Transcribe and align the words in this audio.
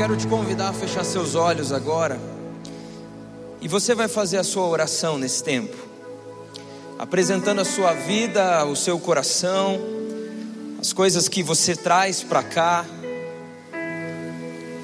quero 0.00 0.16
te 0.16 0.26
convidar 0.26 0.70
a 0.70 0.72
fechar 0.72 1.04
seus 1.04 1.34
olhos 1.34 1.72
agora. 1.72 2.18
E 3.60 3.68
você 3.68 3.94
vai 3.94 4.08
fazer 4.08 4.38
a 4.38 4.42
sua 4.42 4.66
oração 4.66 5.18
nesse 5.18 5.44
tempo, 5.44 5.76
apresentando 6.98 7.60
a 7.60 7.66
sua 7.66 7.92
vida, 7.92 8.64
o 8.64 8.74
seu 8.74 8.98
coração, 8.98 9.78
as 10.80 10.94
coisas 10.94 11.28
que 11.28 11.42
você 11.42 11.76
traz 11.76 12.22
para 12.22 12.42
cá, 12.42 12.86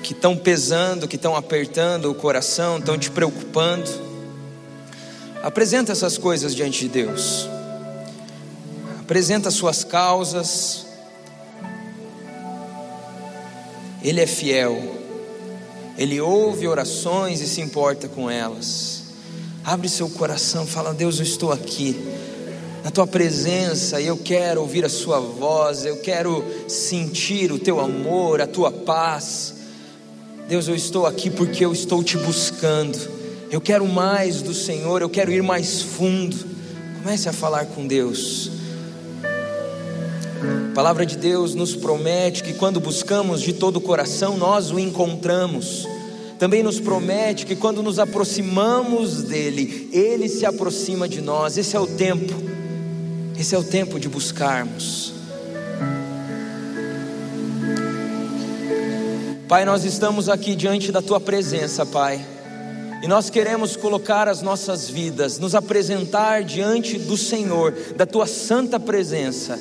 que 0.03 0.13
estão 0.13 0.37
pesando, 0.37 1.09
que 1.09 1.17
estão 1.17 1.35
apertando 1.35 2.11
o 2.11 2.15
coração, 2.15 2.77
estão 2.77 2.99
te 2.99 3.11
preocupando. 3.11 3.91
Apresenta 5.43 5.93
essas 5.93 6.19
coisas 6.19 6.55
diante 6.55 6.81
de 6.81 6.89
Deus. 6.91 7.49
Apresenta 9.01 9.51
suas 9.51 9.83
causas. 9.83 10.85
Ele 14.03 14.21
é 14.21 14.27
fiel. 14.27 14.96
Ele 15.99 16.21
ouve 16.21 16.69
orações 16.69 17.41
e 17.41 17.47
se 17.47 17.61
importa 17.61 18.09
com 18.09 18.31
elas. 18.31 19.05
Abre 19.65 19.89
seu 19.89 20.09
coração, 20.09 20.67
fala: 20.67 20.95
Deus, 20.95 21.19
eu 21.19 21.25
estou 21.25 21.51
aqui, 21.51 21.97
na 22.85 22.91
tua 22.93 23.07
presença, 23.07 24.01
e 24.01 24.07
eu 24.07 24.17
quero 24.17 24.61
ouvir 24.61 24.85
a 24.85 24.89
Sua 24.89 25.19
voz, 25.19 25.85
eu 25.85 25.97
quero 25.97 26.45
sentir 26.69 27.51
o 27.51 27.59
teu 27.59 27.81
amor, 27.81 28.41
a 28.41 28.47
tua 28.47 28.71
paz. 28.71 29.55
Deus, 30.49 30.69
eu 30.69 30.77
estou 30.77 31.05
aqui 31.05 31.29
porque 31.29 31.65
eu 31.65 31.73
estou 31.73 32.05
te 32.05 32.17
buscando, 32.17 32.97
eu 33.51 33.61
quero 33.61 33.85
mais 33.89 34.41
do 34.41 34.55
Senhor, 34.55 35.03
eu 35.03 35.11
quero 35.11 35.33
ir 35.33 35.43
mais 35.43 35.83
fundo. 35.83 36.37
Comece 37.03 37.29
a 37.29 37.33
falar 37.33 37.67
com 37.67 37.87
Deus. 37.87 38.53
A 40.71 40.75
palavra 40.75 41.05
de 41.05 41.17
Deus 41.17 41.55
nos 41.57 41.75
promete 41.75 42.45
que 42.45 42.53
quando 42.53 42.79
buscamos 42.79 43.41
de 43.41 43.53
todo 43.53 43.79
o 43.79 43.81
coração, 43.81 44.37
nós 44.37 44.71
o 44.71 44.79
encontramos. 44.79 45.89
Também 46.39 46.63
nos 46.63 46.79
promete 46.79 47.47
que 47.47 47.57
quando 47.57 47.83
nos 47.83 47.99
aproximamos 47.99 49.23
dele, 49.23 49.89
ele 49.93 50.29
se 50.29 50.45
aproxima 50.45 51.09
de 51.09 51.21
nós. 51.21 51.57
Esse 51.57 51.77
é 51.77 51.81
o 51.81 51.87
tempo. 51.87 52.35
Esse 53.39 53.55
é 53.55 53.59
o 53.59 53.65
tempo 53.65 53.99
de 53.99 54.09
buscarmos. 54.09 55.13
Pai, 59.49 59.65
nós 59.65 59.85
estamos 59.85 60.29
aqui 60.29 60.55
diante 60.55 60.91
da 60.91 61.01
tua 61.01 61.21
presença, 61.21 61.87
Pai. 61.87 62.25
E 63.03 63.07
nós 63.07 63.31
queremos 63.31 63.77
colocar 63.77 64.29
as 64.29 64.43
nossas 64.43 64.89
vidas, 64.89 65.39
nos 65.39 65.55
apresentar 65.55 66.43
diante 66.43 66.99
do 66.99 67.17
Senhor, 67.17 67.73
da 67.97 68.05
tua 68.05 68.27
santa 68.27 68.81
presença 68.81 69.59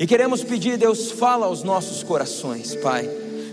e 0.00 0.06
queremos 0.06 0.42
pedir, 0.42 0.78
Deus, 0.78 1.10
fala 1.10 1.44
aos 1.44 1.62
nossos 1.62 2.02
corações, 2.02 2.74
Pai. 2.74 3.06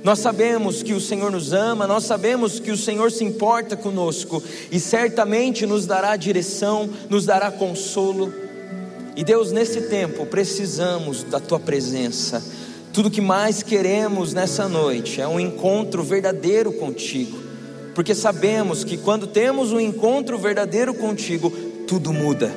Nós 0.07 0.19
sabemos 0.19 0.81
que 0.81 0.93
o 0.93 1.01
Senhor 1.01 1.29
nos 1.29 1.51
ama, 1.51 1.85
nós 1.85 2.05
sabemos 2.05 2.61
que 2.61 2.71
o 2.71 2.77
Senhor 2.77 3.11
se 3.11 3.25
importa 3.25 3.75
conosco 3.75 4.41
e 4.71 4.79
certamente 4.79 5.65
nos 5.65 5.85
dará 5.85 6.15
direção, 6.15 6.89
nos 7.09 7.25
dará 7.25 7.51
consolo. 7.51 8.33
E 9.17 9.23
Deus, 9.25 9.51
nesse 9.51 9.89
tempo, 9.89 10.25
precisamos 10.25 11.23
da 11.23 11.41
tua 11.41 11.59
presença. 11.59 12.41
Tudo 12.93 13.11
que 13.11 13.19
mais 13.19 13.61
queremos 13.61 14.33
nessa 14.33 14.69
noite 14.69 15.19
é 15.19 15.27
um 15.27 15.41
encontro 15.41 16.01
verdadeiro 16.03 16.71
contigo, 16.71 17.37
porque 17.93 18.15
sabemos 18.15 18.85
que 18.85 18.95
quando 18.95 19.27
temos 19.27 19.73
um 19.73 19.79
encontro 19.79 20.37
verdadeiro 20.37 20.93
contigo, 20.93 21.49
tudo 21.85 22.13
muda 22.13 22.49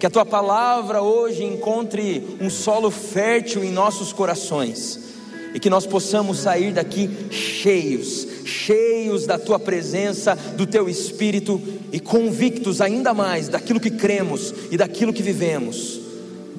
que 0.00 0.06
a 0.06 0.10
tua 0.10 0.26
palavra 0.26 1.02
hoje 1.02 1.44
encontre 1.44 2.36
um 2.40 2.50
solo 2.50 2.90
fértil 2.90 3.62
em 3.62 3.70
nossos 3.70 4.12
corações 4.12 5.07
e 5.54 5.60
que 5.60 5.70
nós 5.70 5.86
possamos 5.86 6.38
sair 6.38 6.72
daqui 6.72 7.08
cheios, 7.30 8.26
cheios 8.44 9.26
da 9.26 9.38
tua 9.38 9.58
presença, 9.58 10.34
do 10.56 10.66
teu 10.66 10.88
espírito 10.88 11.60
e 11.92 11.98
convictos 12.00 12.80
ainda 12.80 13.14
mais 13.14 13.48
daquilo 13.48 13.80
que 13.80 13.90
cremos 13.90 14.54
e 14.70 14.76
daquilo 14.76 15.12
que 15.12 15.22
vivemos. 15.22 16.00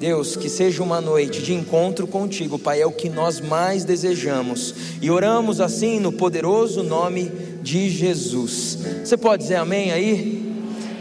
Deus, 0.00 0.34
que 0.34 0.48
seja 0.48 0.82
uma 0.82 0.98
noite 0.98 1.42
de 1.42 1.52
encontro 1.52 2.06
contigo, 2.06 2.58
Pai, 2.58 2.80
é 2.80 2.86
o 2.86 2.92
que 2.92 3.10
nós 3.10 3.38
mais 3.38 3.84
desejamos 3.84 4.74
e 5.02 5.10
oramos 5.10 5.60
assim 5.60 6.00
no 6.00 6.10
poderoso 6.10 6.82
nome 6.82 7.30
de 7.62 7.90
Jesus. 7.90 8.78
Você 9.04 9.16
pode 9.18 9.42
dizer 9.42 9.56
amém 9.56 9.92
aí? 9.92 10.50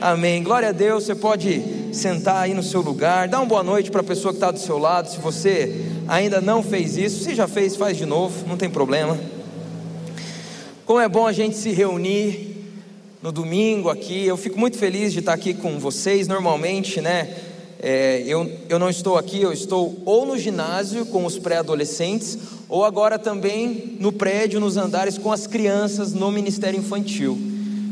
Amém. 0.01 0.43
Glória 0.43 0.69
a 0.69 0.71
Deus. 0.73 1.05
Você 1.05 1.15
pode 1.15 1.61
sentar 1.93 2.43
aí 2.43 2.53
no 2.53 2.61
seu 2.61 2.81
lugar, 2.81 3.27
dá 3.27 3.39
uma 3.39 3.45
boa 3.45 3.63
noite 3.63 3.89
para 3.89 4.01
a 4.01 4.03
pessoa 4.03 4.33
que 4.33 4.37
está 4.37 4.51
do 4.51 4.59
seu 4.59 4.77
lado. 4.77 5.09
Se 5.09 5.19
você 5.19 5.88
ainda 6.09 6.41
não 6.41 6.63
fez 6.63 6.97
isso, 6.97 7.23
se 7.23 7.35
já 7.35 7.47
fez, 7.47 7.75
faz 7.75 7.95
de 7.95 8.05
novo, 8.05 8.47
não 8.47 8.57
tem 8.57 8.69
problema. 8.69 9.17
Como 10.85 10.99
é 10.99 11.07
bom 11.07 11.27
a 11.27 11.31
gente 11.31 11.55
se 11.55 11.69
reunir 11.69 12.49
no 13.21 13.31
domingo 13.31 13.89
aqui. 13.89 14.25
Eu 14.25 14.35
fico 14.35 14.59
muito 14.59 14.75
feliz 14.75 15.13
de 15.13 15.19
estar 15.19 15.33
aqui 15.33 15.53
com 15.53 15.77
vocês. 15.77 16.27
Normalmente, 16.27 16.99
né? 16.99 17.31
É, 17.81 18.23
eu, 18.25 18.51
eu 18.67 18.79
não 18.79 18.89
estou 18.89 19.17
aqui, 19.17 19.41
eu 19.41 19.53
estou 19.53 20.01
ou 20.03 20.25
no 20.25 20.37
ginásio 20.37 21.05
com 21.05 21.25
os 21.25 21.37
pré-adolescentes, 21.37 22.37
ou 22.67 22.83
agora 22.83 23.17
também 23.17 23.95
no 23.99 24.11
prédio, 24.11 24.59
nos 24.59 24.77
andares 24.77 25.17
com 25.17 25.31
as 25.31 25.47
crianças 25.47 26.11
no 26.11 26.29
Ministério 26.31 26.79
Infantil. 26.79 27.37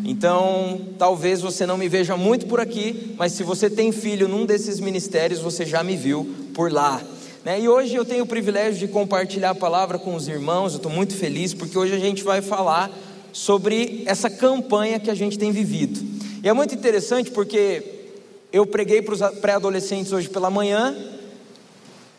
Então, 0.03 0.81
talvez 0.97 1.39
você 1.39 1.66
não 1.66 1.78
me 1.78 1.88
veja 1.88 2.17
muito 2.17 2.47
por 2.47 2.59
aqui, 2.59 3.13
mas 3.17 3.31
se 3.31 3.44
você 3.44 3.69
tem 3.69 3.91
filho 3.91 4.28
num 4.28 4.45
desses 4.45 4.79
ministérios, 4.79 5.39
você 5.39 5.66
já 5.66 5.84
me 5.84 5.95
viu 5.95 6.35
por 6.53 6.72
lá. 6.72 7.01
Né? 7.47 7.62
E 7.62 7.69
hoje 7.69 7.96
eu 7.96 8.03
tenho 8.03 8.25
o 8.25 8.28
privilégio 8.28 8.78
de 8.78 8.91
compartilhar 8.91 9.52
a 9.52 9.56
palavra 9.56 9.97
com 9.97 10.13
os 10.13 10.28
irmãos, 10.28 10.74
eu 10.74 10.78
estou 10.80 10.91
muito 10.91 11.16
feliz, 11.16 11.53
porque 11.53 11.78
hoje 11.78 11.94
a 11.96 11.97
gente 11.97 12.22
vai 12.22 12.41
falar 12.41 12.91
sobre 13.31 14.03
essa 14.06 14.30
campanha 14.30 15.00
que 15.00 15.09
a 15.09 15.16
gente 15.16 15.40
tem 15.40 15.50
vivido. 15.50 15.97
E 16.44 16.50
é 16.50 16.52
muito 16.52 16.75
interessante 16.75 17.31
porque 17.31 18.09
eu 18.52 18.66
preguei 18.66 19.02
para 19.02 19.13
os 19.13 19.22
pré-adolescentes 19.40 20.12
hoje 20.12 20.28
pela 20.28 20.50
manhã, 20.50 20.94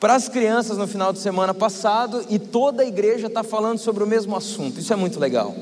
para 0.00 0.14
as 0.14 0.30
crianças 0.30 0.78
no 0.78 0.86
final 0.86 1.12
de 1.12 1.18
semana 1.18 1.52
passado, 1.52 2.24
e 2.30 2.38
toda 2.38 2.82
a 2.82 2.86
igreja 2.86 3.26
está 3.26 3.42
falando 3.42 3.76
sobre 3.76 4.02
o 4.02 4.06
mesmo 4.06 4.34
assunto, 4.34 4.80
isso 4.80 4.94
é 4.94 4.96
muito 4.96 5.20
legal 5.20 5.54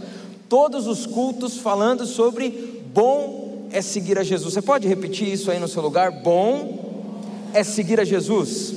todos 0.48 0.86
os 0.86 1.06
cultos 1.06 1.56
falando 1.56 2.06
sobre 2.06 2.84
bom 2.94 3.66
é 3.72 3.82
seguir 3.82 4.16
a 4.16 4.22
Jesus. 4.22 4.54
Você 4.54 4.62
pode 4.62 4.86
repetir 4.86 5.26
isso 5.26 5.50
aí 5.50 5.58
no 5.58 5.66
seu 5.66 5.82
lugar? 5.82 6.12
Bom 6.12 7.10
é 7.52 7.64
seguir 7.64 7.98
a 7.98 8.04
Jesus. 8.04 8.75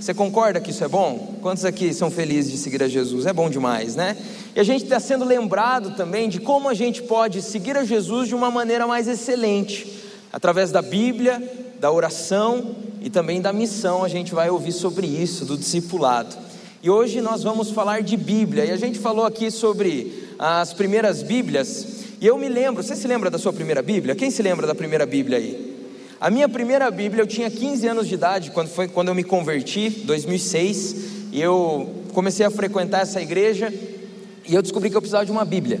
Você 0.00 0.14
concorda 0.14 0.60
que 0.60 0.70
isso 0.70 0.84
é 0.84 0.88
bom? 0.88 1.34
Quantos 1.42 1.64
aqui 1.64 1.92
são 1.92 2.10
felizes 2.10 2.52
de 2.52 2.58
seguir 2.58 2.82
a 2.82 2.88
Jesus? 2.88 3.26
É 3.26 3.32
bom 3.32 3.50
demais, 3.50 3.96
né? 3.96 4.16
E 4.54 4.60
a 4.60 4.62
gente 4.62 4.84
está 4.84 5.00
sendo 5.00 5.24
lembrado 5.24 5.96
também 5.96 6.28
de 6.28 6.40
como 6.40 6.68
a 6.68 6.74
gente 6.74 7.02
pode 7.02 7.42
seguir 7.42 7.76
a 7.76 7.84
Jesus 7.84 8.28
de 8.28 8.34
uma 8.34 8.50
maneira 8.50 8.86
mais 8.86 9.08
excelente, 9.08 9.92
através 10.32 10.70
da 10.70 10.80
Bíblia, 10.80 11.42
da 11.80 11.90
oração 11.90 12.76
e 13.00 13.10
também 13.10 13.40
da 13.40 13.52
missão. 13.52 14.04
A 14.04 14.08
gente 14.08 14.32
vai 14.32 14.48
ouvir 14.48 14.72
sobre 14.72 15.06
isso, 15.06 15.44
do 15.44 15.58
discipulado. 15.58 16.36
E 16.80 16.88
hoje 16.88 17.20
nós 17.20 17.42
vamos 17.42 17.70
falar 17.72 18.02
de 18.02 18.16
Bíblia, 18.16 18.64
e 18.64 18.70
a 18.70 18.76
gente 18.76 19.00
falou 19.00 19.26
aqui 19.26 19.50
sobre 19.50 20.28
as 20.38 20.72
primeiras 20.72 21.24
Bíblias, 21.24 21.86
e 22.20 22.26
eu 22.26 22.38
me 22.38 22.48
lembro, 22.48 22.82
você 22.82 22.94
se 22.94 23.06
lembra 23.08 23.30
da 23.30 23.38
sua 23.38 23.52
primeira 23.52 23.82
Bíblia? 23.82 24.14
Quem 24.14 24.30
se 24.30 24.42
lembra 24.42 24.64
da 24.64 24.74
primeira 24.74 25.04
Bíblia 25.04 25.38
aí? 25.38 25.67
A 26.20 26.30
minha 26.30 26.48
primeira 26.48 26.90
Bíblia, 26.90 27.22
eu 27.22 27.28
tinha 27.28 27.48
15 27.48 27.86
anos 27.86 28.08
de 28.08 28.14
idade, 28.14 28.50
quando 28.50 28.66
foi 28.66 28.88
quando 28.88 29.06
eu 29.06 29.14
me 29.14 29.22
converti, 29.22 29.88
2006, 29.88 30.96
e 31.30 31.40
eu 31.40 31.88
comecei 32.12 32.44
a 32.44 32.50
frequentar 32.50 33.02
essa 33.02 33.22
igreja, 33.22 33.72
e 34.44 34.52
eu 34.52 34.60
descobri 34.60 34.90
que 34.90 34.96
eu 34.96 35.00
precisava 35.00 35.24
de 35.24 35.30
uma 35.30 35.44
Bíblia. 35.44 35.80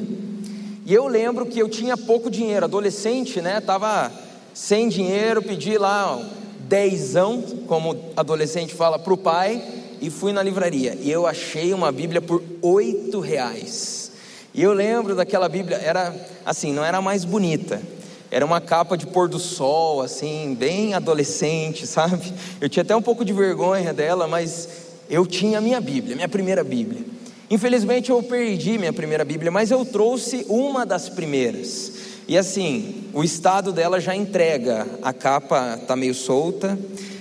E 0.86 0.94
eu 0.94 1.08
lembro 1.08 1.44
que 1.44 1.58
eu 1.58 1.68
tinha 1.68 1.96
pouco 1.96 2.30
dinheiro, 2.30 2.66
adolescente, 2.66 3.40
né? 3.40 3.60
Tava 3.60 4.12
sem 4.54 4.88
dinheiro, 4.88 5.42
pedi 5.42 5.76
lá 5.76 6.24
dezão, 6.60 7.42
como 7.66 7.96
adolescente 8.16 8.72
fala, 8.72 8.96
para 8.96 9.12
o 9.12 9.16
pai, 9.16 9.60
e 10.00 10.08
fui 10.08 10.32
na 10.32 10.40
livraria. 10.40 10.96
E 11.00 11.10
eu 11.10 11.26
achei 11.26 11.74
uma 11.74 11.90
Bíblia 11.90 12.22
por 12.22 12.44
oito 12.62 13.18
reais. 13.18 14.12
E 14.54 14.62
eu 14.62 14.72
lembro 14.72 15.16
daquela 15.16 15.48
Bíblia, 15.48 15.78
era 15.78 16.14
assim, 16.46 16.72
não 16.72 16.84
era 16.84 17.02
mais 17.02 17.24
bonita. 17.24 17.82
Era 18.30 18.44
uma 18.44 18.60
capa 18.60 18.96
de 18.96 19.06
pôr 19.06 19.28
do 19.28 19.38
sol, 19.38 20.02
assim, 20.02 20.54
bem 20.58 20.94
adolescente, 20.94 21.86
sabe? 21.88 22.32
Eu 22.60 22.68
tinha 22.68 22.82
até 22.82 22.94
um 22.94 23.02
pouco 23.02 23.24
de 23.24 23.32
vergonha 23.32 23.92
dela, 23.92 24.26
mas 24.26 24.68
eu 25.08 25.26
tinha 25.26 25.58
a 25.58 25.60
minha 25.60 25.80
Bíblia, 25.80 26.14
minha 26.14 26.28
primeira 26.28 26.62
Bíblia. 26.62 27.02
Infelizmente 27.50 28.10
eu 28.10 28.22
perdi 28.22 28.76
minha 28.76 28.92
primeira 28.92 29.24
Bíblia, 29.24 29.50
mas 29.50 29.70
eu 29.70 29.84
trouxe 29.84 30.44
uma 30.48 30.84
das 30.84 31.08
primeiras. 31.08 31.92
E 32.28 32.36
assim, 32.36 33.04
o 33.14 33.24
estado 33.24 33.72
dela 33.72 33.98
já 33.98 34.14
entrega. 34.14 34.86
A 35.00 35.14
capa 35.14 35.78
está 35.80 35.96
meio 35.96 36.12
solta, 36.12 36.78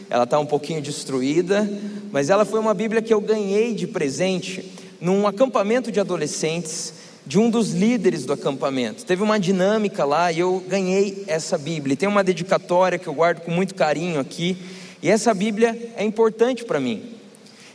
ela 0.09 0.25
está 0.25 0.37
um 0.37 0.45
pouquinho 0.45 0.81
destruída, 0.81 1.69
mas 2.11 2.29
ela 2.29 2.43
foi 2.43 2.59
uma 2.59 2.73
Bíblia 2.73 3.01
que 3.01 3.13
eu 3.13 3.21
ganhei 3.21 3.73
de 3.73 3.87
presente 3.87 4.73
num 4.99 5.25
acampamento 5.25 5.93
de 5.93 5.99
adolescentes 6.01 6.93
de 7.27 7.37
um 7.37 7.49
dos 7.49 7.73
líderes 7.73 8.25
do 8.25 8.31
acampamento. 8.31 9.05
Teve 9.05 9.21
uma 9.21 9.37
dinâmica 9.37 10.05
lá 10.05 10.31
e 10.31 10.39
eu 10.39 10.63
ganhei 10.65 11.25
essa 11.27 11.57
Bíblia. 11.57 11.97
Tem 11.97 12.07
uma 12.07 12.23
dedicatória 12.23 12.97
que 12.97 13.05
eu 13.05 13.13
guardo 13.13 13.41
com 13.41 13.51
muito 13.51 13.75
carinho 13.75 14.17
aqui. 14.17 14.57
E 15.03 15.09
essa 15.09 15.33
Bíblia 15.33 15.91
é 15.97 16.05
importante 16.05 16.63
para 16.63 16.79
mim. 16.79 17.03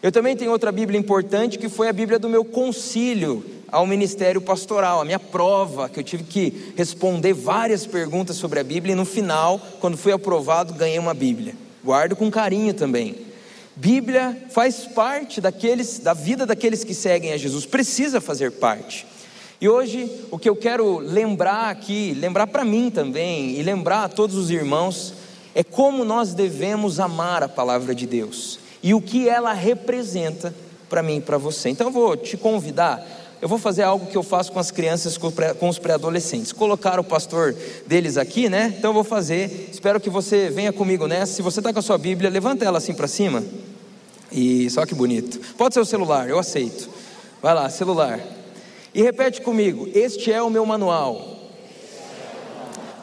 Eu 0.03 0.11
também 0.11 0.35
tenho 0.35 0.51
outra 0.51 0.73
Bíblia 0.73 0.99
importante 0.99 1.59
que 1.59 1.69
foi 1.69 1.89
a 1.89 1.93
Bíblia 1.93 2.19
do 2.19 2.31
meu 2.31 2.47
concílio, 2.47 3.45
ao 3.71 3.87
ministério 3.87 4.41
pastoral, 4.41 5.03
a 5.03 5.05
minha 5.05 5.19
prova, 5.19 5.87
que 5.89 6.01
eu 6.01 6.05
tive 6.05 6.25
que 6.25 6.73
responder 6.75 7.35
várias 7.35 7.87
perguntas 7.87 8.37
sobre 8.37 8.59
a 8.59 8.65
Bíblia 8.65 8.95
e 8.95 8.97
no 8.97 9.05
final, 9.05 9.61
quando 9.81 9.99
fui 9.99 10.13
aprovado, 10.13 10.73
ganhei 10.73 10.99
uma 10.99 11.15
Bíblia. 11.15 11.55
Guardo 11.85 12.17
com 12.17 12.31
carinho 12.31 12.73
também. 12.73 13.17
Bíblia 13.77 14.37
faz 14.51 14.87
parte 14.87 15.43
daqueles 15.43 15.99
da 15.99 16.15
vida 16.15 16.47
daqueles 16.47 16.85
que 16.85 16.95
seguem 16.95 17.33
a 17.33 17.37
Jesus, 17.37 17.67
precisa 17.67 18.21
fazer 18.21 18.53
parte. 18.53 19.12
E 19.63 19.69
hoje 19.69 20.11
o 20.29 20.41
que 20.41 20.49
eu 20.49 20.57
quero 20.57 20.99
lembrar 20.99 21.71
aqui, 21.71 22.15
lembrar 22.19 22.49
para 22.49 22.65
mim 22.65 22.91
também 22.91 23.57
e 23.57 23.63
lembrar 23.63 24.03
a 24.03 24.09
todos 24.09 24.35
os 24.35 24.51
irmãos 24.51 25.15
é 25.55 25.63
como 25.63 26.05
nós 26.05 26.35
devemos 26.35 26.99
amar 26.99 27.45
a 27.45 27.49
palavra 27.49 27.95
de 27.95 28.05
Deus 28.05 28.59
e 28.83 28.93
o 28.93 29.01
que 29.01 29.29
ela 29.29 29.53
representa 29.53 30.53
para 30.91 31.01
mim 31.01 31.19
e 31.19 31.21
para 31.21 31.39
você. 31.39 31.69
Então 31.69 31.87
eu 31.87 31.93
vou 31.93 32.17
te 32.17 32.37
convidar, 32.37 33.07
eu 33.41 33.49
vou 33.49 33.57
fazer 33.57 33.85
algo 33.85 34.07
que 34.07 34.17
eu 34.17 34.25
faço 34.25 34.51
com 34.51 34.59
as 34.59 34.73
crianças, 34.73 35.17
com 35.17 35.69
os 35.69 35.79
pré-adolescentes. 35.79 36.51
Colocar 36.51 36.99
o 36.99 37.05
pastor 37.05 37.55
deles 37.87 38.17
aqui, 38.17 38.49
né? 38.49 38.75
Então 38.77 38.91
eu 38.91 38.95
vou 38.95 39.05
fazer. 39.05 39.69
Espero 39.71 40.01
que 40.01 40.11
você 40.11 40.51
venha 40.51 40.73
comigo 40.73 41.07
nessa. 41.07 41.35
Se 41.35 41.41
você 41.41 41.61
está 41.61 41.73
com 41.73 41.79
a 41.79 41.83
sua 41.83 41.99
Bíblia, 41.99 42.29
levanta 42.29 42.65
ela 42.65 42.79
assim 42.79 42.95
para 42.95 43.07
cima. 43.07 43.45
E 44.33 44.69
só 44.71 44.85
que 44.85 44.93
bonito. 44.93 45.39
Pode 45.57 45.73
ser 45.75 45.81
o 45.81 45.85
celular, 45.85 46.29
eu 46.29 46.41
aceito. 46.41 46.91
Vai 47.41 47.55
lá, 47.55 47.71
celular. 47.71 48.42
E 48.95 49.03
repete 49.03 49.41
comigo: 49.41 49.89
Este 49.95 50.33
é 50.33 50.43
o 50.43 50.51
meu 50.51 50.67
manual. 50.67 51.39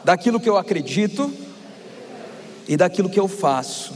Daquilo 0.04 0.40
que 0.40 0.48
eu 0.48 0.56
acredito 0.56 1.32
e 2.66 2.76
daquilo 2.76 3.10
que 3.10 3.20
eu 3.20 3.28
faço. 3.28 3.92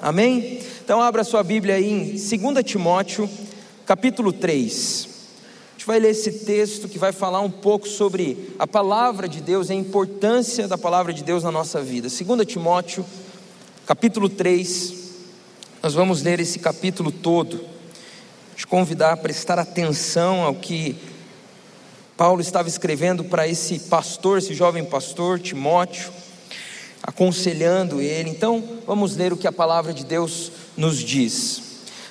Amém? 0.00 0.60
Então 0.84 1.00
abra 1.00 1.24
sua 1.24 1.42
Bíblia 1.42 1.74
aí 1.76 1.90
em 1.90 2.04
2 2.12 2.64
Timóteo, 2.64 3.28
capítulo 3.84 4.32
3. 4.32 5.08
A 5.08 5.72
gente 5.72 5.86
vai 5.86 5.98
ler 5.98 6.10
esse 6.10 6.44
texto 6.44 6.88
que 6.88 6.98
vai 6.98 7.12
falar 7.12 7.40
um 7.40 7.50
pouco 7.50 7.88
sobre 7.88 8.54
a 8.58 8.66
palavra 8.66 9.28
de 9.28 9.40
Deus 9.40 9.68
e 9.68 9.72
a 9.72 9.76
importância 9.76 10.68
da 10.68 10.78
palavra 10.78 11.12
de 11.12 11.24
Deus 11.24 11.42
na 11.42 11.50
nossa 11.50 11.82
vida. 11.82 12.08
2 12.08 12.46
Timóteo, 12.46 13.04
capítulo 13.84 14.28
3. 14.28 14.94
Nós 15.82 15.94
vamos 15.94 16.22
ler 16.22 16.38
esse 16.38 16.58
capítulo 16.60 17.10
todo. 17.10 17.71
Te 18.56 18.66
convidar 18.66 19.12
a 19.12 19.16
prestar 19.16 19.58
atenção 19.58 20.42
ao 20.42 20.54
que 20.54 20.96
Paulo 22.16 22.40
estava 22.40 22.68
escrevendo 22.68 23.24
para 23.24 23.48
esse 23.48 23.78
pastor, 23.78 24.38
esse 24.38 24.54
jovem 24.54 24.84
pastor, 24.84 25.40
Timóteo, 25.40 26.12
aconselhando 27.02 28.00
ele. 28.00 28.30
Então, 28.30 28.62
vamos 28.86 29.16
ler 29.16 29.32
o 29.32 29.36
que 29.36 29.48
a 29.48 29.52
palavra 29.52 29.92
de 29.92 30.04
Deus 30.04 30.52
nos 30.76 30.98
diz: 30.98 31.62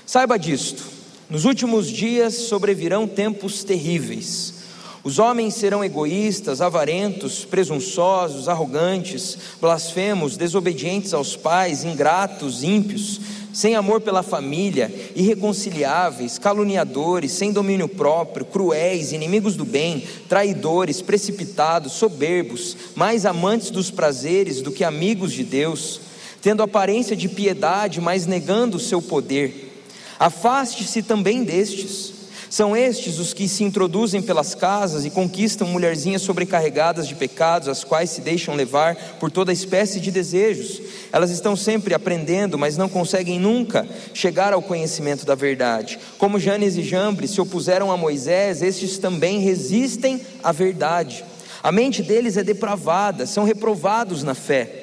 Saiba 0.06 0.38
disto, 0.38 0.84
nos 1.30 1.46
últimos 1.46 1.88
dias 1.88 2.34
sobrevirão 2.34 3.08
tempos 3.08 3.64
terríveis. 3.64 4.56
Os 5.04 5.18
homens 5.18 5.56
serão 5.56 5.84
egoístas, 5.84 6.62
avarentos, 6.62 7.44
presunçosos, 7.44 8.48
arrogantes, 8.48 9.38
blasfemos, 9.60 10.38
desobedientes 10.38 11.14
aos 11.14 11.36
pais, 11.36 11.84
ingratos, 11.84 12.64
ímpios, 12.64 13.20
sem 13.54 13.76
amor 13.76 14.02
pela 14.02 14.24
família, 14.24 14.94
irreconciliáveis, 15.16 16.38
caluniadores, 16.38 17.32
sem 17.32 17.52
domínio 17.52 17.88
próprio, 17.88 18.46
cruéis, 18.46 19.12
inimigos 19.12 19.56
do 19.56 19.66
bem, 19.66 20.08
traidores, 20.30 21.02
precipitados, 21.02 21.94
soberbos, 21.94 22.78
mais 22.96 23.26
amantes 23.26 23.70
dos 23.70 23.92
prazeres 23.92 24.62
do 24.62 24.72
que 24.72 24.84
amigos 24.84 25.34
de 25.34 25.44
Deus 25.44 26.12
tendo 26.42 26.64
aparência 26.64 27.16
de 27.16 27.30
piedade, 27.30 28.02
mas 28.02 28.26
negando 28.26 28.78
o 28.78 28.80
seu 28.80 29.02
poder. 29.02 29.86
Afaste-se 30.20 31.04
também 31.04 31.44
destes. 31.44 32.14
São 32.52 32.78
estes 32.78 33.18
os 33.18 33.34
que 33.34 33.48
se 33.48 33.64
introduzem 33.64 34.22
pelas 34.22 34.54
casas 34.54 35.06
e 35.06 35.10
conquistam 35.10 35.68
mulherzinhas 35.68 36.22
sobrecarregadas 36.22 37.08
de 37.08 37.16
pecados, 37.16 37.68
as 37.68 37.84
quais 37.84 38.12
se 38.12 38.22
deixam 38.22 38.54
levar 38.54 38.96
por 39.20 39.32
toda 39.32 39.52
espécie 39.52 40.00
de 40.00 40.12
desejos. 40.12 40.80
Elas 41.12 41.32
estão 41.32 41.56
sempre 41.56 41.96
aprendendo, 41.96 42.60
mas 42.60 42.78
não 42.78 42.88
conseguem 42.88 43.40
nunca 43.40 43.88
chegar 44.14 44.54
ao 44.54 44.62
conhecimento 44.62 45.26
da 45.26 45.34
verdade. 45.34 45.98
Como 46.20 46.40
Janes 46.40 46.76
e 46.76 46.84
Jambres 46.84 47.32
se 47.32 47.42
opuseram 47.42 47.92
a 47.92 47.98
Moisés, 47.98 48.62
estes 48.62 49.00
também 49.00 49.40
resistem 49.40 50.22
à 50.44 50.52
verdade. 50.52 51.26
A 51.64 51.72
mente 51.72 52.04
deles 52.04 52.38
é 52.38 52.44
depravada, 52.44 53.26
são 53.26 53.46
reprovados 53.46 54.22
na 54.22 54.36
fé 54.36 54.82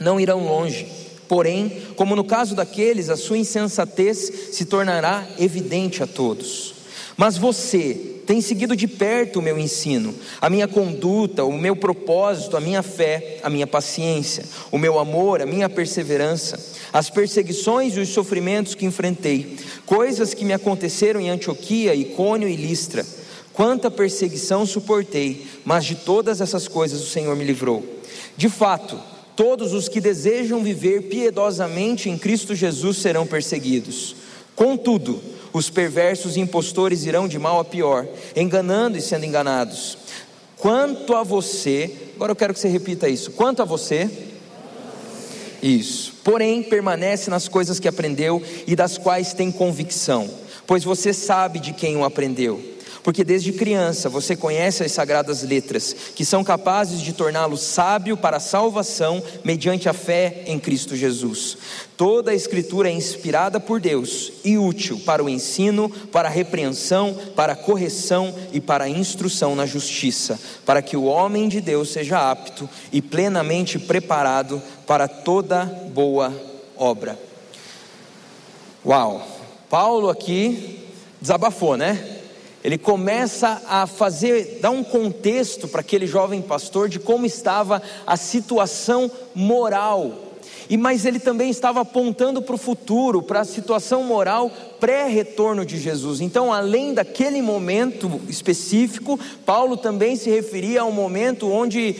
não 0.00 0.20
irão 0.20 0.44
longe. 0.44 0.86
Porém, 1.28 1.82
como 1.94 2.16
no 2.16 2.24
caso 2.24 2.54
daqueles, 2.54 3.10
a 3.10 3.16
sua 3.16 3.36
insensatez 3.36 4.48
se 4.52 4.64
tornará 4.64 5.26
evidente 5.38 6.02
a 6.02 6.06
todos. 6.06 6.77
Mas 7.18 7.36
você 7.36 8.22
tem 8.26 8.40
seguido 8.40 8.74
de 8.74 8.88
perto 8.88 9.40
o 9.40 9.42
meu 9.42 9.58
ensino, 9.58 10.14
a 10.40 10.48
minha 10.48 10.66
conduta, 10.66 11.44
o 11.44 11.52
meu 11.52 11.76
propósito, 11.76 12.56
a 12.56 12.60
minha 12.60 12.82
fé, 12.82 13.40
a 13.42 13.50
minha 13.50 13.66
paciência, 13.66 14.44
o 14.70 14.78
meu 14.78 14.98
amor, 14.98 15.42
a 15.42 15.46
minha 15.46 15.68
perseverança, 15.68 16.58
as 16.90 17.10
perseguições 17.10 17.94
e 17.94 18.00
os 18.00 18.08
sofrimentos 18.08 18.74
que 18.74 18.86
enfrentei, 18.86 19.58
coisas 19.84 20.32
que 20.32 20.44
me 20.46 20.54
aconteceram 20.54 21.20
em 21.20 21.28
Antioquia, 21.28 21.94
Icônio 21.94 22.48
e 22.48 22.56
Listra. 22.56 23.04
Quanta 23.52 23.90
perseguição 23.90 24.64
suportei, 24.64 25.44
mas 25.64 25.84
de 25.84 25.96
todas 25.96 26.40
essas 26.40 26.66
coisas 26.66 27.02
o 27.02 27.10
Senhor 27.10 27.36
me 27.36 27.44
livrou. 27.44 27.84
De 28.36 28.48
fato, 28.48 28.98
Todos 29.38 29.72
os 29.72 29.88
que 29.88 30.00
desejam 30.00 30.64
viver 30.64 31.02
piedosamente 31.02 32.10
em 32.10 32.18
Cristo 32.18 32.56
Jesus 32.56 32.96
serão 32.96 33.24
perseguidos. 33.24 34.16
Contudo, 34.56 35.22
os 35.58 35.68
perversos 35.68 36.36
e 36.36 36.40
impostores 36.40 37.04
irão 37.04 37.26
de 37.26 37.38
mal 37.38 37.58
a 37.58 37.64
pior, 37.64 38.06
enganando 38.36 38.96
e 38.96 39.02
sendo 39.02 39.26
enganados. 39.26 39.98
Quanto 40.56 41.14
a 41.14 41.22
você, 41.22 41.90
agora 42.16 42.32
eu 42.32 42.36
quero 42.36 42.54
que 42.54 42.60
você 42.60 42.68
repita 42.68 43.08
isso. 43.08 43.32
Quanto 43.32 43.60
a 43.60 43.64
você, 43.64 44.08
isso. 45.62 46.14
Porém, 46.24 46.62
permanece 46.62 47.30
nas 47.30 47.48
coisas 47.48 47.80
que 47.80 47.88
aprendeu 47.88 48.42
e 48.66 48.76
das 48.76 48.96
quais 48.96 49.32
tem 49.32 49.50
convicção, 49.50 50.30
pois 50.66 50.84
você 50.84 51.12
sabe 51.12 51.58
de 51.58 51.72
quem 51.72 51.96
o 51.96 52.04
aprendeu 52.04 52.77
porque 53.08 53.24
desde 53.24 53.54
criança 53.54 54.06
você 54.10 54.36
conhece 54.36 54.84
as 54.84 54.92
sagradas 54.92 55.42
letras, 55.42 55.96
que 56.14 56.26
são 56.26 56.44
capazes 56.44 57.00
de 57.00 57.14
torná-lo 57.14 57.56
sábio 57.56 58.18
para 58.18 58.36
a 58.36 58.40
salvação 58.40 59.22
mediante 59.42 59.88
a 59.88 59.94
fé 59.94 60.42
em 60.44 60.58
Cristo 60.58 60.94
Jesus. 60.94 61.56
Toda 61.96 62.32
a 62.32 62.34
Escritura 62.34 62.90
é 62.90 62.92
inspirada 62.92 63.58
por 63.58 63.80
Deus 63.80 64.30
e 64.44 64.58
útil 64.58 65.00
para 65.06 65.24
o 65.24 65.28
ensino, 65.30 65.88
para 65.88 66.28
a 66.28 66.30
repreensão, 66.30 67.16
para 67.34 67.54
a 67.54 67.56
correção 67.56 68.34
e 68.52 68.60
para 68.60 68.84
a 68.84 68.90
instrução 68.90 69.56
na 69.56 69.64
justiça, 69.64 70.38
para 70.66 70.82
que 70.82 70.94
o 70.94 71.04
homem 71.04 71.48
de 71.48 71.62
Deus 71.62 71.88
seja 71.88 72.30
apto 72.30 72.68
e 72.92 73.00
plenamente 73.00 73.78
preparado 73.78 74.60
para 74.86 75.08
toda 75.08 75.64
boa 75.64 76.30
obra. 76.76 77.18
Uau! 78.84 79.26
Paulo 79.70 80.10
aqui 80.10 80.84
desabafou, 81.22 81.74
né? 81.74 82.16
Ele 82.68 82.76
começa 82.76 83.62
a 83.66 83.86
fazer, 83.86 84.58
dar 84.60 84.68
um 84.68 84.84
contexto 84.84 85.66
para 85.66 85.80
aquele 85.80 86.06
jovem 86.06 86.42
pastor 86.42 86.86
de 86.86 86.98
como 86.98 87.24
estava 87.24 87.80
a 88.06 88.14
situação 88.14 89.10
moral. 89.34 90.12
E 90.68 90.76
mas 90.76 91.06
ele 91.06 91.18
também 91.18 91.48
estava 91.48 91.80
apontando 91.80 92.42
para 92.42 92.54
o 92.54 92.58
futuro, 92.58 93.22
para 93.22 93.40
a 93.40 93.44
situação 93.46 94.04
moral 94.04 94.52
pré-retorno 94.78 95.64
de 95.64 95.78
Jesus. 95.78 96.20
Então, 96.20 96.52
além 96.52 96.92
daquele 96.92 97.40
momento 97.40 98.20
específico, 98.28 99.18
Paulo 99.46 99.78
também 99.78 100.14
se 100.14 100.28
referia 100.28 100.82
ao 100.82 100.92
momento 100.92 101.50
onde 101.50 101.96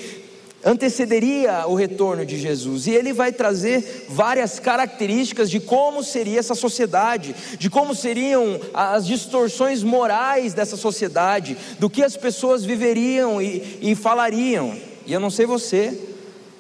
antecederia 0.64 1.66
o 1.66 1.74
retorno 1.74 2.26
de 2.26 2.38
Jesus. 2.38 2.86
E 2.86 2.90
ele 2.90 3.12
vai 3.12 3.32
trazer 3.32 4.06
várias 4.08 4.58
características 4.58 5.50
de 5.50 5.60
como 5.60 6.02
seria 6.02 6.38
essa 6.38 6.54
sociedade, 6.54 7.34
de 7.58 7.70
como 7.70 7.94
seriam 7.94 8.60
as 8.74 9.06
distorções 9.06 9.82
morais 9.82 10.54
dessa 10.54 10.76
sociedade, 10.76 11.56
do 11.78 11.88
que 11.88 12.02
as 12.02 12.16
pessoas 12.16 12.64
viveriam 12.64 13.40
e, 13.40 13.78
e 13.80 13.94
falariam. 13.94 14.76
E 15.06 15.12
eu 15.12 15.20
não 15.20 15.30
sei 15.30 15.46
você, 15.46 15.96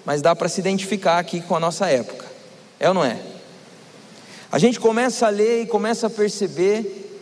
mas 0.04 0.22
dá 0.22 0.34
para 0.34 0.48
se 0.48 0.60
identificar 0.60 1.18
aqui 1.18 1.40
com 1.40 1.56
a 1.56 1.60
nossa 1.60 1.86
época. 1.88 2.26
É 2.78 2.88
ou 2.88 2.94
não 2.94 3.04
é? 3.04 3.20
A 4.50 4.58
gente 4.58 4.80
começa 4.80 5.26
a 5.26 5.30
ler 5.30 5.62
e 5.62 5.66
começa 5.66 6.06
a 6.06 6.10
perceber, 6.10 7.20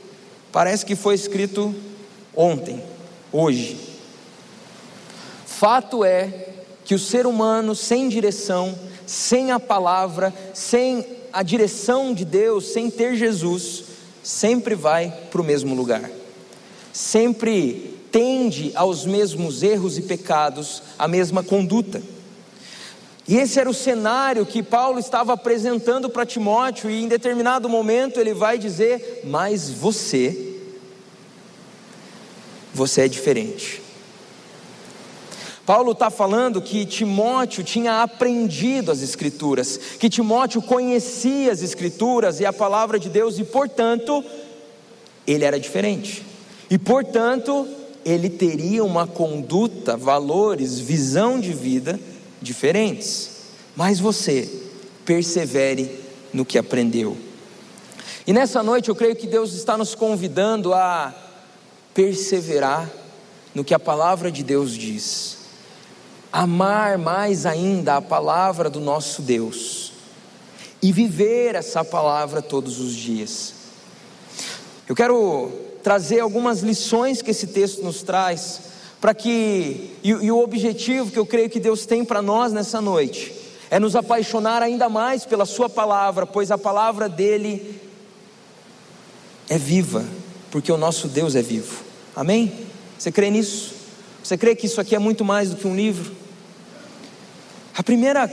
parece 0.53 0.87
que 0.87 0.95
foi 0.95 1.15
escrito 1.15 1.75
ontem, 2.35 2.81
hoje. 3.33 3.81
Fato 5.45 6.05
é 6.05 6.56
que 6.87 6.95
o 6.95 6.99
ser 6.99 7.27
humano 7.27 7.75
sem 7.75 8.09
direção, 8.09 8.79
sem 9.05 9.51
a 9.51 9.59
palavra, 9.61 10.33
sem 10.55 11.05
a 11.33 11.43
direção 11.43 12.15
de 12.15 12.25
Deus, 12.25 12.67
sem 12.73 12.89
ter 12.91 13.17
Jesus, 13.17 13.85
sempre 14.23 14.75
vai 14.75 15.13
para 15.31 15.41
o 15.41 15.45
mesmo 15.45 15.75
lugar, 15.75 16.09
sempre 16.93 17.99
tende 18.11 18.71
aos 18.75 19.05
mesmos 19.05 19.63
erros 19.63 19.99
e 19.99 20.03
pecados, 20.03 20.83
a 20.99 21.07
mesma 21.07 21.43
conduta. 21.43 22.01
E 23.29 23.37
esse 23.37 23.59
era 23.59 23.69
o 23.69 23.75
cenário 23.75 24.47
que 24.47 24.63
Paulo 24.63 25.01
estava 25.01 25.33
apresentando 25.33 26.09
para 26.09 26.25
Timóteo, 26.25 26.89
e 26.89 27.03
em 27.03 27.09
determinado 27.09 27.69
momento 27.69 28.21
ele 28.21 28.33
vai 28.33 28.57
dizer: 28.57 29.23
Mas 29.25 29.69
você 29.69 30.55
você 32.73 33.03
é 33.03 33.09
diferente. 33.09 33.86
Paulo 35.67 35.91
está 35.91 36.11
falando 36.11 36.63
que 36.63 36.87
Timóteo 36.87 37.65
tinha 37.65 38.01
aprendido 38.01 38.93
as 38.93 39.03
Escrituras, 39.03 39.77
que 39.99 40.09
Timóteo 40.09 40.63
conhecia 40.63 41.51
as 41.51 41.61
Escrituras 41.61 42.39
e 42.39 42.47
a 42.47 42.53
palavra 42.53 43.01
de 43.01 43.09
Deus, 43.09 43.37
e 43.41 43.45
portanto, 43.45 44.25
ele 45.27 45.45
era 45.45 45.59
diferente. 45.59 46.25
E 46.71 46.79
portanto, 46.79 47.67
ele 48.05 48.31
teria 48.31 48.85
uma 48.85 49.09
conduta, 49.09 49.97
valores, 49.97 50.79
visão 50.79 51.41
de 51.41 51.53
vida 51.53 51.99
diferentes. 52.41 53.31
Mas 53.75 53.99
você, 53.99 54.49
persevere 55.05 56.01
no 56.33 56.45
que 56.45 56.59
aprendeu. 56.59 57.17
E 58.25 58.33
nessa 58.33 58.63
noite 58.63 58.89
eu 58.89 58.95
creio 58.95 59.17
que 59.17 59.27
Deus 59.27 59.53
está 59.53 59.77
nos 59.77 59.97
convidando 59.97 60.73
a 60.73 61.13
perseverar 61.93 62.89
no 63.53 63.65
que 63.65 63.75
a 63.75 63.81
palavra 63.81 64.31
de 64.31 64.45
Deus 64.45 64.73
diz 64.73 65.36
amar 66.37 66.99
mais 66.99 67.47
ainda 67.47 67.97
a 67.97 68.03
palavra 68.03 68.69
do 68.69 68.79
nosso 68.79 69.23
Deus 69.23 69.93
e 70.83 70.93
viver 70.93 71.55
essa 71.55 71.83
palavra 71.83 72.43
todos 72.43 72.79
os 72.79 72.95
dias. 72.95 73.55
Eu 74.87 74.95
quero 74.95 75.51
trazer 75.83 76.21
algumas 76.21 76.61
lições 76.61 77.23
que 77.23 77.31
esse 77.31 77.47
texto 77.47 77.83
nos 77.83 78.03
traz, 78.03 78.61
para 79.01 79.15
que, 79.15 79.97
e, 80.05 80.11
e 80.11 80.31
o 80.31 80.39
objetivo 80.39 81.11
que 81.11 81.19
eu 81.19 81.25
creio 81.25 81.49
que 81.49 81.59
Deus 81.59 81.87
tem 81.87 82.05
para 82.05 82.21
nós 82.21 82.53
nessa 82.53 82.83
noite, 82.83 83.33
é 83.71 83.81
nos 83.81 83.97
apaixonar 83.97 84.63
ainda 84.63 84.91
mais 84.91 85.25
pela 85.25 85.47
Sua 85.47 85.71
palavra, 85.71 86.27
pois 86.27 86.51
a 86.51 86.59
palavra 86.59 87.09
dele 87.09 87.81
é 89.49 89.57
viva, 89.57 90.05
porque 90.51 90.71
o 90.71 90.77
nosso 90.77 91.09
Deus 91.09 91.35
é 91.35 91.41
vivo. 91.41 91.83
Amém? 92.15 92.53
Você 92.99 93.11
crê 93.11 93.31
nisso? 93.31 93.75
Você 94.23 94.37
crê 94.37 94.55
que 94.55 94.67
isso 94.67 94.83
aqui 94.83 94.95
é 94.95 94.99
muito 94.99 95.25
mais 95.25 95.49
do 95.49 95.57
que 95.57 95.67
um 95.67 95.75
livro? 95.75 96.26
A 97.77 97.83
primeira 97.83 98.27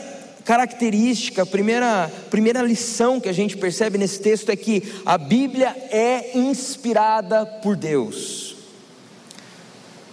característica, 0.46 1.44
a 1.44 1.46
primeira, 1.46 2.12
primeira 2.30 2.62
lição 2.62 3.20
que 3.20 3.30
a 3.30 3.34
gente 3.34 3.58
percebe 3.58 3.98
nesse 3.98 4.20
texto 4.20 4.50
é 4.50 4.56
que 4.56 4.84
a 5.06 5.18
Bíblia 5.18 5.76
é 5.90 6.38
inspirada 6.38 7.46
por 7.46 7.76
Deus. 7.76 8.56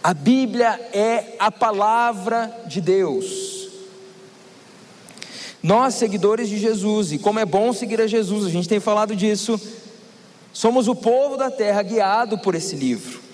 A 0.02 0.12
Bíblia 0.12 0.80
é 0.92 1.36
a 1.38 1.50
palavra 1.50 2.52
de 2.66 2.80
Deus. 2.80 3.68
Nós, 5.62 5.94
seguidores 5.94 6.48
de 6.48 6.58
Jesus, 6.58 7.12
e 7.12 7.18
como 7.18 7.38
é 7.38 7.44
bom 7.44 7.72
seguir 7.72 8.00
a 8.00 8.06
Jesus, 8.06 8.46
a 8.46 8.50
gente 8.50 8.68
tem 8.68 8.80
falado 8.80 9.14
disso, 9.14 9.60
somos 10.52 10.88
o 10.88 10.94
povo 10.94 11.36
da 11.36 11.50
terra 11.50 11.82
guiado 11.82 12.38
por 12.38 12.54
esse 12.54 12.74
livro. 12.74 13.29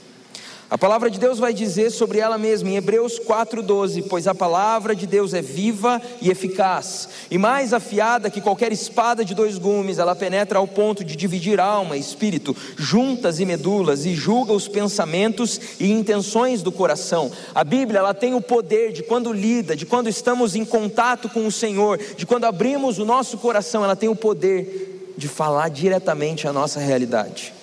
A 0.69 0.77
palavra 0.77 1.09
de 1.09 1.21
Deus 1.21 1.39
vai 1.39 1.55
dizer 1.55 1.93
sobre 1.93 2.19
ela 2.19 2.37
mesma 2.37 2.69
em 2.69 2.77
Hebreus 2.77 3.21
4:12, 3.21 4.03
pois 4.09 4.27
a 4.27 4.35
palavra 4.35 4.97
de 4.97 5.07
Deus 5.07 5.33
é 5.33 5.41
viva 5.41 6.03
e 6.21 6.29
eficaz, 6.29 7.09
e 7.31 7.39
mais 7.39 7.73
afiada 7.73 8.29
que 8.29 8.41
qualquer 8.41 8.73
espada 8.73 9.25
de 9.25 9.33
dois 9.33 9.59
gumes, 9.59 9.99
ela 9.99 10.17
penetra 10.17 10.59
ao 10.59 10.67
ponto 10.67 11.05
de 11.05 11.15
dividir 11.15 11.61
alma 11.61 11.97
e 11.97 12.01
espírito, 12.01 12.57
juntas 12.77 13.39
e 13.39 13.47
medulas, 13.47 14.05
e 14.05 14.17
julga 14.17 14.53
os 14.53 14.67
pensamentos 14.67 15.61
e 15.79 15.93
intenções 15.93 16.63
do 16.63 16.73
coração. 16.73 17.31
A 17.55 17.63
Bíblia, 17.63 18.01
ela 18.01 18.13
tem 18.13 18.35
o 18.35 18.41
poder 18.41 18.91
de 18.91 19.05
quando 19.05 19.33
lida, 19.33 19.77
de 19.77 19.87
quando 19.87 20.09
estamos 20.09 20.57
em 20.57 20.65
contato 20.65 21.29
com 21.29 21.47
o 21.47 21.53
Senhor, 21.53 21.97
de 22.17 22.27
quando 22.27 22.45
abrimos 22.45 22.99
o 22.99 23.05
nosso 23.05 23.39
coração, 23.39 23.85
ela 23.85 23.95
tem 23.95 24.09
o 24.09 24.17
poder 24.17 25.15
de 25.17 25.29
falar 25.29 25.69
diretamente 25.69 26.49
à 26.49 26.53
nossa 26.53 26.81
realidade. 26.81 27.55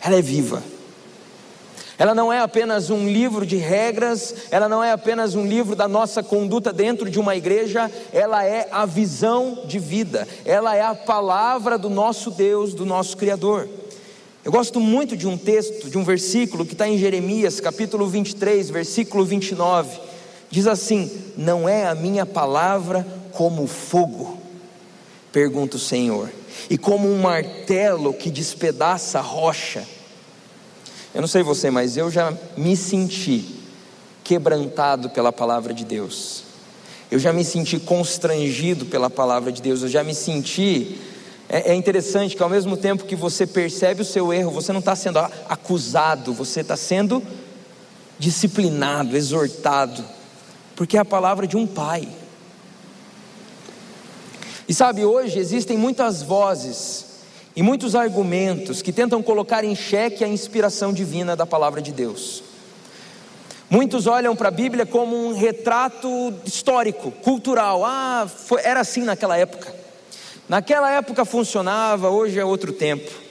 Ela 0.00 0.16
é 0.16 0.22
viva. 0.22 0.75
Ela 1.98 2.14
não 2.14 2.30
é 2.30 2.40
apenas 2.40 2.90
um 2.90 3.08
livro 3.08 3.46
de 3.46 3.56
regras, 3.56 4.34
ela 4.50 4.68
não 4.68 4.84
é 4.84 4.92
apenas 4.92 5.34
um 5.34 5.46
livro 5.46 5.74
da 5.74 5.88
nossa 5.88 6.22
conduta 6.22 6.70
dentro 6.70 7.08
de 7.08 7.18
uma 7.18 7.34
igreja, 7.34 7.90
ela 8.12 8.44
é 8.44 8.68
a 8.70 8.84
visão 8.84 9.62
de 9.66 9.78
vida, 9.78 10.28
ela 10.44 10.76
é 10.76 10.82
a 10.82 10.94
palavra 10.94 11.78
do 11.78 11.88
nosso 11.88 12.30
Deus, 12.30 12.74
do 12.74 12.84
nosso 12.84 13.16
Criador. 13.16 13.66
Eu 14.44 14.52
gosto 14.52 14.78
muito 14.78 15.16
de 15.16 15.26
um 15.26 15.38
texto, 15.38 15.88
de 15.88 15.96
um 15.96 16.04
versículo 16.04 16.66
que 16.66 16.74
está 16.74 16.86
em 16.86 16.98
Jeremias, 16.98 17.60
capítulo 17.60 18.06
23, 18.06 18.68
versículo 18.68 19.24
29. 19.24 19.98
Diz 20.50 20.66
assim: 20.66 21.10
Não 21.34 21.66
é 21.66 21.86
a 21.86 21.94
minha 21.94 22.26
palavra 22.26 23.06
como 23.32 23.66
fogo, 23.66 24.38
pergunta 25.32 25.78
o 25.78 25.80
Senhor, 25.80 26.30
e 26.68 26.76
como 26.76 27.10
um 27.10 27.22
martelo 27.22 28.12
que 28.12 28.30
despedaça 28.30 29.18
a 29.18 29.22
rocha 29.22 29.95
eu 31.16 31.22
não 31.22 31.26
sei 31.26 31.42
você, 31.42 31.70
mas 31.70 31.96
eu 31.96 32.10
já 32.10 32.30
me 32.58 32.76
senti 32.76 33.42
quebrantado 34.22 35.08
pela 35.08 35.32
palavra 35.32 35.72
de 35.72 35.82
Deus. 35.82 36.42
Eu 37.10 37.18
já 37.18 37.32
me 37.32 37.42
senti 37.42 37.80
constrangido 37.80 38.84
pela 38.84 39.08
palavra 39.08 39.50
de 39.50 39.62
Deus. 39.62 39.80
Eu 39.80 39.88
já 39.88 40.04
me 40.04 40.14
senti. 40.14 41.00
É, 41.48 41.72
é 41.72 41.74
interessante 41.74 42.36
que 42.36 42.42
ao 42.42 42.50
mesmo 42.50 42.76
tempo 42.76 43.06
que 43.06 43.16
você 43.16 43.46
percebe 43.46 44.02
o 44.02 44.04
seu 44.04 44.30
erro, 44.30 44.50
você 44.50 44.74
não 44.74 44.80
está 44.80 44.94
sendo 44.94 45.18
acusado, 45.48 46.34
você 46.34 46.60
está 46.60 46.76
sendo 46.76 47.22
disciplinado, 48.18 49.16
exortado, 49.16 50.04
porque 50.74 50.98
é 50.98 51.00
a 51.00 51.04
palavra 51.04 51.46
de 51.46 51.56
um 51.56 51.66
pai. 51.66 52.06
E 54.68 54.74
sabe, 54.74 55.02
hoje 55.02 55.38
existem 55.38 55.78
muitas 55.78 56.22
vozes 56.22 57.05
e 57.56 57.62
muitos 57.62 57.96
argumentos 57.96 58.82
que 58.82 58.92
tentam 58.92 59.22
colocar 59.22 59.64
em 59.64 59.74
xeque 59.74 60.22
a 60.22 60.28
inspiração 60.28 60.92
divina 60.92 61.34
da 61.34 61.46
palavra 61.46 61.80
de 61.80 61.90
Deus. 61.90 62.42
Muitos 63.70 64.06
olham 64.06 64.36
para 64.36 64.48
a 64.48 64.52
Bíblia 64.52 64.84
como 64.84 65.16
um 65.16 65.34
retrato 65.34 66.34
histórico, 66.44 67.10
cultural. 67.10 67.82
Ah, 67.84 68.28
foi, 68.28 68.60
era 68.62 68.80
assim 68.80 69.02
naquela 69.02 69.38
época. 69.38 69.74
Naquela 70.48 70.90
época 70.92 71.24
funcionava, 71.24 72.10
hoje 72.10 72.38
é 72.38 72.44
outro 72.44 72.72
tempo. 72.72 73.25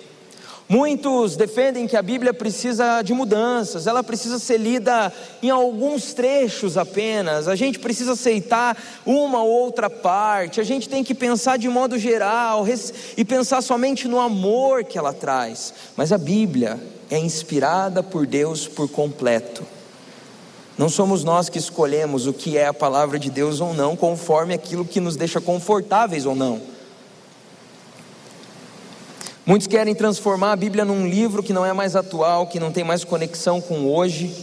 Muitos 0.68 1.36
defendem 1.36 1.86
que 1.86 1.96
a 1.96 2.02
Bíblia 2.02 2.34
precisa 2.34 3.04
de 3.04 3.14
mudanças, 3.14 3.86
ela 3.86 4.04
precisa 4.04 4.40
ser 4.40 4.58
lida 4.58 5.14
em 5.44 5.52
alguns 5.52 6.12
trechos 6.14 6.76
apenas, 6.76 7.48
a 7.48 7.56
gente 7.56 7.78
precisa 7.78 8.14
aceitar 8.14 8.76
uma 9.06 9.44
ou 9.44 9.50
outra 9.50 9.92
parte, 9.92 10.60
a 10.60 10.64
gente 10.64 10.90
tem 10.90 11.04
que 11.04 11.14
pensar 11.14 11.60
de 11.60 11.70
modo 11.70 12.00
geral 12.00 12.66
e 13.16 13.24
pensar 13.24 13.62
somente 13.62 14.08
no 14.08 14.20
amor 14.20 14.84
que 14.84 14.98
ela 14.98 15.14
traz. 15.14 15.72
Mas 15.96 16.12
a 16.12 16.18
Bíblia 16.18 16.80
é 17.12 17.20
inspirada 17.20 18.02
por 18.02 18.26
Deus 18.26 18.68
por 18.68 18.90
completo. 18.90 19.64
Não 20.76 20.90
somos 20.90 21.24
nós 21.24 21.48
que 21.48 21.60
escolhemos 21.60 22.26
o 22.26 22.34
que 22.34 22.58
é 22.58 22.66
a 22.66 22.74
palavra 22.74 23.20
de 23.20 23.30
Deus 23.30 23.62
ou 23.62 23.72
não, 23.72 23.96
conforme 23.96 24.56
aquilo 24.56 24.84
que 24.84 25.00
nos 25.00 25.16
deixa 25.16 25.40
confortáveis 25.40 26.26
ou 26.26 26.36
não. 26.36 26.75
Muitos 29.46 29.68
querem 29.68 29.94
transformar 29.94 30.54
a 30.54 30.56
Bíblia 30.56 30.84
num 30.84 31.08
livro 31.08 31.44
que 31.44 31.54
não 31.54 31.64
é 31.64 31.72
mais 31.72 31.96
atual, 31.96 32.48
que 32.48 32.60
não 32.60 32.72
tem 32.72 32.84
mais 32.84 33.04
conexão 33.04 33.62
com 33.62 33.86
hoje, 33.86 34.34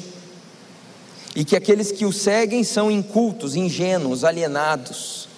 e 1.35 1.44
que 1.44 1.56
aqueles 1.56 1.90
que 1.90 2.04
o 2.04 2.12
seguem 2.12 2.62
são 2.62 2.88
incultos, 2.88 3.56
ingênuos, 3.56 4.23
alienados. 4.23 5.28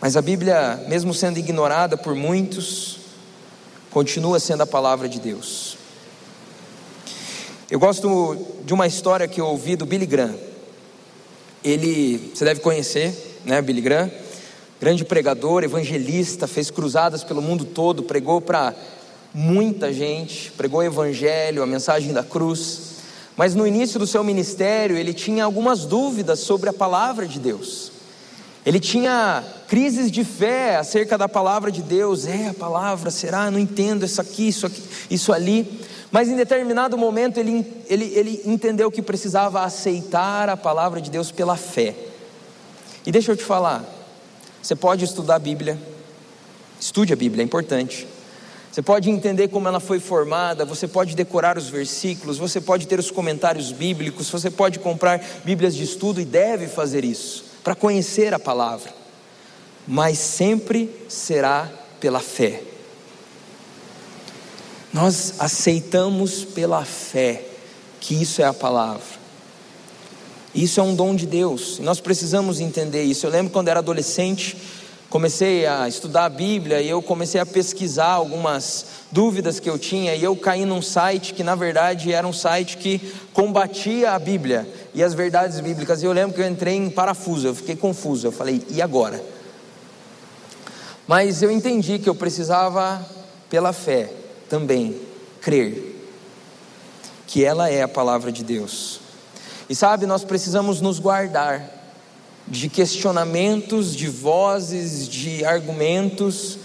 Mas 0.00 0.16
a 0.16 0.22
Bíblia, 0.22 0.82
mesmo 0.88 1.12
sendo 1.12 1.38
ignorada 1.38 1.98
por 1.98 2.14
muitos, 2.14 2.98
continua 3.90 4.40
sendo 4.40 4.62
a 4.62 4.66
palavra 4.66 5.06
de 5.06 5.20
Deus. 5.20 5.76
Eu 7.70 7.78
gosto 7.78 8.36
de 8.64 8.72
uma 8.72 8.86
história 8.86 9.28
que 9.28 9.40
eu 9.40 9.46
ouvi 9.46 9.76
do 9.76 9.84
Billy 9.84 10.06
Graham. 10.06 10.34
Ele, 11.62 12.32
você 12.34 12.44
deve 12.44 12.60
conhecer, 12.60 13.40
né, 13.44 13.60
Billy 13.60 13.82
Graham? 13.82 14.10
Grande 14.82 15.04
pregador, 15.04 15.62
evangelista, 15.62 16.48
fez 16.48 16.68
cruzadas 16.68 17.22
pelo 17.22 17.40
mundo 17.40 17.64
todo, 17.64 18.02
pregou 18.02 18.40
para 18.40 18.74
muita 19.32 19.92
gente, 19.92 20.50
pregou 20.56 20.80
o 20.80 20.82
evangelho, 20.82 21.62
a 21.62 21.66
mensagem 21.68 22.12
da 22.12 22.24
cruz. 22.24 22.96
Mas 23.36 23.54
no 23.54 23.64
início 23.64 23.96
do 24.00 24.08
seu 24.08 24.24
ministério, 24.24 24.96
ele 24.96 25.14
tinha 25.14 25.44
algumas 25.44 25.84
dúvidas 25.84 26.40
sobre 26.40 26.68
a 26.68 26.72
palavra 26.72 27.28
de 27.28 27.38
Deus. 27.38 27.92
Ele 28.66 28.80
tinha 28.80 29.44
crises 29.68 30.10
de 30.10 30.24
fé 30.24 30.74
acerca 30.74 31.16
da 31.16 31.28
palavra 31.28 31.70
de 31.70 31.80
Deus. 31.80 32.26
É 32.26 32.48
a 32.48 32.54
palavra, 32.54 33.08
será? 33.12 33.52
Não 33.52 33.60
entendo 33.60 34.04
isso 34.04 34.20
aqui, 34.20 34.48
isso 34.48 34.66
aqui, 34.66 34.82
isso 35.08 35.32
ali. 35.32 35.80
Mas 36.10 36.28
em 36.28 36.34
determinado 36.34 36.98
momento 36.98 37.38
ele, 37.38 37.64
ele, 37.88 38.06
ele 38.16 38.42
entendeu 38.44 38.90
que 38.90 39.00
precisava 39.00 39.62
aceitar 39.62 40.48
a 40.48 40.56
palavra 40.56 41.00
de 41.00 41.08
Deus 41.08 41.30
pela 41.30 41.56
fé. 41.56 41.94
E 43.06 43.12
deixa 43.12 43.30
eu 43.30 43.36
te 43.36 43.44
falar, 43.44 44.01
você 44.62 44.76
pode 44.76 45.04
estudar 45.04 45.34
a 45.34 45.38
Bíblia, 45.40 45.76
estude 46.78 47.12
a 47.12 47.16
Bíblia, 47.16 47.42
é 47.42 47.44
importante. 47.44 48.06
Você 48.70 48.80
pode 48.80 49.10
entender 49.10 49.48
como 49.48 49.68
ela 49.68 49.80
foi 49.80 50.00
formada, 50.00 50.64
você 50.64 50.88
pode 50.88 51.14
decorar 51.14 51.58
os 51.58 51.68
versículos, 51.68 52.38
você 52.38 52.60
pode 52.60 52.86
ter 52.86 52.98
os 52.98 53.10
comentários 53.10 53.70
bíblicos, 53.70 54.30
você 54.30 54.50
pode 54.50 54.78
comprar 54.78 55.22
Bíblias 55.44 55.74
de 55.74 55.82
estudo 55.82 56.20
e 56.20 56.24
deve 56.24 56.68
fazer 56.68 57.04
isso, 57.04 57.44
para 57.62 57.74
conhecer 57.74 58.32
a 58.32 58.38
palavra, 58.38 58.94
mas 59.86 60.18
sempre 60.18 60.88
será 61.08 61.70
pela 62.00 62.20
fé. 62.20 62.62
Nós 64.92 65.34
aceitamos 65.38 66.44
pela 66.44 66.84
fé 66.84 67.44
que 68.00 68.14
isso 68.14 68.40
é 68.40 68.46
a 68.46 68.54
palavra. 68.54 69.21
Isso 70.54 70.80
é 70.80 70.82
um 70.82 70.94
dom 70.94 71.14
de 71.14 71.26
Deus. 71.26 71.78
Nós 71.78 71.98
precisamos 72.00 72.60
entender 72.60 73.02
isso. 73.02 73.24
Eu 73.24 73.30
lembro 73.30 73.52
quando 73.52 73.68
era 73.68 73.80
adolescente, 73.80 74.56
comecei 75.08 75.66
a 75.66 75.88
estudar 75.88 76.26
a 76.26 76.28
Bíblia 76.28 76.82
e 76.82 76.88
eu 76.90 77.00
comecei 77.00 77.40
a 77.40 77.46
pesquisar 77.46 78.12
algumas 78.12 78.86
dúvidas 79.10 79.58
que 79.58 79.68
eu 79.68 79.78
tinha 79.78 80.14
e 80.14 80.22
eu 80.22 80.36
caí 80.36 80.64
num 80.64 80.82
site 80.82 81.32
que 81.32 81.42
na 81.42 81.54
verdade 81.54 82.12
era 82.12 82.26
um 82.26 82.32
site 82.32 82.76
que 82.76 82.98
combatia 83.32 84.12
a 84.12 84.18
Bíblia 84.18 84.68
e 84.94 85.02
as 85.02 85.14
verdades 85.14 85.58
bíblicas. 85.60 86.02
E 86.02 86.06
eu 86.06 86.12
lembro 86.12 86.34
que 86.34 86.40
eu 86.42 86.48
entrei 86.48 86.76
em 86.76 86.90
parafuso, 86.90 87.48
eu 87.48 87.54
fiquei 87.54 87.76
confuso. 87.76 88.26
Eu 88.26 88.32
falei: 88.32 88.62
"E 88.68 88.82
agora?" 88.82 89.22
Mas 91.06 91.42
eu 91.42 91.50
entendi 91.50 91.98
que 91.98 92.08
eu 92.08 92.14
precisava 92.14 93.04
pela 93.48 93.72
fé 93.72 94.12
também 94.48 95.00
crer 95.40 95.92
que 97.26 97.42
ela 97.42 97.70
é 97.70 97.82
a 97.82 97.88
palavra 97.88 98.30
de 98.30 98.44
Deus. 98.44 99.01
E 99.68 99.74
sabe, 99.74 100.06
nós 100.06 100.24
precisamos 100.24 100.80
nos 100.80 100.98
guardar 100.98 101.82
de 102.46 102.68
questionamentos, 102.68 103.94
de 103.94 104.08
vozes, 104.08 105.08
de 105.08 105.44
argumentos 105.44 106.58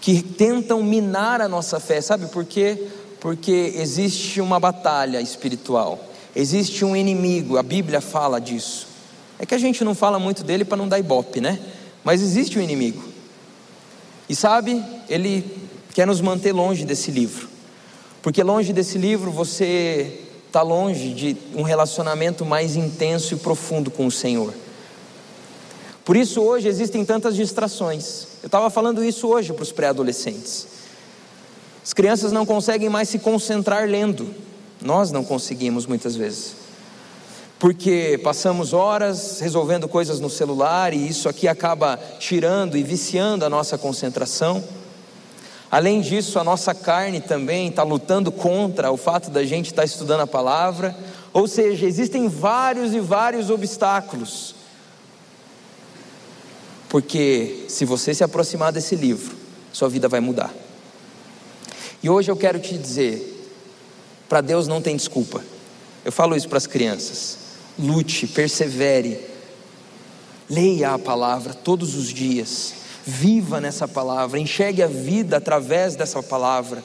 que 0.00 0.22
tentam 0.22 0.82
minar 0.82 1.40
a 1.40 1.48
nossa 1.48 1.78
fé. 1.78 2.00
Sabe 2.00 2.26
por 2.26 2.44
quê? 2.44 2.88
Porque 3.20 3.74
existe 3.76 4.40
uma 4.40 4.58
batalha 4.58 5.20
espiritual, 5.20 6.02
existe 6.34 6.84
um 6.84 6.96
inimigo, 6.96 7.56
a 7.56 7.62
Bíblia 7.62 8.00
fala 8.00 8.40
disso. 8.40 8.88
É 9.38 9.46
que 9.46 9.54
a 9.54 9.58
gente 9.58 9.84
não 9.84 9.94
fala 9.94 10.18
muito 10.18 10.42
dele 10.42 10.64
para 10.64 10.76
não 10.76 10.88
dar 10.88 10.98
ibope, 10.98 11.40
né? 11.40 11.60
Mas 12.02 12.22
existe 12.22 12.58
um 12.58 12.62
inimigo. 12.62 13.02
E 14.28 14.34
sabe, 14.34 14.82
ele 15.08 15.44
quer 15.94 16.06
nos 16.06 16.20
manter 16.20 16.52
longe 16.52 16.84
desse 16.84 17.10
livro. 17.10 17.48
Porque 18.22 18.42
longe 18.42 18.72
desse 18.72 18.98
livro 18.98 19.30
você 19.30 20.21
está 20.52 20.60
longe 20.60 21.14
de 21.14 21.34
um 21.54 21.62
relacionamento 21.62 22.44
mais 22.44 22.76
intenso 22.76 23.32
e 23.32 23.38
profundo 23.38 23.90
com 23.90 24.06
o 24.06 24.10
Senhor. 24.10 24.52
Por 26.04 26.14
isso 26.14 26.42
hoje 26.42 26.68
existem 26.68 27.06
tantas 27.06 27.34
distrações. 27.34 28.26
Eu 28.42 28.48
estava 28.48 28.68
falando 28.68 29.02
isso 29.02 29.28
hoje 29.28 29.50
para 29.54 29.62
os 29.62 29.72
pré-adolescentes. 29.72 30.66
As 31.82 31.94
crianças 31.94 32.32
não 32.32 32.44
conseguem 32.44 32.90
mais 32.90 33.08
se 33.08 33.18
concentrar 33.18 33.88
lendo. 33.88 34.28
Nós 34.82 35.10
não 35.10 35.24
conseguimos 35.24 35.86
muitas 35.86 36.14
vezes. 36.14 36.54
Porque 37.58 38.20
passamos 38.22 38.74
horas 38.74 39.40
resolvendo 39.40 39.88
coisas 39.88 40.20
no 40.20 40.28
celular 40.28 40.92
e 40.92 41.08
isso 41.08 41.30
aqui 41.30 41.48
acaba 41.48 41.98
tirando 42.18 42.76
e 42.76 42.82
viciando 42.82 43.44
a 43.46 43.48
nossa 43.48 43.78
concentração. 43.78 44.62
Além 45.72 46.02
disso, 46.02 46.38
a 46.38 46.44
nossa 46.44 46.74
carne 46.74 47.18
também 47.18 47.68
está 47.68 47.82
lutando 47.82 48.30
contra 48.30 48.92
o 48.92 48.96
fato 48.98 49.30
da 49.30 49.42
gente 49.42 49.68
estar 49.68 49.80
tá 49.80 49.86
estudando 49.86 50.20
a 50.20 50.26
palavra. 50.26 50.94
Ou 51.32 51.48
seja, 51.48 51.86
existem 51.86 52.28
vários 52.28 52.92
e 52.92 53.00
vários 53.00 53.48
obstáculos. 53.48 54.54
Porque 56.90 57.64
se 57.68 57.86
você 57.86 58.12
se 58.12 58.22
aproximar 58.22 58.70
desse 58.70 58.94
livro, 58.94 59.34
sua 59.72 59.88
vida 59.88 60.10
vai 60.10 60.20
mudar. 60.20 60.52
E 62.02 62.10
hoje 62.10 62.30
eu 62.30 62.36
quero 62.36 62.60
te 62.60 62.76
dizer: 62.76 63.50
para 64.28 64.42
Deus 64.42 64.68
não 64.68 64.82
tem 64.82 64.94
desculpa. 64.94 65.42
Eu 66.04 66.12
falo 66.12 66.36
isso 66.36 66.50
para 66.50 66.58
as 66.58 66.66
crianças. 66.66 67.38
Lute, 67.78 68.26
persevere, 68.26 69.18
leia 70.50 70.92
a 70.92 70.98
palavra 70.98 71.54
todos 71.54 71.94
os 71.94 72.08
dias 72.08 72.81
viva 73.04 73.60
nessa 73.60 73.88
palavra, 73.88 74.38
enxergue 74.38 74.82
a 74.82 74.86
vida 74.86 75.36
através 75.36 75.96
dessa 75.96 76.22
palavra. 76.22 76.82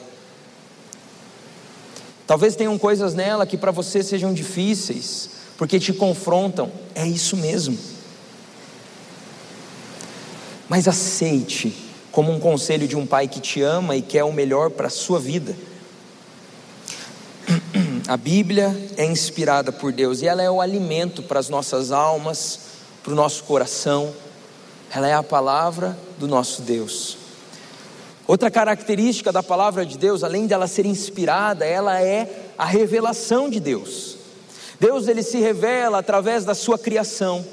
Talvez 2.26 2.56
tenham 2.56 2.76
coisas 2.78 3.14
nela 3.14 3.46
que 3.46 3.56
para 3.56 3.70
você 3.70 4.02
sejam 4.02 4.34
difíceis, 4.34 5.30
porque 5.56 5.80
te 5.80 5.92
confrontam, 5.92 6.70
é 6.94 7.06
isso 7.06 7.36
mesmo. 7.36 7.78
Mas 10.68 10.86
aceite 10.86 11.74
como 12.12 12.32
um 12.32 12.40
conselho 12.40 12.86
de 12.86 12.96
um 12.96 13.06
pai 13.06 13.28
que 13.28 13.40
te 13.40 13.62
ama 13.62 13.96
e 13.96 14.02
quer 14.02 14.24
o 14.24 14.32
melhor 14.32 14.70
para 14.70 14.88
a 14.88 14.90
sua 14.90 15.18
vida. 15.18 15.56
A 18.06 18.16
Bíblia 18.16 18.74
é 18.96 19.04
inspirada 19.04 19.70
por 19.70 19.92
Deus 19.92 20.20
e 20.20 20.26
ela 20.26 20.42
é 20.42 20.50
o 20.50 20.60
alimento 20.60 21.22
para 21.22 21.38
as 21.38 21.48
nossas 21.48 21.92
almas, 21.92 22.60
para 23.02 23.12
o 23.12 23.16
nosso 23.16 23.44
coração 23.44 24.12
ela 24.94 25.08
é 25.08 25.14
a 25.14 25.22
palavra 25.22 25.96
do 26.18 26.26
nosso 26.26 26.62
Deus. 26.62 27.18
Outra 28.26 28.50
característica 28.50 29.32
da 29.32 29.42
palavra 29.42 29.84
de 29.86 29.96
Deus, 29.96 30.22
além 30.22 30.46
dela 30.46 30.66
ser 30.66 30.86
inspirada, 30.86 31.64
ela 31.64 32.00
é 32.00 32.50
a 32.58 32.64
revelação 32.64 33.48
de 33.48 33.60
Deus. 33.60 34.16
Deus 34.80 35.08
ele 35.08 35.22
se 35.22 35.38
revela 35.38 35.98
através 35.98 36.44
da 36.44 36.54
sua 36.54 36.78
criação. 36.78 37.44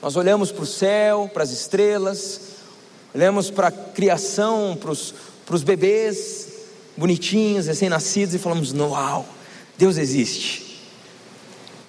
Nós 0.00 0.16
olhamos 0.16 0.50
para 0.50 0.62
o 0.62 0.66
céu, 0.66 1.30
para 1.32 1.42
as 1.42 1.50
estrelas, 1.50 2.40
olhamos 3.14 3.50
para 3.50 3.68
a 3.68 3.72
criação, 3.72 4.76
para 4.80 4.90
os, 4.90 5.62
bebês 5.62 6.48
bonitinhos, 6.96 7.66
recém-nascidos 7.66 8.34
e 8.34 8.38
falamos: 8.38 8.72
Uau, 8.72 9.26
Deus 9.76 9.96
existe. 9.96 10.80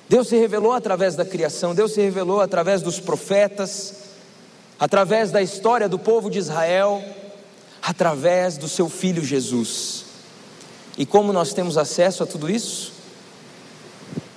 Deus 0.10 0.28
se 0.28 0.36
revelou 0.36 0.74
através 0.74 1.16
da 1.16 1.26
criação, 1.26 1.74
Deus 1.74 1.94
se 1.94 2.02
revelou 2.02 2.42
através 2.42 2.82
dos 2.82 3.00
profetas 3.00 4.13
através 4.84 5.32
da 5.32 5.42
história 5.42 5.88
do 5.88 5.98
povo 5.98 6.30
de 6.30 6.38
Israel, 6.38 7.02
através 7.82 8.58
do 8.58 8.68
seu 8.68 8.90
filho 8.90 9.24
Jesus. 9.24 10.04
E 10.98 11.06
como 11.06 11.32
nós 11.32 11.54
temos 11.54 11.78
acesso 11.78 12.22
a 12.22 12.26
tudo 12.26 12.50
isso? 12.50 12.92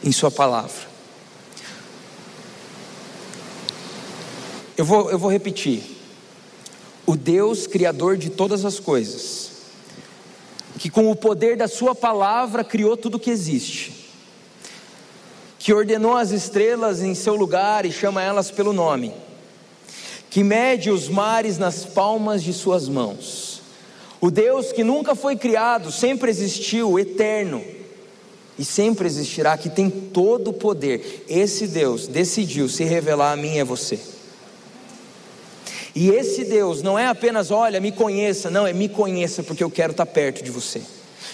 Em 0.04 0.12
Sua 0.12 0.30
palavra. 0.30 0.86
Eu 4.76 4.84
vou, 4.84 5.10
eu 5.10 5.18
vou 5.18 5.28
repetir. 5.28 5.82
O 7.04 7.16
Deus 7.16 7.66
Criador 7.66 8.16
de 8.16 8.30
todas 8.30 8.64
as 8.64 8.78
coisas, 8.78 9.50
que 10.78 10.88
com 10.88 11.10
o 11.10 11.16
poder 11.16 11.56
da 11.56 11.66
Sua 11.66 11.92
palavra 11.92 12.62
criou 12.62 12.96
tudo 12.96 13.18
que 13.18 13.32
existe, 13.32 14.12
que 15.58 15.74
ordenou 15.74 16.16
as 16.16 16.30
estrelas 16.30 17.02
em 17.02 17.16
seu 17.16 17.34
lugar 17.34 17.84
e 17.84 17.90
chama 17.90 18.22
elas 18.22 18.48
pelo 18.48 18.72
nome 18.72 19.25
que 20.30 20.42
mede 20.42 20.90
os 20.90 21.08
mares 21.08 21.58
nas 21.58 21.84
palmas 21.84 22.42
de 22.42 22.52
suas 22.52 22.88
mãos. 22.88 23.62
O 24.20 24.30
Deus 24.30 24.72
que 24.72 24.82
nunca 24.82 25.14
foi 25.14 25.36
criado, 25.36 25.92
sempre 25.92 26.30
existiu, 26.30 26.98
eterno, 26.98 27.62
e 28.58 28.64
sempre 28.64 29.06
existirá, 29.06 29.56
que 29.56 29.68
tem 29.68 29.90
todo 29.90 30.48
o 30.48 30.54
poder. 30.54 31.24
Esse 31.28 31.66
Deus 31.66 32.06
decidiu 32.06 32.68
se 32.68 32.84
revelar 32.84 33.32
a 33.32 33.36
mim 33.36 33.56
e 33.56 33.60
a 33.60 33.64
você. 33.64 33.98
E 35.94 36.10
esse 36.10 36.44
Deus 36.44 36.82
não 36.82 36.98
é 36.98 37.06
apenas, 37.06 37.50
olha, 37.50 37.80
me 37.80 37.92
conheça, 37.92 38.50
não, 38.50 38.66
é 38.66 38.72
me 38.72 38.88
conheça 38.88 39.42
porque 39.42 39.64
eu 39.64 39.70
quero 39.70 39.92
estar 39.92 40.06
perto 40.06 40.42
de 40.42 40.50
você. 40.50 40.82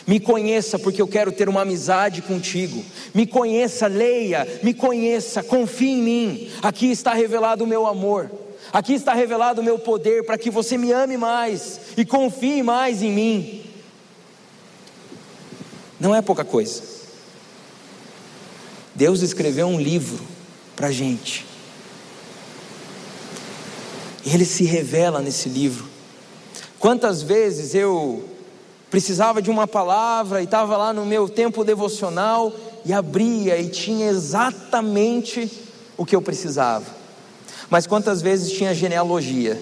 Me 0.07 0.18
conheça 0.18 0.78
porque 0.78 1.00
eu 1.00 1.07
quero 1.07 1.31
ter 1.31 1.48
uma 1.48 1.62
amizade 1.62 2.22
contigo. 2.22 2.85
Me 3.14 3.26
conheça, 3.26 3.87
leia, 3.87 4.46
me 4.62 4.74
conheça, 4.74 5.42
confie 5.42 5.90
em 5.90 6.02
mim. 6.02 6.50
Aqui 6.61 6.90
está 6.90 7.12
revelado 7.12 7.64
o 7.64 7.66
meu 7.66 7.87
amor. 7.87 8.31
Aqui 8.72 8.94
está 8.94 9.12
revelado 9.12 9.61
o 9.61 9.64
meu 9.64 9.78
poder 9.78 10.24
para 10.24 10.38
que 10.38 10.50
você 10.50 10.78
me 10.78 10.92
ame 10.92 11.18
mais 11.18 11.80
e 11.96 12.04
confie 12.06 12.62
mais 12.62 13.02
em 13.02 13.12
mim. 13.12 13.64
Não 16.00 16.14
é 16.14 16.22
pouca 16.22 16.44
coisa. 16.44 16.82
Deus 18.94 19.20
escreveu 19.20 19.66
um 19.66 19.78
livro 19.78 20.24
para 20.74 20.88
a 20.88 20.92
gente. 20.92 21.44
E 24.24 24.32
Ele 24.32 24.44
se 24.44 24.64
revela 24.64 25.20
nesse 25.20 25.48
livro. 25.48 25.87
Quantas 26.78 27.22
vezes 27.22 27.74
eu 27.74 28.28
precisava 28.90 29.40
de 29.42 29.50
uma 29.50 29.66
palavra 29.66 30.40
e 30.40 30.44
estava 30.44 30.76
lá 30.76 30.92
no 30.92 31.04
meu 31.04 31.28
tempo 31.28 31.62
devocional 31.62 32.52
e 32.85 32.92
abria 32.92 33.58
e 33.58 33.68
tinha 33.68 34.08
exatamente 34.08 35.50
o 35.96 36.04
que 36.04 36.16
eu 36.16 36.22
precisava. 36.22 37.01
Mas 37.72 37.87
quantas 37.87 38.20
vezes 38.20 38.52
tinha 38.52 38.74
genealogia? 38.74 39.58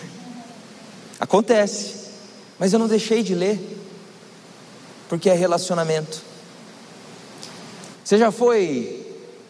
Acontece, 1.20 1.96
mas 2.58 2.72
eu 2.72 2.78
não 2.78 2.88
deixei 2.88 3.22
de 3.22 3.34
ler, 3.34 3.60
porque 5.06 5.28
é 5.28 5.34
relacionamento. 5.34 6.22
Você 8.02 8.16
já 8.16 8.32
foi 8.32 9.06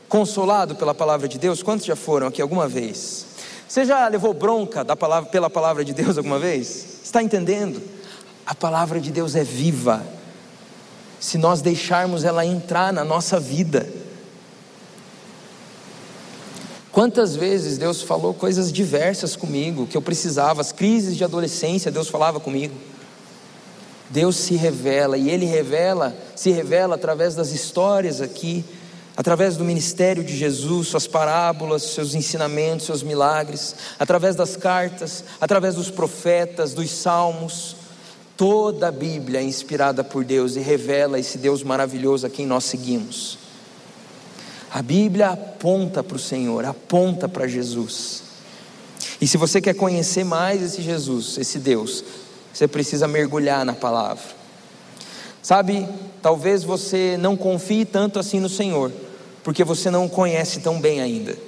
consolado 0.08 0.74
pela 0.74 0.92
palavra 0.92 1.28
de 1.28 1.38
Deus? 1.38 1.62
Quantos 1.62 1.86
já 1.86 1.94
foram 1.94 2.26
aqui 2.26 2.42
alguma 2.42 2.66
vez? 2.66 3.24
Você 3.68 3.84
já 3.84 4.08
levou 4.08 4.34
bronca 4.34 4.82
da 4.82 4.96
palavra, 4.96 5.30
pela 5.30 5.48
palavra 5.48 5.84
de 5.84 5.92
Deus 5.94 6.18
alguma 6.18 6.40
vez? 6.40 7.02
Está 7.04 7.22
entendendo? 7.22 7.80
A 8.44 8.56
palavra 8.56 8.98
de 8.98 9.12
Deus 9.12 9.36
é 9.36 9.44
viva. 9.44 10.04
Se 11.20 11.38
nós 11.38 11.62
deixarmos 11.62 12.24
ela 12.24 12.44
entrar 12.44 12.92
na 12.92 13.04
nossa 13.04 13.38
vida, 13.38 13.88
Quantas 16.94 17.34
vezes 17.34 17.76
Deus 17.76 18.02
falou 18.02 18.32
coisas 18.32 18.70
diversas 18.72 19.34
comigo 19.34 19.84
que 19.84 19.96
eu 19.96 20.00
precisava, 20.00 20.60
as 20.60 20.70
crises 20.70 21.16
de 21.16 21.24
adolescência, 21.24 21.90
Deus 21.90 22.06
falava 22.08 22.38
comigo. 22.38 22.72
Deus 24.10 24.36
se 24.36 24.54
revela 24.54 25.18
e 25.18 25.28
Ele 25.28 25.44
revela, 25.44 26.16
se 26.36 26.52
revela 26.52 26.94
através 26.94 27.34
das 27.34 27.50
histórias 27.50 28.20
aqui, 28.20 28.64
através 29.16 29.56
do 29.56 29.64
ministério 29.64 30.22
de 30.22 30.36
Jesus, 30.36 30.86
suas 30.86 31.08
parábolas, 31.08 31.82
seus 31.82 32.14
ensinamentos, 32.14 32.86
seus 32.86 33.02
milagres, 33.02 33.74
através 33.98 34.36
das 34.36 34.56
cartas, 34.56 35.24
através 35.40 35.74
dos 35.74 35.90
profetas, 35.90 36.74
dos 36.74 36.92
salmos. 36.92 37.74
Toda 38.36 38.86
a 38.86 38.92
Bíblia 38.92 39.40
é 39.40 39.42
inspirada 39.42 40.04
por 40.04 40.24
Deus 40.24 40.54
e 40.54 40.60
revela 40.60 41.18
esse 41.18 41.38
Deus 41.38 41.64
maravilhoso 41.64 42.24
a 42.24 42.30
quem 42.30 42.46
nós 42.46 42.62
seguimos. 42.62 43.43
A 44.74 44.82
Bíblia 44.82 45.28
aponta 45.28 46.02
para 46.02 46.16
o 46.16 46.18
Senhor, 46.18 46.64
aponta 46.64 47.28
para 47.28 47.46
Jesus. 47.46 48.24
E 49.20 49.26
se 49.28 49.36
você 49.36 49.60
quer 49.60 49.74
conhecer 49.74 50.24
mais 50.24 50.60
esse 50.60 50.82
Jesus, 50.82 51.38
esse 51.38 51.60
Deus, 51.60 52.02
você 52.52 52.66
precisa 52.66 53.06
mergulhar 53.06 53.64
na 53.64 53.72
palavra. 53.72 54.24
Sabe, 55.40 55.88
talvez 56.20 56.64
você 56.64 57.16
não 57.20 57.36
confie 57.36 57.84
tanto 57.84 58.18
assim 58.18 58.40
no 58.40 58.48
Senhor, 58.48 58.90
porque 59.44 59.62
você 59.62 59.92
não 59.92 60.06
o 60.06 60.10
conhece 60.10 60.58
tão 60.58 60.80
bem 60.80 61.00
ainda. 61.00 61.38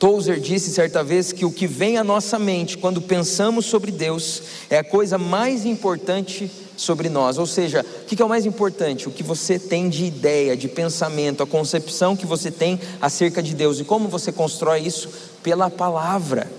Tozer 0.00 0.40
disse 0.40 0.70
certa 0.70 1.04
vez 1.04 1.30
que 1.30 1.44
o 1.44 1.52
que 1.52 1.66
vem 1.66 1.98
à 1.98 2.02
nossa 2.02 2.38
mente 2.38 2.78
quando 2.78 3.02
pensamos 3.02 3.66
sobre 3.66 3.92
Deus 3.92 4.42
é 4.70 4.78
a 4.78 4.82
coisa 4.82 5.18
mais 5.18 5.66
importante 5.66 6.50
sobre 6.74 7.10
nós. 7.10 7.36
Ou 7.36 7.44
seja, 7.44 7.84
o 7.84 8.06
que 8.06 8.22
é 8.22 8.24
o 8.24 8.28
mais 8.28 8.46
importante? 8.46 9.06
O 9.06 9.10
que 9.10 9.22
você 9.22 9.58
tem 9.58 9.90
de 9.90 10.06
ideia, 10.06 10.56
de 10.56 10.68
pensamento, 10.68 11.42
a 11.42 11.46
concepção 11.46 12.16
que 12.16 12.24
você 12.24 12.50
tem 12.50 12.80
acerca 12.98 13.42
de 13.42 13.54
Deus. 13.54 13.78
E 13.78 13.84
como 13.84 14.08
você 14.08 14.32
constrói 14.32 14.80
isso? 14.80 15.10
Pela 15.42 15.68
palavra. 15.68 16.50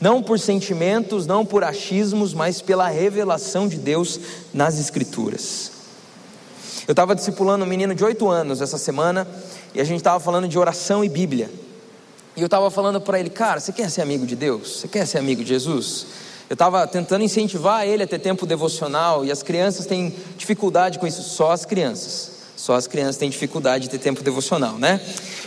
Não 0.00 0.22
por 0.22 0.38
sentimentos, 0.38 1.26
não 1.26 1.44
por 1.44 1.64
achismos, 1.64 2.32
mas 2.34 2.62
pela 2.62 2.86
revelação 2.86 3.66
de 3.66 3.78
Deus 3.78 4.20
nas 4.54 4.78
Escrituras. 4.78 5.72
Eu 6.86 6.92
estava 6.92 7.16
discipulando 7.16 7.64
um 7.64 7.68
menino 7.68 7.96
de 7.96 8.04
oito 8.04 8.28
anos 8.28 8.62
essa 8.62 8.78
semana 8.78 9.26
e 9.74 9.80
a 9.80 9.84
gente 9.84 9.98
estava 9.98 10.20
falando 10.20 10.46
de 10.46 10.56
oração 10.56 11.04
e 11.04 11.08
Bíblia. 11.08 11.50
E 12.38 12.40
eu 12.40 12.46
estava 12.46 12.70
falando 12.70 13.00
para 13.00 13.18
ele, 13.18 13.30
cara, 13.30 13.58
você 13.58 13.72
quer 13.72 13.90
ser 13.90 14.00
amigo 14.00 14.24
de 14.24 14.36
Deus? 14.36 14.76
Você 14.76 14.86
quer 14.86 15.04
ser 15.08 15.18
amigo 15.18 15.42
de 15.42 15.48
Jesus? 15.48 16.06
Eu 16.48 16.54
estava 16.54 16.86
tentando 16.86 17.24
incentivar 17.24 17.84
ele 17.84 18.04
a 18.04 18.06
ter 18.06 18.20
tempo 18.20 18.46
devocional 18.46 19.24
e 19.24 19.32
as 19.32 19.42
crianças 19.42 19.86
têm 19.86 20.14
dificuldade 20.36 21.00
com 21.00 21.06
isso, 21.08 21.20
só 21.20 21.50
as 21.50 21.64
crianças. 21.64 22.30
Só 22.54 22.76
as 22.76 22.86
crianças 22.86 23.16
têm 23.16 23.28
dificuldade 23.28 23.84
de 23.84 23.90
ter 23.90 23.98
tempo 23.98 24.22
devocional, 24.22 24.78
né? 24.78 25.00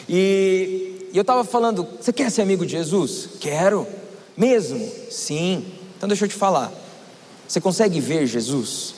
E, 0.10 1.08
e 1.14 1.18
eu 1.18 1.22
estava 1.22 1.46
falando, 1.46 1.88
você 1.98 2.12
quer 2.12 2.30
ser 2.30 2.42
amigo 2.42 2.66
de 2.66 2.74
Jesus? 2.74 3.30
Quero. 3.40 3.88
Mesmo? 4.36 4.86
Sim. 5.10 5.66
Então 5.96 6.10
deixa 6.10 6.26
eu 6.26 6.30
te 6.30 6.36
falar. 6.36 6.74
Você 7.48 7.62
consegue 7.62 8.02
ver 8.02 8.28
Jesus? 8.28 8.96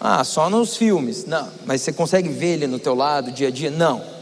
Ah, 0.00 0.24
só 0.24 0.50
nos 0.50 0.76
filmes. 0.76 1.24
Não. 1.24 1.48
Mas 1.66 1.82
você 1.82 1.92
consegue 1.92 2.28
ver 2.28 2.54
ele 2.54 2.66
no 2.66 2.80
teu 2.80 2.96
lado, 2.96 3.30
dia 3.30 3.46
a 3.46 3.50
dia? 3.52 3.70
Não. 3.70 4.15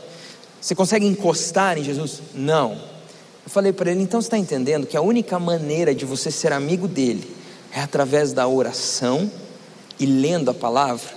Você 0.64 0.74
consegue 0.74 1.04
encostar 1.04 1.76
em 1.76 1.84
Jesus? 1.84 2.22
Não. 2.34 2.72
Eu 2.72 3.50
falei 3.50 3.70
para 3.70 3.90
ele, 3.90 4.00
então 4.00 4.18
você 4.18 4.28
está 4.28 4.38
entendendo 4.38 4.86
que 4.86 4.96
a 4.96 5.02
única 5.02 5.38
maneira 5.38 5.94
de 5.94 6.06
você 6.06 6.30
ser 6.30 6.54
amigo 6.54 6.88
dele 6.88 7.36
é 7.70 7.82
através 7.82 8.32
da 8.32 8.48
oração 8.48 9.30
e 10.00 10.06
lendo 10.06 10.50
a 10.50 10.54
palavra? 10.54 11.12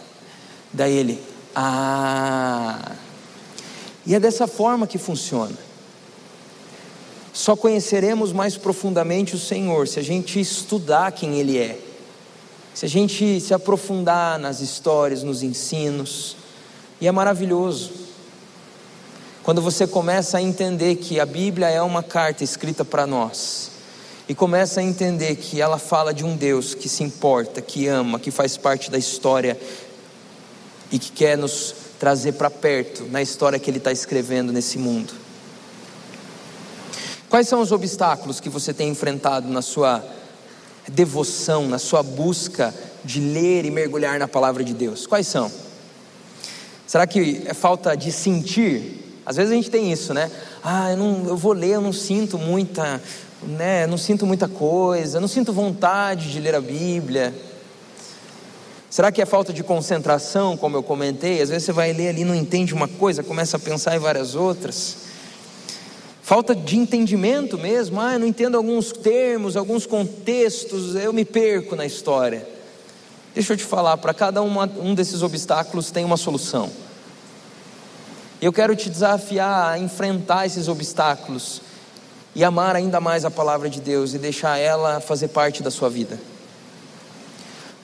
Daí 0.73 0.91
ele, 0.91 1.23
ah. 1.55 2.91
E 4.05 4.13
é 4.13 4.19
dessa 4.19 4.47
forma 4.47 4.85
que 4.85 4.97
funciona. 4.97 5.55
Só 7.31 7.55
conheceremos 7.55 8.33
mais 8.33 8.57
profundamente 8.57 9.33
o 9.33 9.39
Senhor 9.39 9.87
se 9.87 9.97
a 9.97 10.03
gente 10.03 10.41
estudar 10.41 11.13
quem 11.13 11.39
Ele 11.39 11.57
é, 11.57 11.79
se 12.73 12.85
a 12.85 12.89
gente 12.89 13.39
se 13.39 13.53
aprofundar 13.53 14.37
nas 14.37 14.59
histórias, 14.59 15.23
nos 15.23 15.41
ensinos, 15.41 16.35
e 16.99 17.07
é 17.07 17.11
maravilhoso. 17.13 18.06
Quando 19.47 19.61
você 19.61 19.87
começa 19.87 20.39
a 20.39 20.41
entender 20.41 20.97
que 20.97 21.21
a 21.21 21.25
Bíblia 21.25 21.69
é 21.69 21.81
uma 21.81 22.03
carta 22.03 22.43
escrita 22.43 22.83
para 22.83 23.07
nós, 23.07 23.71
e 24.27 24.35
começa 24.35 24.81
a 24.81 24.83
entender 24.83 25.37
que 25.37 25.61
ela 25.61 25.77
fala 25.77 26.13
de 26.13 26.25
um 26.25 26.35
Deus 26.35 26.75
que 26.75 26.89
se 26.89 27.01
importa, 27.01 27.61
que 27.61 27.87
ama, 27.87 28.19
que 28.19 28.29
faz 28.29 28.57
parte 28.57 28.91
da 28.91 28.97
história 28.97 29.57
e 30.91 30.99
que 30.99 31.13
quer 31.13 31.37
nos 31.37 31.73
trazer 31.97 32.33
para 32.33 32.49
perto 32.49 33.05
na 33.05 33.21
história 33.21 33.57
que 33.57 33.71
Ele 33.71 33.77
está 33.77 33.89
escrevendo 33.89 34.51
nesse 34.51 34.77
mundo. 34.77 35.13
Quais 37.29 37.47
são 37.47 37.61
os 37.61 37.71
obstáculos 37.71 38.41
que 38.41 38.49
você 38.49 38.73
tem 38.73 38.89
enfrentado 38.89 39.47
na 39.47 39.61
sua 39.61 40.03
devoção, 40.89 41.69
na 41.69 41.79
sua 41.79 42.03
busca 42.03 42.75
de 43.01 43.21
ler 43.21 43.63
e 43.63 43.71
mergulhar 43.71 44.19
na 44.19 44.27
palavra 44.27 44.61
de 44.61 44.73
Deus? 44.73 45.07
Quais 45.07 45.25
são? 45.25 45.49
Será 46.85 47.07
que 47.07 47.43
é 47.45 47.53
falta 47.53 47.95
de 47.95 48.11
sentir 48.11 48.96
às 49.27 49.35
vezes 49.35 49.51
a 49.51 49.55
gente 49.55 49.69
tem 49.69 49.91
isso, 49.91 50.13
né? 50.13 50.31
Ah, 50.63 50.91
eu, 50.91 50.95
não, 50.95 51.27
eu 51.27 51.35
vou 51.35 51.51
ler, 51.51 51.71
eu 51.71 51.81
não 51.81 51.91
sinto 51.91 52.37
muita, 52.37 53.01
né? 53.43 53.85
Não 53.85 53.97
sinto 53.97 54.25
muita 54.25 54.47
coisa, 54.47 55.19
não 55.19 55.27
sinto 55.27 55.51
vontade 55.51 56.31
de 56.31 56.39
ler 56.39 56.55
a 56.55 56.61
Bíblia. 56.61 57.35
Será 58.89 59.11
que 59.11 59.21
é 59.21 59.25
falta 59.25 59.51
de 59.51 59.63
concentração, 59.63 60.55
como 60.55 60.77
eu 60.77 60.81
comentei? 60.81 61.41
Às 61.41 61.49
vezes 61.49 61.65
você 61.65 61.73
vai 61.73 61.91
ler 61.91 62.07
ali, 62.07 62.23
não 62.23 62.33
entende 62.33 62.73
uma 62.73 62.87
coisa, 62.87 63.21
começa 63.21 63.57
a 63.57 63.59
pensar 63.59 63.97
em 63.97 63.99
várias 63.99 64.33
outras. 64.33 64.95
Falta 66.21 66.55
de 66.55 66.77
entendimento 66.77 67.57
mesmo, 67.57 67.99
ah, 67.99 68.13
eu 68.13 68.19
não 68.19 68.27
entendo 68.27 68.55
alguns 68.55 68.93
termos, 68.93 69.57
alguns 69.57 69.85
contextos, 69.85 70.95
eu 70.95 71.11
me 71.11 71.25
perco 71.25 71.75
na 71.75 71.85
história. 71.85 72.47
Deixa 73.35 73.51
eu 73.51 73.57
te 73.57 73.65
falar, 73.65 73.97
para 73.97 74.13
cada 74.13 74.41
uma, 74.41 74.71
um 74.77 74.95
desses 74.95 75.21
obstáculos 75.21 75.91
tem 75.91 76.05
uma 76.05 76.15
solução. 76.15 76.86
Eu 78.39 78.53
quero 78.53 78.75
te 78.75 78.87
desafiar 78.87 79.71
a 79.71 79.79
enfrentar 79.79 80.45
esses 80.45 80.67
obstáculos 80.67 81.59
e 82.35 82.43
amar 82.43 82.75
ainda 82.75 83.01
mais 83.01 83.25
a 83.25 83.31
palavra 83.31 83.67
de 83.67 83.81
Deus 83.81 84.13
e 84.13 84.19
deixar 84.19 84.59
ela 84.59 84.99
fazer 84.99 85.29
parte 85.29 85.63
da 85.63 85.71
sua 85.71 85.89
vida. 85.89 86.19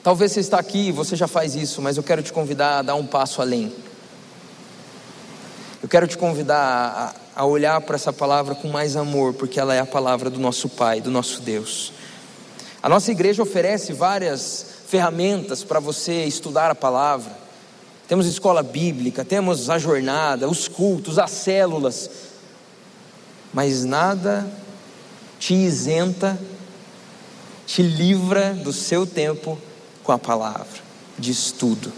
Talvez 0.00 0.30
você 0.30 0.38
está 0.38 0.60
aqui 0.60 0.88
e 0.88 0.92
você 0.92 1.16
já 1.16 1.26
faz 1.26 1.56
isso, 1.56 1.82
mas 1.82 1.96
eu 1.96 2.04
quero 2.04 2.22
te 2.22 2.32
convidar 2.32 2.78
a 2.78 2.82
dar 2.82 2.94
um 2.94 3.04
passo 3.04 3.42
além. 3.42 3.72
Eu 5.82 5.88
quero 5.88 6.06
te 6.06 6.16
convidar 6.16 7.16
a, 7.34 7.42
a 7.42 7.44
olhar 7.44 7.80
para 7.80 7.96
essa 7.96 8.12
palavra 8.12 8.54
com 8.54 8.68
mais 8.68 8.96
amor, 8.96 9.34
porque 9.34 9.58
ela 9.58 9.74
é 9.74 9.80
a 9.80 9.86
palavra 9.86 10.30
do 10.30 10.38
nosso 10.38 10.68
Pai, 10.68 11.00
do 11.00 11.10
nosso 11.10 11.40
Deus. 11.40 11.92
A 12.80 12.88
nossa 12.88 13.10
igreja 13.10 13.42
oferece 13.42 13.92
várias 13.92 14.66
ferramentas 14.86 15.64
para 15.64 15.80
você 15.80 16.24
estudar 16.24 16.70
a 16.70 16.76
palavra 16.76 17.43
temos 18.06 18.26
escola 18.26 18.62
bíblica, 18.62 19.24
temos 19.24 19.70
a 19.70 19.78
jornada, 19.78 20.48
os 20.48 20.68
cultos, 20.68 21.18
as 21.18 21.30
células, 21.30 22.10
mas 23.52 23.84
nada 23.84 24.46
te 25.38 25.54
isenta, 25.54 26.38
te 27.66 27.82
livra 27.82 28.52
do 28.52 28.72
seu 28.72 29.06
tempo 29.06 29.58
com 30.02 30.12
a 30.12 30.18
palavra, 30.18 30.82
de 31.18 31.30
estudo. 31.30 31.92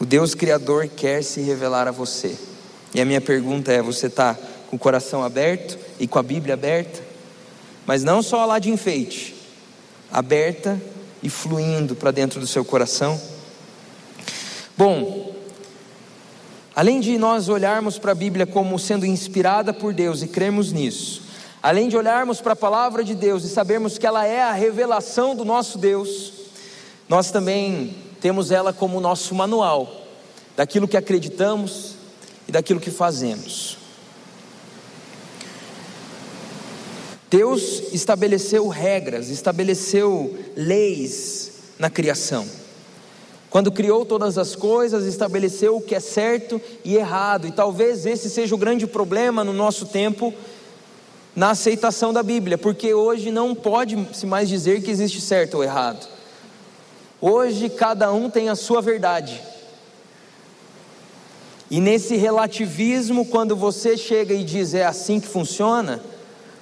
O 0.00 0.06
Deus 0.06 0.34
Criador 0.34 0.88
quer 0.88 1.22
se 1.22 1.40
revelar 1.40 1.86
a 1.88 1.92
você, 1.92 2.38
e 2.94 3.00
a 3.00 3.04
minha 3.04 3.20
pergunta 3.20 3.72
é: 3.72 3.82
você 3.82 4.06
está 4.06 4.36
com 4.68 4.76
o 4.76 4.78
coração 4.78 5.22
aberto 5.22 5.78
e 5.98 6.06
com 6.06 6.18
a 6.18 6.22
Bíblia 6.22 6.54
aberta? 6.54 7.02
Mas 7.86 8.02
não 8.04 8.22
só 8.22 8.44
lá 8.44 8.58
de 8.58 8.70
enfeite, 8.70 9.34
aberta 10.10 10.80
e 11.22 11.28
fluindo 11.28 11.94
para 11.94 12.10
dentro 12.10 12.38
do 12.38 12.46
seu 12.46 12.64
coração? 12.64 13.20
Bom, 14.78 15.34
além 16.72 17.00
de 17.00 17.18
nós 17.18 17.48
olharmos 17.48 17.98
para 17.98 18.12
a 18.12 18.14
Bíblia 18.14 18.46
como 18.46 18.78
sendo 18.78 19.04
inspirada 19.04 19.74
por 19.74 19.92
Deus 19.92 20.22
e 20.22 20.28
crermos 20.28 20.70
nisso, 20.70 21.22
além 21.60 21.88
de 21.88 21.96
olharmos 21.96 22.40
para 22.40 22.52
a 22.52 22.56
palavra 22.56 23.02
de 23.02 23.12
Deus 23.12 23.42
e 23.42 23.48
sabermos 23.48 23.98
que 23.98 24.06
ela 24.06 24.24
é 24.24 24.40
a 24.40 24.52
revelação 24.52 25.34
do 25.34 25.44
nosso 25.44 25.78
Deus, 25.78 26.32
nós 27.08 27.32
também 27.32 27.92
temos 28.20 28.52
ela 28.52 28.72
como 28.72 29.00
nosso 29.00 29.34
manual 29.34 30.06
daquilo 30.56 30.86
que 30.86 30.96
acreditamos 30.96 31.96
e 32.46 32.52
daquilo 32.52 32.78
que 32.78 32.92
fazemos. 32.92 33.78
Deus 37.28 37.92
estabeleceu 37.92 38.68
regras, 38.68 39.28
estabeleceu 39.28 40.38
leis 40.56 41.50
na 41.80 41.90
criação. 41.90 42.46
Quando 43.50 43.72
criou 43.72 44.04
todas 44.04 44.36
as 44.36 44.54
coisas, 44.54 45.06
estabeleceu 45.06 45.76
o 45.76 45.80
que 45.80 45.94
é 45.94 46.00
certo 46.00 46.60
e 46.84 46.96
errado, 46.96 47.46
e 47.46 47.52
talvez 47.52 48.04
esse 48.04 48.28
seja 48.28 48.54
o 48.54 48.58
grande 48.58 48.86
problema 48.86 49.42
no 49.42 49.52
nosso 49.52 49.86
tempo 49.86 50.34
na 51.34 51.50
aceitação 51.50 52.12
da 52.12 52.22
Bíblia, 52.22 52.58
porque 52.58 52.92
hoje 52.92 53.30
não 53.30 53.54
pode 53.54 53.96
se 54.12 54.26
mais 54.26 54.48
dizer 54.48 54.82
que 54.82 54.90
existe 54.90 55.20
certo 55.20 55.54
ou 55.54 55.64
errado. 55.64 56.06
Hoje 57.20 57.68
cada 57.68 58.12
um 58.12 58.28
tem 58.28 58.48
a 58.48 58.56
sua 58.56 58.82
verdade. 58.82 59.40
E 61.70 61.80
nesse 61.80 62.16
relativismo, 62.16 63.26
quando 63.26 63.54
você 63.54 63.96
chega 63.96 64.34
e 64.34 64.42
diz 64.42 64.74
é 64.74 64.84
assim 64.84 65.20
que 65.20 65.28
funciona, 65.28 66.02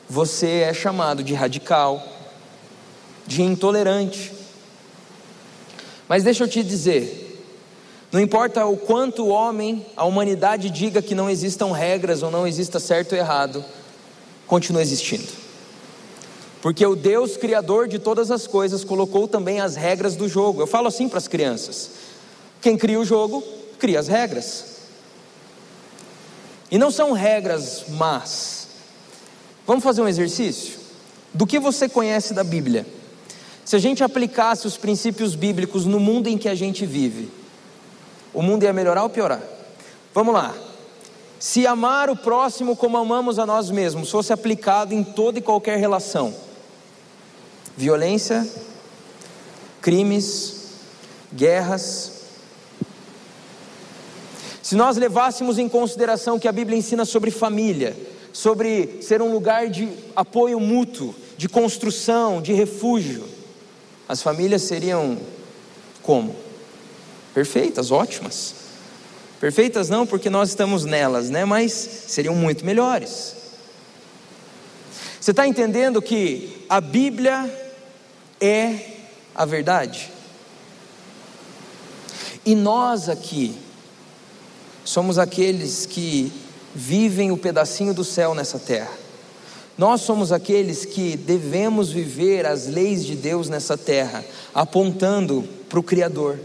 você 0.08 0.60
é 0.60 0.74
chamado 0.74 1.22
de 1.22 1.32
radical, 1.32 2.02
de 3.26 3.42
intolerante. 3.42 4.32
Mas 6.08 6.22
deixa 6.22 6.44
eu 6.44 6.48
te 6.48 6.62
dizer, 6.62 7.26
não 8.12 8.20
importa 8.20 8.64
o 8.64 8.76
quanto 8.76 9.24
o 9.24 9.28
homem, 9.28 9.84
a 9.96 10.04
humanidade 10.04 10.70
diga 10.70 11.02
que 11.02 11.14
não 11.14 11.28
existam 11.28 11.72
regras 11.72 12.22
ou 12.22 12.30
não 12.30 12.46
exista 12.46 12.78
certo 12.78 13.12
ou 13.12 13.18
errado, 13.18 13.64
continua 14.46 14.80
existindo. 14.80 15.26
Porque 16.62 16.84
o 16.86 16.96
Deus 16.96 17.36
Criador 17.36 17.88
de 17.88 17.98
todas 17.98 18.30
as 18.30 18.46
coisas 18.46 18.84
colocou 18.84 19.28
também 19.28 19.60
as 19.60 19.76
regras 19.76 20.16
do 20.16 20.28
jogo. 20.28 20.62
Eu 20.62 20.66
falo 20.66 20.88
assim 20.88 21.08
para 21.08 21.18
as 21.18 21.28
crianças: 21.28 21.90
quem 22.60 22.76
cria 22.76 22.98
o 22.98 23.04
jogo, 23.04 23.42
cria 23.78 24.00
as 24.00 24.08
regras. 24.08 24.76
E 26.70 26.78
não 26.78 26.90
são 26.90 27.12
regras 27.12 27.84
más. 27.90 28.66
Vamos 29.66 29.84
fazer 29.84 30.02
um 30.02 30.08
exercício? 30.08 30.78
Do 31.32 31.46
que 31.46 31.58
você 31.58 31.88
conhece 31.88 32.34
da 32.34 32.42
Bíblia? 32.42 32.86
Se 33.66 33.74
a 33.74 33.80
gente 33.80 34.04
aplicasse 34.04 34.64
os 34.64 34.76
princípios 34.76 35.34
bíblicos 35.34 35.84
no 35.86 35.98
mundo 35.98 36.28
em 36.28 36.38
que 36.38 36.48
a 36.48 36.54
gente 36.54 36.86
vive, 36.86 37.28
o 38.32 38.40
mundo 38.40 38.62
ia 38.62 38.72
melhorar 38.72 39.02
ou 39.02 39.10
piorar? 39.10 39.42
Vamos 40.14 40.32
lá. 40.32 40.54
Se 41.40 41.66
amar 41.66 42.08
o 42.08 42.14
próximo 42.14 42.76
como 42.76 42.96
amamos 42.96 43.40
a 43.40 43.44
nós 43.44 43.68
mesmos 43.68 44.08
fosse 44.08 44.32
aplicado 44.32 44.94
em 44.94 45.02
toda 45.02 45.40
e 45.40 45.42
qualquer 45.42 45.80
relação, 45.80 46.32
violência, 47.76 48.46
crimes, 49.80 50.68
guerras, 51.34 52.12
se 54.62 54.76
nós 54.76 54.96
levássemos 54.96 55.58
em 55.58 55.68
consideração 55.68 56.38
que 56.38 56.46
a 56.46 56.52
Bíblia 56.52 56.78
ensina 56.78 57.04
sobre 57.04 57.32
família, 57.32 57.96
sobre 58.32 59.02
ser 59.02 59.20
um 59.20 59.32
lugar 59.32 59.68
de 59.68 59.88
apoio 60.14 60.60
mútuo, 60.60 61.12
de 61.36 61.48
construção, 61.48 62.40
de 62.40 62.52
refúgio, 62.52 63.35
as 64.08 64.22
famílias 64.22 64.62
seriam 64.62 65.18
como? 66.02 66.36
Perfeitas, 67.34 67.90
ótimas. 67.90 68.54
Perfeitas 69.40 69.88
não 69.88 70.06
porque 70.06 70.30
nós 70.30 70.50
estamos 70.50 70.84
nelas, 70.84 71.28
né? 71.28 71.44
Mas 71.44 71.72
seriam 71.72 72.34
muito 72.34 72.64
melhores. 72.64 73.34
Você 75.20 75.32
está 75.32 75.46
entendendo 75.46 76.00
que 76.00 76.64
a 76.68 76.80
Bíblia 76.80 77.50
é 78.40 78.78
a 79.34 79.44
verdade? 79.44 80.10
E 82.44 82.54
nós 82.54 83.08
aqui, 83.08 83.58
somos 84.84 85.18
aqueles 85.18 85.84
que 85.84 86.32
vivem 86.72 87.32
o 87.32 87.36
pedacinho 87.36 87.92
do 87.92 88.04
céu 88.04 88.34
nessa 88.34 88.58
terra. 88.58 89.05
Nós 89.78 90.00
somos 90.00 90.32
aqueles 90.32 90.84
que 90.84 91.16
devemos 91.16 91.90
viver 91.90 92.46
as 92.46 92.66
leis 92.66 93.04
de 93.04 93.14
Deus 93.14 93.48
nessa 93.48 93.76
terra, 93.76 94.24
apontando 94.54 95.46
para 95.68 95.78
o 95.78 95.82
Criador. 95.82 96.38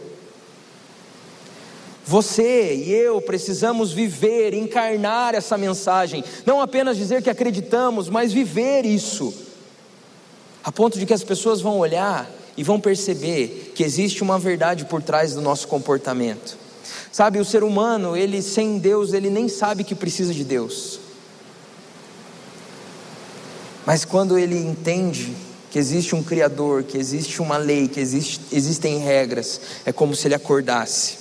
Você 2.05 2.75
e 2.75 2.91
eu 2.91 3.21
precisamos 3.21 3.93
viver, 3.93 4.53
encarnar 4.53 5.33
essa 5.33 5.57
mensagem, 5.57 6.23
não 6.45 6.59
apenas 6.59 6.97
dizer 6.97 7.21
que 7.21 7.29
acreditamos, 7.29 8.09
mas 8.09 8.33
viver 8.33 8.85
isso, 8.85 9.33
a 10.61 10.71
ponto 10.71 10.99
de 10.99 11.05
que 11.05 11.13
as 11.13 11.23
pessoas 11.23 11.61
vão 11.61 11.79
olhar 11.79 12.29
e 12.57 12.63
vão 12.63 12.81
perceber 12.81 13.71
que 13.73 13.83
existe 13.83 14.23
uma 14.23 14.37
verdade 14.37 14.83
por 14.85 15.01
trás 15.01 15.33
do 15.35 15.41
nosso 15.41 15.69
comportamento. 15.69 16.57
Sabe, 17.11 17.39
o 17.39 17.45
ser 17.45 17.63
humano, 17.63 18.17
ele 18.17 18.41
sem 18.41 18.77
Deus, 18.77 19.13
ele 19.13 19.29
nem 19.29 19.47
sabe 19.47 19.83
que 19.83 19.95
precisa 19.95 20.33
de 20.33 20.43
Deus. 20.43 21.00
Mas 23.91 24.05
quando 24.05 24.39
ele 24.39 24.57
entende 24.57 25.35
que 25.69 25.77
existe 25.77 26.15
um 26.15 26.23
Criador, 26.23 26.83
que 26.83 26.97
existe 26.97 27.41
uma 27.41 27.57
lei, 27.57 27.89
que 27.89 27.99
existe, 27.99 28.39
existem 28.53 28.99
regras, 28.99 29.59
é 29.85 29.91
como 29.91 30.15
se 30.15 30.29
ele 30.29 30.33
acordasse. 30.33 31.17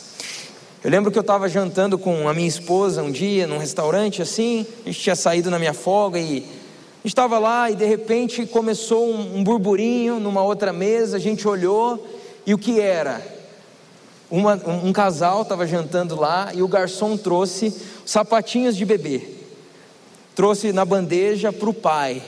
Eu 0.84 0.88
lembro 0.88 1.10
que 1.10 1.18
eu 1.18 1.22
estava 1.22 1.48
jantando 1.48 1.98
com 1.98 2.28
a 2.28 2.32
minha 2.32 2.46
esposa 2.46 3.02
um 3.02 3.10
dia, 3.10 3.44
num 3.44 3.58
restaurante 3.58 4.22
assim, 4.22 4.64
a 4.84 4.88
gente 4.88 5.00
tinha 5.00 5.16
saído 5.16 5.50
na 5.50 5.58
minha 5.58 5.74
folga 5.74 6.20
e 6.20 6.46
estava 7.04 7.40
lá 7.40 7.68
e 7.72 7.74
de 7.74 7.84
repente 7.84 8.46
começou 8.46 9.12
um, 9.12 9.38
um 9.38 9.42
burburinho 9.42 10.20
numa 10.20 10.44
outra 10.44 10.72
mesa, 10.72 11.16
a 11.16 11.20
gente 11.20 11.48
olhou 11.48 12.06
e 12.46 12.54
o 12.54 12.58
que 12.58 12.78
era? 12.78 13.20
Uma, 14.30 14.54
um 14.64 14.92
casal 14.92 15.42
estava 15.42 15.66
jantando 15.66 16.14
lá 16.14 16.52
e 16.54 16.62
o 16.62 16.68
garçom 16.68 17.16
trouxe 17.16 17.74
sapatinhos 18.06 18.76
de 18.76 18.84
bebê. 18.84 19.22
Trouxe 20.36 20.72
na 20.72 20.84
bandeja 20.84 21.52
para 21.52 21.68
o 21.68 21.74
pai, 21.74 22.22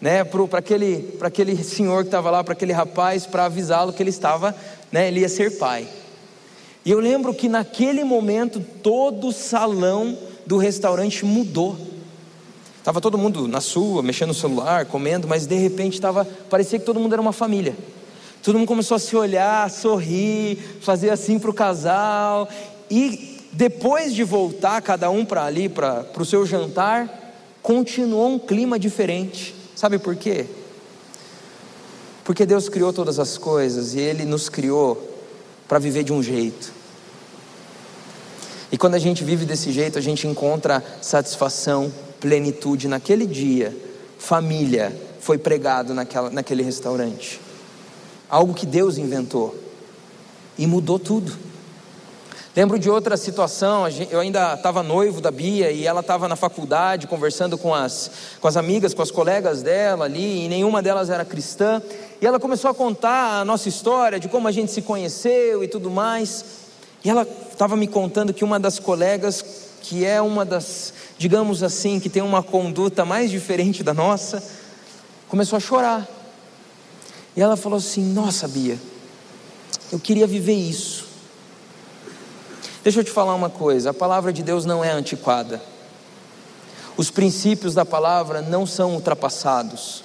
né, 0.00 0.24
para 0.24 0.58
aquele, 0.58 1.16
aquele 1.20 1.62
senhor 1.62 2.02
que 2.02 2.08
estava 2.08 2.30
lá, 2.30 2.44
para 2.44 2.52
aquele 2.52 2.72
rapaz, 2.72 3.26
para 3.26 3.46
avisá-lo 3.46 3.92
que 3.92 4.02
ele 4.02 4.10
estava, 4.10 4.54
né, 4.92 5.08
ele 5.08 5.20
ia 5.20 5.28
ser 5.28 5.58
pai. 5.58 5.86
E 6.84 6.90
eu 6.90 7.00
lembro 7.00 7.34
que 7.34 7.48
naquele 7.48 8.04
momento 8.04 8.60
todo 8.82 9.28
o 9.28 9.32
salão 9.32 10.16
do 10.46 10.56
restaurante 10.56 11.24
mudou. 11.24 11.76
Estava 12.78 13.00
todo 13.00 13.18
mundo 13.18 13.48
na 13.48 13.60
sua, 13.60 14.00
mexendo 14.02 14.28
no 14.28 14.34
celular, 14.34 14.86
comendo, 14.86 15.26
mas 15.26 15.46
de 15.46 15.56
repente 15.56 15.94
estava, 15.94 16.24
parecia 16.48 16.78
que 16.78 16.84
todo 16.84 17.00
mundo 17.00 17.12
era 17.12 17.20
uma 17.20 17.32
família. 17.32 17.74
Todo 18.40 18.56
mundo 18.56 18.68
começou 18.68 18.94
a 18.94 19.00
se 19.00 19.16
olhar, 19.16 19.68
sorrir, 19.68 20.56
fazer 20.80 21.10
assim 21.10 21.36
para 21.36 21.50
o 21.50 21.54
casal. 21.54 22.48
E 22.88 23.40
depois 23.52 24.14
de 24.14 24.22
voltar 24.22 24.80
cada 24.82 25.10
um 25.10 25.24
para 25.24 25.44
ali, 25.44 25.68
para 25.68 26.06
o 26.16 26.24
seu 26.24 26.46
jantar, 26.46 27.34
continuou 27.60 28.28
um 28.28 28.38
clima 28.38 28.78
diferente. 28.78 29.52
Sabe 29.76 30.00
por 30.00 30.16
quê? 30.16 30.46
Porque 32.24 32.44
Deus 32.44 32.68
criou 32.68 32.92
todas 32.92 33.20
as 33.20 33.38
coisas 33.38 33.94
e 33.94 34.00
Ele 34.00 34.24
nos 34.24 34.48
criou 34.48 35.16
para 35.68 35.78
viver 35.78 36.02
de 36.02 36.12
um 36.12 36.20
jeito. 36.20 36.72
E 38.72 38.76
quando 38.76 38.96
a 38.96 38.98
gente 38.98 39.22
vive 39.22 39.44
desse 39.44 39.70
jeito, 39.70 39.96
a 39.96 40.02
gente 40.02 40.26
encontra 40.26 40.82
satisfação, 41.00 41.92
plenitude. 42.18 42.88
Naquele 42.88 43.26
dia, 43.26 43.76
família 44.18 44.92
foi 45.20 45.38
pregado 45.38 45.94
naquela, 45.94 46.30
naquele 46.30 46.64
restaurante 46.64 47.46
algo 48.28 48.54
que 48.54 48.66
Deus 48.66 48.98
inventou, 48.98 49.54
e 50.58 50.66
mudou 50.66 50.98
tudo. 50.98 51.32
Lembro 52.56 52.78
de 52.78 52.88
outra 52.88 53.18
situação, 53.18 53.84
eu 54.10 54.18
ainda 54.18 54.54
estava 54.54 54.82
noivo 54.82 55.20
da 55.20 55.30
Bia 55.30 55.70
e 55.70 55.86
ela 55.86 56.00
estava 56.00 56.26
na 56.26 56.36
faculdade 56.36 57.06
conversando 57.06 57.58
com 57.58 57.74
as, 57.74 58.10
com 58.40 58.48
as 58.48 58.56
amigas, 58.56 58.94
com 58.94 59.02
as 59.02 59.10
colegas 59.10 59.60
dela 59.60 60.06
ali, 60.06 60.46
e 60.46 60.48
nenhuma 60.48 60.80
delas 60.80 61.10
era 61.10 61.22
cristã. 61.22 61.82
E 62.18 62.26
ela 62.26 62.40
começou 62.40 62.70
a 62.70 62.74
contar 62.74 63.40
a 63.40 63.44
nossa 63.44 63.68
história 63.68 64.18
de 64.18 64.26
como 64.26 64.48
a 64.48 64.52
gente 64.52 64.72
se 64.72 64.80
conheceu 64.80 65.62
e 65.62 65.68
tudo 65.68 65.90
mais. 65.90 66.46
E 67.04 67.10
ela 67.10 67.28
estava 67.52 67.76
me 67.76 67.86
contando 67.86 68.32
que 68.32 68.42
uma 68.42 68.58
das 68.58 68.78
colegas, 68.78 69.44
que 69.82 70.06
é 70.06 70.22
uma 70.22 70.42
das, 70.42 70.94
digamos 71.18 71.62
assim, 71.62 72.00
que 72.00 72.08
tem 72.08 72.22
uma 72.22 72.42
conduta 72.42 73.04
mais 73.04 73.30
diferente 73.30 73.82
da 73.82 73.92
nossa, 73.92 74.42
começou 75.28 75.58
a 75.58 75.60
chorar. 75.60 76.08
E 77.36 77.42
ela 77.42 77.54
falou 77.54 77.76
assim: 77.76 78.02
Nossa, 78.14 78.48
Bia, 78.48 78.78
eu 79.92 80.00
queria 80.00 80.26
viver 80.26 80.54
isso. 80.54 81.05
Deixa 82.86 83.00
eu 83.00 83.04
te 83.04 83.10
falar 83.10 83.34
uma 83.34 83.50
coisa: 83.50 83.90
a 83.90 83.92
palavra 83.92 84.32
de 84.32 84.44
Deus 84.44 84.64
não 84.64 84.84
é 84.84 84.92
antiquada, 84.92 85.60
os 86.96 87.10
princípios 87.10 87.74
da 87.74 87.84
palavra 87.84 88.40
não 88.40 88.64
são 88.64 88.94
ultrapassados, 88.94 90.04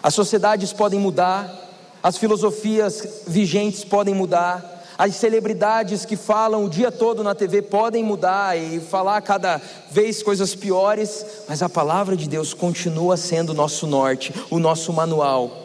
as 0.00 0.14
sociedades 0.14 0.72
podem 0.72 1.00
mudar, 1.00 1.52
as 2.00 2.16
filosofias 2.16 3.24
vigentes 3.26 3.82
podem 3.82 4.14
mudar, 4.14 4.84
as 4.96 5.16
celebridades 5.16 6.04
que 6.04 6.14
falam 6.14 6.64
o 6.64 6.70
dia 6.70 6.92
todo 6.92 7.24
na 7.24 7.34
TV 7.34 7.60
podem 7.60 8.04
mudar 8.04 8.56
e 8.56 8.78
falar 8.78 9.20
cada 9.22 9.60
vez 9.90 10.22
coisas 10.22 10.54
piores, 10.54 11.26
mas 11.48 11.60
a 11.60 11.68
palavra 11.68 12.16
de 12.16 12.28
Deus 12.28 12.54
continua 12.54 13.16
sendo 13.16 13.50
o 13.50 13.54
nosso 13.54 13.84
norte, 13.88 14.32
o 14.48 14.60
nosso 14.60 14.92
manual. 14.92 15.59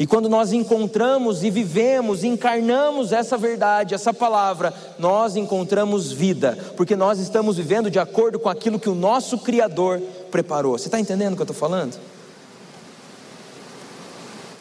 E 0.00 0.06
quando 0.06 0.30
nós 0.30 0.50
encontramos 0.50 1.44
e 1.44 1.50
vivemos, 1.50 2.24
encarnamos 2.24 3.12
essa 3.12 3.36
verdade, 3.36 3.94
essa 3.94 4.14
palavra, 4.14 4.72
nós 4.98 5.36
encontramos 5.36 6.10
vida, 6.10 6.56
porque 6.74 6.96
nós 6.96 7.18
estamos 7.18 7.58
vivendo 7.58 7.90
de 7.90 7.98
acordo 7.98 8.38
com 8.38 8.48
aquilo 8.48 8.80
que 8.80 8.88
o 8.88 8.94
nosso 8.94 9.36
Criador 9.36 10.00
preparou. 10.30 10.78
Você 10.78 10.88
está 10.88 10.98
entendendo 10.98 11.34
o 11.34 11.36
que 11.36 11.42
eu 11.42 11.44
estou 11.44 11.54
falando? 11.54 11.98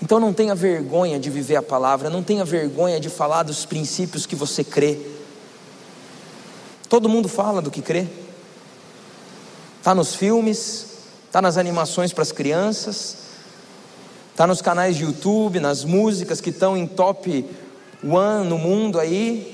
Então 0.02 0.20
não 0.20 0.34
tenha 0.34 0.54
vergonha 0.54 1.18
de 1.18 1.30
viver 1.30 1.56
a 1.56 1.64
palavra, 1.64 2.10
não 2.10 2.22
tenha 2.22 2.44
vergonha 2.44 3.00
de 3.00 3.10
falar 3.10 3.44
dos 3.44 3.64
princípios 3.66 4.26
que 4.26 4.36
você 4.36 4.62
crê. 4.62 5.00
Todo 6.90 7.08
mundo 7.08 7.30
fala 7.30 7.62
do 7.62 7.72
que 7.72 7.82
crê. 7.82 8.08
Está 9.78 9.96
nos 9.96 10.14
filmes, 10.16 10.98
está 11.28 11.42
nas 11.42 11.56
animações 11.56 12.12
para 12.12 12.24
as 12.24 12.34
crianças, 12.34 13.29
Está 14.40 14.48
nos 14.48 14.62
canais 14.62 14.96
de 14.96 15.04
YouTube, 15.04 15.60
nas 15.60 15.84
músicas 15.84 16.40
que 16.40 16.50
estão 16.50 16.78
em 16.78 16.88
top 16.88 17.46
one 18.02 18.48
no 18.48 18.58
mundo 18.58 18.98
aí. 18.98 19.54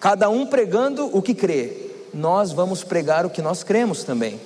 Cada 0.00 0.30
um 0.30 0.46
pregando 0.46 1.14
o 1.14 1.20
que 1.20 1.34
crê. 1.34 1.90
Nós 2.14 2.50
vamos 2.50 2.82
pregar 2.82 3.26
o 3.26 3.28
que 3.28 3.42
nós 3.42 3.62
cremos 3.62 4.04
também. 4.04 4.40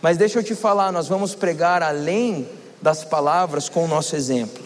Mas 0.00 0.16
deixa 0.16 0.38
eu 0.38 0.44
te 0.44 0.54
falar, 0.54 0.92
nós 0.92 1.08
vamos 1.08 1.34
pregar 1.34 1.82
além 1.82 2.48
das 2.80 3.02
palavras 3.02 3.68
com 3.68 3.84
o 3.84 3.88
nosso 3.88 4.14
exemplo. 4.14 4.62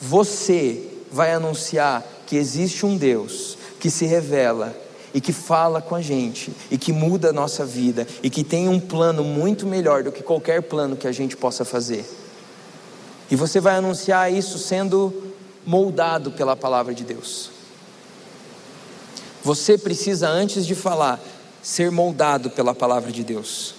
Você 0.00 0.88
vai 1.12 1.34
anunciar 1.34 2.06
que 2.26 2.36
existe 2.36 2.86
um 2.86 2.96
Deus 2.96 3.58
que 3.78 3.90
se 3.90 4.06
revela 4.06 4.74
e 5.12 5.20
que 5.20 5.34
fala 5.34 5.82
com 5.82 5.94
a 5.94 6.00
gente 6.00 6.50
e 6.70 6.78
que 6.78 6.90
muda 6.90 7.28
a 7.28 7.34
nossa 7.34 7.66
vida 7.66 8.06
e 8.22 8.30
que 8.30 8.42
tem 8.42 8.66
um 8.66 8.80
plano 8.80 9.22
muito 9.22 9.66
melhor 9.66 10.02
do 10.02 10.10
que 10.10 10.22
qualquer 10.22 10.62
plano 10.62 10.96
que 10.96 11.06
a 11.06 11.12
gente 11.12 11.36
possa 11.36 11.66
fazer. 11.66 12.06
E 13.30 13.36
você 13.36 13.60
vai 13.60 13.76
anunciar 13.76 14.32
isso 14.32 14.58
sendo 14.58 15.32
moldado 15.66 16.30
pela 16.30 16.56
palavra 16.56 16.94
de 16.94 17.04
Deus. 17.04 17.50
Você 19.42 19.76
precisa, 19.76 20.28
antes 20.28 20.66
de 20.66 20.74
falar, 20.74 21.20
ser 21.62 21.90
moldado 21.90 22.50
pela 22.50 22.74
palavra 22.74 23.10
de 23.10 23.24
Deus. 23.24 23.74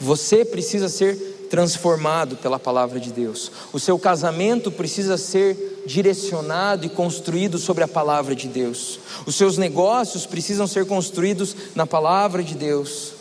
Você 0.00 0.44
precisa 0.44 0.88
ser 0.88 1.48
transformado 1.50 2.36
pela 2.36 2.58
palavra 2.58 3.00
de 3.00 3.12
Deus. 3.12 3.50
O 3.72 3.78
seu 3.80 3.98
casamento 3.98 4.70
precisa 4.70 5.16
ser 5.16 5.82
direcionado 5.86 6.86
e 6.86 6.88
construído 6.88 7.58
sobre 7.58 7.82
a 7.82 7.88
palavra 7.88 8.34
de 8.34 8.46
Deus. 8.46 9.00
Os 9.26 9.34
seus 9.34 9.58
negócios 9.58 10.26
precisam 10.26 10.66
ser 10.66 10.86
construídos 10.86 11.54
na 11.74 11.86
palavra 11.86 12.42
de 12.42 12.54
Deus. 12.54 13.19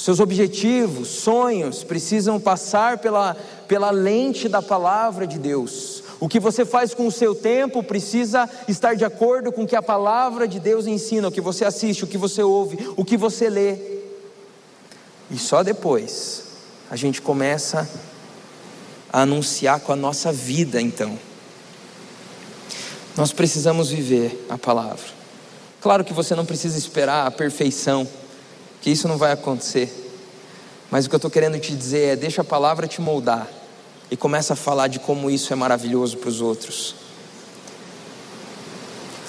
Seus 0.00 0.18
objetivos, 0.18 1.08
sonhos 1.08 1.84
precisam 1.84 2.40
passar 2.40 2.96
pela, 2.96 3.36
pela 3.68 3.90
lente 3.90 4.48
da 4.48 4.62
palavra 4.62 5.26
de 5.26 5.38
Deus. 5.38 6.02
O 6.18 6.26
que 6.26 6.40
você 6.40 6.64
faz 6.64 6.94
com 6.94 7.06
o 7.06 7.12
seu 7.12 7.34
tempo 7.34 7.82
precisa 7.82 8.48
estar 8.66 8.96
de 8.96 9.04
acordo 9.04 9.52
com 9.52 9.64
o 9.64 9.66
que 9.66 9.76
a 9.76 9.82
palavra 9.82 10.48
de 10.48 10.58
Deus 10.58 10.86
ensina, 10.86 11.28
o 11.28 11.30
que 11.30 11.42
você 11.42 11.66
assiste, 11.66 12.02
o 12.02 12.06
que 12.06 12.16
você 12.16 12.42
ouve, 12.42 12.78
o 12.96 13.04
que 13.04 13.14
você 13.14 13.50
lê. 13.50 13.76
E 15.30 15.36
só 15.36 15.62
depois 15.62 16.44
a 16.90 16.96
gente 16.96 17.20
começa 17.20 17.86
a 19.12 19.20
anunciar 19.20 19.80
com 19.80 19.92
a 19.92 19.96
nossa 19.96 20.32
vida, 20.32 20.80
então. 20.80 21.18
Nós 23.18 23.34
precisamos 23.34 23.90
viver 23.90 24.46
a 24.48 24.56
palavra. 24.56 25.04
Claro 25.78 26.04
que 26.04 26.14
você 26.14 26.34
não 26.34 26.46
precisa 26.46 26.78
esperar 26.78 27.26
a 27.26 27.30
perfeição, 27.30 28.08
que 28.80 28.90
isso 28.90 29.06
não 29.06 29.18
vai 29.18 29.32
acontecer. 29.32 30.08
Mas 30.90 31.06
o 31.06 31.08
que 31.08 31.14
eu 31.14 31.18
estou 31.18 31.30
querendo 31.30 31.58
te 31.58 31.74
dizer 31.74 32.12
é: 32.12 32.16
deixa 32.16 32.42
a 32.42 32.44
palavra 32.44 32.86
te 32.86 33.00
moldar 33.00 33.48
e 34.10 34.16
começa 34.16 34.54
a 34.54 34.56
falar 34.56 34.88
de 34.88 34.98
como 34.98 35.30
isso 35.30 35.52
é 35.52 35.56
maravilhoso 35.56 36.16
para 36.16 36.28
os 36.28 36.40
outros. 36.40 36.96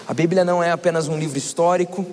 A 0.08 0.14
Bíblia 0.14 0.44
não 0.44 0.64
é 0.64 0.72
apenas 0.72 1.08
um 1.08 1.18
livro 1.18 1.38
histórico, 1.38 2.06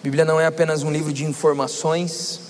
a 0.00 0.02
Bíblia 0.02 0.24
não 0.24 0.40
é 0.40 0.46
apenas 0.46 0.82
um 0.82 0.90
livro 0.90 1.12
de 1.12 1.24
informações, 1.24 2.40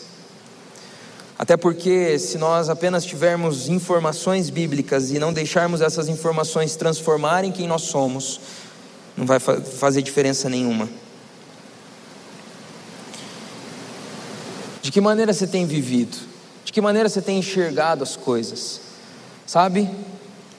até 1.39 1.57
porque, 1.57 2.19
se 2.19 2.39
nós 2.39 2.71
apenas 2.71 3.05
tivermos 3.05 3.69
informações 3.69 4.49
bíblicas 4.49 5.11
e 5.11 5.19
não 5.19 5.33
deixarmos 5.33 5.83
essas 5.83 6.09
informações 6.09 6.77
transformarem 6.77 7.53
quem 7.53 7.69
nós 7.69 7.83
somos, 7.83 8.41
não 9.15 9.27
vai 9.27 9.39
fazer 9.39 10.01
diferença 10.01 10.49
nenhuma. 10.49 10.89
De 14.87 14.93
que 14.93 15.01
maneira 15.01 15.33
você 15.33 15.49
tem 15.49 15.67
vivido? 15.67 16.17
De 16.65 16.73
que 16.73 16.81
maneira 16.81 17.09
você 17.09 17.21
tem 17.21 17.41
enxergado 17.41 18.05
as 18.05 18.15
coisas? 18.15 18.81
Sabe? 19.45 19.91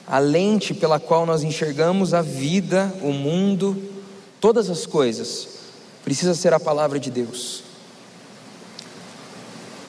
A 0.06 0.18
lente 0.18 0.74
pela 0.74 1.00
qual 1.00 1.24
nós 1.24 1.42
enxergamos 1.42 2.12
a 2.12 2.20
vida, 2.20 2.92
o 3.00 3.10
mundo, 3.10 3.82
todas 4.38 4.68
as 4.68 4.84
coisas, 4.84 5.48
precisa 6.04 6.34
ser 6.34 6.52
a 6.52 6.60
palavra 6.60 7.00
de 7.00 7.10
Deus. 7.10 7.62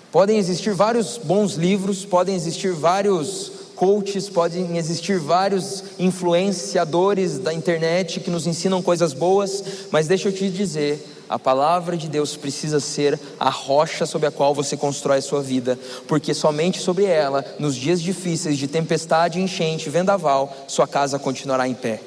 Podem 0.10 0.38
existir 0.38 0.74
vários 0.74 1.18
bons 1.18 1.56
livros, 1.56 2.06
podem 2.06 2.34
existir 2.34 2.72
vários 2.72 3.52
coaches, 3.76 4.30
podem 4.30 4.78
existir 4.78 5.20
vários 5.20 5.84
influenciadores 6.00 7.40
da 7.40 7.54
internet 7.54 8.22
que 8.22 8.32
nos 8.32 8.48
ensinam 8.48 8.82
coisas 8.82 9.12
boas, 9.12 9.62
mas 9.92 10.08
deixa 10.08 10.30
eu 10.30 10.34
te 10.34 10.50
dizer, 10.50 11.19
a 11.30 11.38
palavra 11.38 11.96
de 11.96 12.10
Deus 12.10 12.36
precisa 12.36 12.80
ser 12.80 13.20
a 13.40 13.52
rocha 13.52 14.08
sobre 14.08 14.28
a 14.28 14.32
qual 14.32 14.56
você 14.56 14.76
constrói 14.76 15.20
a 15.20 15.22
sua 15.22 15.44
vida, 15.44 15.78
porque 16.08 16.34
somente 16.34 16.80
sobre 16.80 17.06
ela, 17.06 17.46
nos 17.60 17.76
dias 17.76 18.02
difíceis 18.02 18.58
de 18.58 18.68
tempestade, 18.68 19.40
enchente, 19.40 19.92
vendaval, 19.92 20.52
sua 20.68 20.88
casa 20.88 21.20
continuará 21.20 21.68
em 21.68 21.76
pé. 21.76 22.02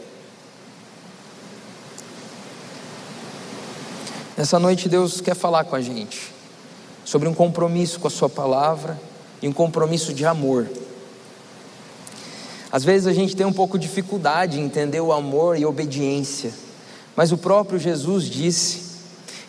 Nessa 4.37 4.59
noite 4.59 4.89
Deus 4.89 5.21
quer 5.21 5.37
falar 5.37 5.65
com 5.65 5.77
a 5.77 5.81
gente 5.81 6.33
sobre 7.05 7.29
um 7.29 7.35
compromisso 7.35 8.01
com 8.01 8.09
a 8.09 8.11
Sua 8.11 8.29
palavra 8.29 9.01
e 9.41 9.47
um 9.47 9.53
compromisso 9.53 10.13
de 10.13 10.27
amor. 10.27 10.69
Às 12.73 12.83
vezes 12.83 13.07
a 13.07 13.13
gente 13.13 13.37
tem 13.37 13.47
um 13.47 13.53
pouco 13.53 13.79
de 13.79 13.87
dificuldade 13.87 14.59
em 14.59 14.65
entender 14.65 15.01
o 15.01 15.13
amor 15.13 15.59
e 15.59 15.65
obediência, 15.65 16.53
mas 17.15 17.31
o 17.31 17.37
próprio 17.37 17.79
Jesus 17.79 18.25
disse 18.25 18.92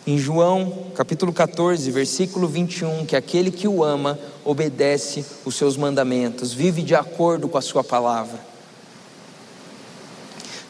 em 0.06 0.18
João 0.18 0.90
capítulo 0.94 1.32
14, 1.32 1.90
versículo 1.90 2.46
21, 2.46 3.06
que 3.06 3.16
aquele 3.16 3.50
que 3.50 3.66
o 3.66 3.82
ama 3.82 4.18
obedece 4.44 5.24
os 5.44 5.56
seus 5.56 5.76
mandamentos, 5.76 6.52
vive 6.52 6.82
de 6.82 6.94
acordo 6.94 7.48
com 7.48 7.56
a 7.56 7.62
Sua 7.62 7.82
palavra. 7.82 8.38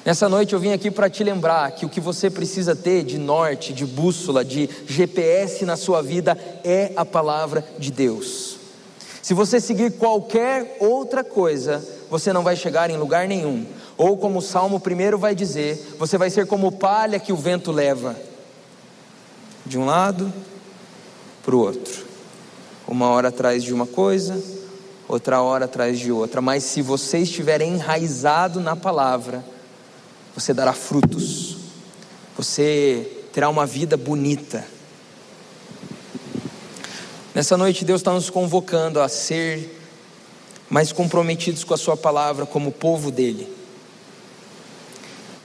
Nessa 0.04 0.28
noite 0.28 0.52
eu 0.52 0.60
vim 0.60 0.72
aqui 0.72 0.90
para 0.90 1.10
te 1.10 1.24
lembrar 1.24 1.72
que 1.72 1.84
o 1.84 1.88
que 1.88 2.00
você 2.00 2.30
precisa 2.30 2.76
ter 2.76 3.02
de 3.02 3.18
norte, 3.18 3.72
de 3.72 3.86
bússola, 3.86 4.44
de 4.44 4.68
GPS 4.86 5.64
na 5.64 5.76
sua 5.76 6.02
vida 6.02 6.38
é 6.62 6.92
a 6.94 7.06
palavra 7.06 7.64
de 7.78 7.90
Deus. 7.90 8.58
Se 9.22 9.32
você 9.32 9.58
seguir 9.58 9.92
qualquer 9.92 10.76
outra 10.78 11.24
coisa, 11.24 11.82
você 12.10 12.34
não 12.34 12.42
vai 12.42 12.54
chegar 12.54 12.90
em 12.90 12.98
lugar 12.98 13.26
nenhum. 13.26 13.64
Ou 13.96 14.18
como 14.18 14.40
o 14.40 14.42
Salmo 14.42 14.78
primeiro 14.78 15.16
vai 15.16 15.34
dizer, 15.34 15.96
você 15.98 16.18
vai 16.18 16.28
ser 16.28 16.46
como 16.46 16.70
palha 16.70 17.18
que 17.18 17.32
o 17.32 17.36
vento 17.36 17.72
leva 17.72 18.14
de 19.64 19.78
um 19.78 19.84
lado 19.84 20.32
para 21.44 21.54
o 21.54 21.58
outro. 21.58 22.04
Uma 22.86 23.08
hora 23.08 23.28
atrás 23.28 23.62
de 23.62 23.72
uma 23.72 23.86
coisa, 23.86 24.42
outra 25.08 25.40
hora 25.40 25.64
atrás 25.64 25.98
de 25.98 26.12
outra. 26.12 26.40
Mas 26.40 26.64
se 26.64 26.82
você 26.82 27.18
estiver 27.18 27.60
enraizado 27.62 28.60
na 28.60 28.76
palavra, 28.76 29.44
você 30.34 30.52
dará 30.52 30.72
frutos, 30.72 31.56
você 32.36 33.24
terá 33.32 33.48
uma 33.48 33.66
vida 33.66 33.96
bonita. 33.96 34.66
Nessa 37.34 37.56
noite, 37.56 37.84
Deus 37.84 38.00
está 38.00 38.12
nos 38.12 38.30
convocando 38.30 39.00
a 39.00 39.08
ser 39.08 39.80
mais 40.70 40.92
comprometidos 40.92 41.64
com 41.64 41.74
a 41.74 41.76
Sua 41.76 41.96
palavra 41.96 42.46
como 42.46 42.70
povo 42.70 43.10
dele. 43.10 43.48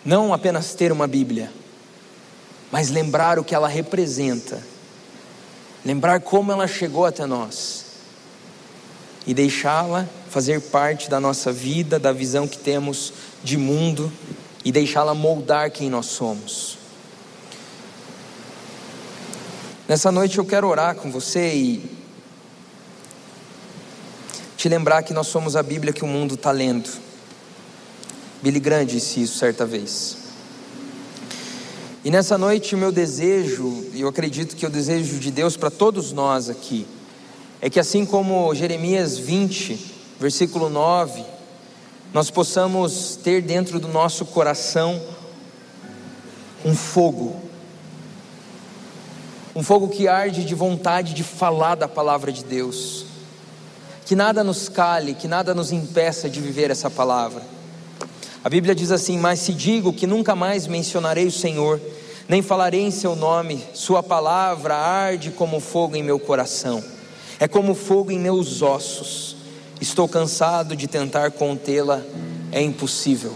Não 0.06 0.34
apenas 0.34 0.74
ter 0.74 0.92
uma 0.92 1.08
Bíblia, 1.08 1.52
mas 2.72 2.90
lembrar 2.90 3.40
o 3.40 3.44
que 3.44 3.56
ela 3.56 3.68
representa, 3.68 4.62
lembrar 5.84 6.22
como 6.22 6.52
ela 6.52 6.68
chegou 6.68 7.06
até 7.06 7.26
nós 7.26 7.86
e 9.26 9.34
deixá-la 9.34 10.08
fazer 10.30 10.62
parte 10.62 11.10
da 11.10 11.20
nossa 11.20 11.52
vida, 11.52 11.98
da 12.00 12.12
visão 12.12 12.48
que 12.48 12.58
temos 12.58 13.14
de 13.44 13.58
mundo 13.58 14.12
e 14.64 14.72
deixá-la 14.72 15.14
moldar 15.14 15.72
quem 15.72 15.90
nós 15.90 16.08
somos. 16.08 16.78
Nessa 19.88 20.12
noite 20.12 20.38
eu 20.38 20.46
quero 20.46 20.68
orar 20.68 20.96
com 20.96 21.12
você 21.12 21.54
e 21.54 21.98
te 24.56 24.70
lembrar 24.70 25.02
que 25.02 25.14
nós 25.14 25.28
somos 25.28 25.56
a 25.56 25.64
Bíblia 25.64 25.92
que 25.92 26.04
o 26.04 26.08
mundo 26.08 26.36
está 26.36 26.52
lendo. 26.52 26.90
Billy 28.42 28.60
Graham 28.60 28.86
disse 28.86 29.22
isso 29.22 29.38
certa 29.38 29.66
vez. 29.66 30.29
E 32.02 32.10
nessa 32.10 32.38
noite 32.38 32.76
o 32.76 32.78
meu 32.78 32.94
desejo, 32.94 33.86
e 33.94 34.00
eu 34.00 34.08
acredito 34.08 34.56
que 34.56 34.64
é 34.64 34.70
o 34.70 34.72
desejo 34.72 35.20
de 35.20 35.30
Deus 35.32 35.58
para 35.58 35.70
todos 35.70 36.14
nós 36.14 36.50
aqui, 36.50 36.88
é 37.60 37.70
que 37.70 37.78
assim 37.78 38.06
como 38.06 38.56
Jeremias 38.56 39.18
20, 39.18 39.78
versículo 40.18 40.70
9, 40.70 41.22
nós 42.14 42.32
possamos 42.32 43.18
ter 43.22 43.42
dentro 43.42 43.82
do 43.82 43.90
nosso 43.90 44.26
coração 44.26 45.02
um 46.64 46.74
fogo, 46.74 47.36
um 49.54 49.62
fogo 49.62 49.90
que 49.90 50.08
arde 50.08 50.46
de 50.46 50.56
vontade 50.56 51.14
de 51.14 51.24
falar 51.24 51.76
da 51.76 51.88
palavra 51.90 52.32
de 52.32 52.46
Deus, 52.46 53.08
que 54.06 54.16
nada 54.16 54.42
nos 54.42 54.70
cale, 54.70 55.16
que 55.16 55.28
nada 55.28 55.54
nos 55.54 55.74
impeça 55.74 56.30
de 56.30 56.40
viver 56.40 56.72
essa 56.72 56.90
palavra. 56.90 57.59
A 58.44 58.50
Bíblia 58.50 58.76
diz 58.76 58.92
assim: 58.92 59.18
Mas 59.18 59.40
se 59.40 59.54
digo 59.54 59.94
que 59.94 60.08
nunca 60.08 60.36
mais 60.36 60.68
mencionarei 60.68 61.28
o 61.28 61.32
Senhor, 61.32 61.80
nem 62.28 62.42
falarei 62.42 62.82
em 62.82 62.92
seu 62.92 63.16
nome, 63.16 63.64
Sua 63.74 64.04
palavra 64.04 64.76
arde 64.76 65.32
como 65.32 65.60
fogo 65.60 65.96
em 65.96 66.04
meu 66.04 66.20
coração, 66.20 66.84
é 67.40 67.48
como 67.48 67.74
fogo 67.74 68.12
em 68.12 68.20
meus 68.20 68.62
ossos 68.62 69.40
estou 69.82 70.08
cansado 70.08 70.76
de 70.76 70.88
tentar 70.88 71.32
contê-la, 71.32 72.02
é 72.52 72.62
impossível. 72.62 73.34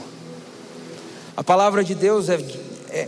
A 1.36 1.44
palavra 1.44 1.84
de 1.84 1.96
Deus 1.96 2.30
é, 2.30 2.36
é, 2.90 3.08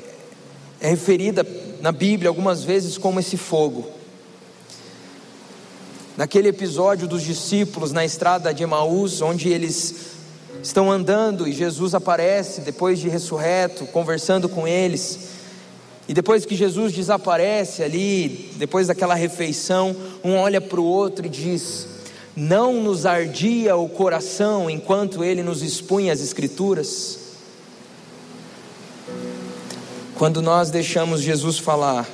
é 0.80 0.90
referida 0.90 1.46
na 1.82 1.92
Bíblia 1.92 2.30
algumas 2.30 2.64
vezes 2.64 2.98
como 2.98 3.20
esse 3.20 3.38
fogo. 3.38 3.92
naquele 6.18 6.48
episódio 6.48 7.10
dos 7.10 7.24
discípulos 7.24 7.92
na 7.92 8.06
estrada 8.06 8.54
de 8.54 8.64
Emaús, 8.64 9.22
onde 9.22 9.50
eles 9.50 10.15
estão 10.66 10.92
andando 10.92 11.48
e 11.48 11.52
Jesus 11.52 11.94
aparece 11.94 12.62
depois 12.62 13.00
de 13.00 13.08
ressurreto, 13.08 13.86
conversando 13.86 14.50
com 14.50 14.68
eles. 14.68 15.30
E 16.08 16.14
depois 16.14 16.46
que 16.46 16.56
Jesus 16.56 16.92
desaparece 16.92 17.84
ali, 17.84 18.52
depois 18.56 18.88
daquela 18.88 19.14
refeição, 19.14 19.96
um 20.24 20.36
olha 20.36 20.60
para 20.60 20.82
o 20.82 20.84
outro 20.84 21.26
e 21.28 21.30
diz: 21.30 21.88
Não 22.36 22.82
nos 22.82 23.06
ardia 23.06 23.76
o 23.76 23.88
coração 23.88 24.68
enquanto 24.70 25.24
ele 25.24 25.44
nos 25.44 25.62
expunha 25.62 26.12
as 26.12 26.22
Escrituras? 26.22 27.20
Quando 30.18 30.42
nós 30.42 30.72
deixamos 30.72 31.22
Jesus 31.22 31.60
falar, 31.60 32.10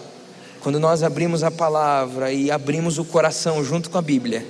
quando 0.62 0.80
nós 0.80 1.04
abrimos 1.04 1.44
a 1.44 1.52
palavra 1.52 2.34
e 2.34 2.52
abrimos 2.52 2.98
o 2.98 3.06
coração 3.06 3.64
junto 3.64 3.90
com 3.90 3.98
a 3.98 4.02
Bíblia, 4.02 4.46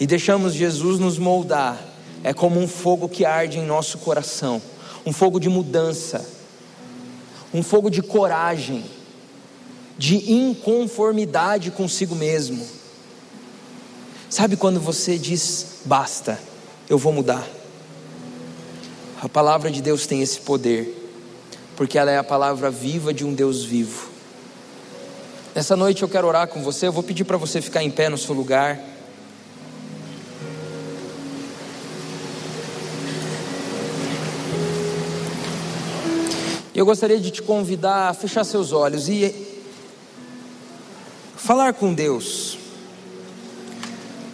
e 0.00 0.06
deixamos 0.06 0.54
Jesus 0.54 0.98
nos 0.98 1.18
moldar, 1.18 1.87
é 2.24 2.32
como 2.32 2.60
um 2.60 2.68
fogo 2.68 3.08
que 3.08 3.24
arde 3.24 3.58
em 3.58 3.66
nosso 3.66 3.98
coração 3.98 4.60
um 5.06 5.12
fogo 5.12 5.38
de 5.38 5.48
mudança 5.48 6.38
um 7.52 7.62
fogo 7.62 7.90
de 7.90 8.02
coragem, 8.02 8.84
de 9.96 10.32
inconformidade 10.32 11.70
consigo 11.70 12.14
mesmo. 12.14 12.66
Sabe 14.28 14.56
quando 14.56 14.78
você 14.78 15.16
diz 15.16 15.78
basta, 15.84 16.38
eu 16.88 16.98
vou 16.98 17.12
mudar? 17.12 17.46
A 19.20 19.28
palavra 19.28 19.70
de 19.70 19.80
Deus 19.80 20.06
tem 20.06 20.20
esse 20.20 20.38
poder, 20.40 20.94
porque 21.76 21.98
ela 21.98 22.10
é 22.10 22.18
a 22.18 22.24
palavra 22.24 22.70
viva 22.70 23.12
de 23.12 23.24
um 23.24 23.32
Deus 23.32 23.64
vivo. 23.64 24.08
Nessa 25.54 25.74
noite 25.74 26.02
eu 26.02 26.08
quero 26.08 26.28
orar 26.28 26.46
com 26.46 26.62
você, 26.62 26.86
eu 26.86 26.92
vou 26.92 27.02
pedir 27.02 27.24
para 27.24 27.36
você 27.36 27.60
ficar 27.60 27.82
em 27.82 27.90
pé 27.90 28.08
no 28.08 28.18
seu 28.18 28.34
lugar. 28.34 28.78
Eu 36.78 36.86
gostaria 36.86 37.18
de 37.18 37.32
te 37.32 37.42
convidar 37.42 38.08
a 38.08 38.14
fechar 38.14 38.44
seus 38.44 38.70
olhos 38.70 39.08
e 39.08 39.34
falar 41.36 41.74
com 41.74 41.92
Deus. 41.92 42.56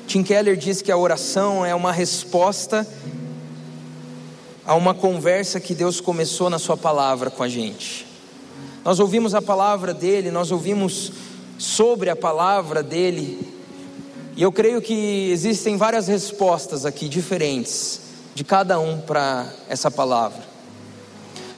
Tim 0.06 0.22
Keller 0.22 0.54
diz 0.54 0.82
que 0.82 0.92
a 0.92 0.96
oração 0.98 1.64
é 1.64 1.74
uma 1.74 1.90
resposta 1.90 2.86
a 4.62 4.74
uma 4.74 4.92
conversa 4.92 5.58
que 5.58 5.74
Deus 5.74 6.02
começou 6.02 6.50
na 6.50 6.58
Sua 6.58 6.76
palavra 6.76 7.30
com 7.30 7.42
a 7.42 7.48
gente. 7.48 8.06
Nós 8.84 9.00
ouvimos 9.00 9.34
a 9.34 9.40
palavra 9.40 9.94
dele, 9.94 10.30
nós 10.30 10.50
ouvimos 10.50 11.12
sobre 11.56 12.10
a 12.10 12.16
palavra 12.16 12.82
dele, 12.82 13.54
e 14.36 14.42
eu 14.42 14.52
creio 14.52 14.82
que 14.82 15.30
existem 15.30 15.78
várias 15.78 16.08
respostas 16.08 16.84
aqui 16.84 17.08
diferentes 17.08 18.02
de 18.34 18.44
cada 18.44 18.78
um 18.78 19.00
para 19.00 19.50
essa 19.66 19.90
palavra. 19.90 20.53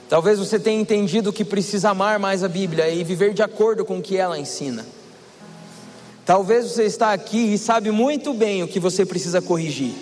Talvez 0.09 0.39
você 0.39 0.59
tenha 0.59 0.81
entendido 0.81 1.33
que 1.33 1.45
precisa 1.45 1.91
amar 1.91 2.19
mais 2.19 2.45
a 2.45 2.49
Bíblia 2.49 2.89
e 2.89 3.03
viver 3.03 3.35
de 3.35 3.43
acordo 3.43 3.85
com 3.85 3.99
o 3.99 4.03
que 4.03 4.17
ela 4.17 4.39
ensina. 4.39 4.87
Talvez 6.25 6.67
você 6.67 6.85
está 6.85 7.13
aqui 7.13 7.55
e 7.55 7.59
sabe 7.59 7.91
muito 7.91 8.33
bem 8.33 8.63
o 8.63 8.69
que 8.69 8.79
você 8.79 9.05
precisa 9.05 9.43
corrigir. 9.43 9.95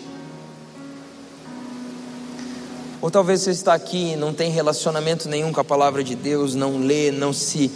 Ou 3.00 3.10
talvez 3.10 3.42
você 3.42 3.50
está 3.50 3.74
aqui 3.74 4.12
e 4.12 4.16
não 4.16 4.32
tem 4.32 4.50
relacionamento 4.50 5.28
nenhum 5.28 5.52
com 5.52 5.60
a 5.60 5.64
palavra 5.64 6.02
de 6.02 6.14
Deus, 6.14 6.54
não 6.54 6.78
lê, 6.78 7.10
não 7.10 7.32
se 7.32 7.70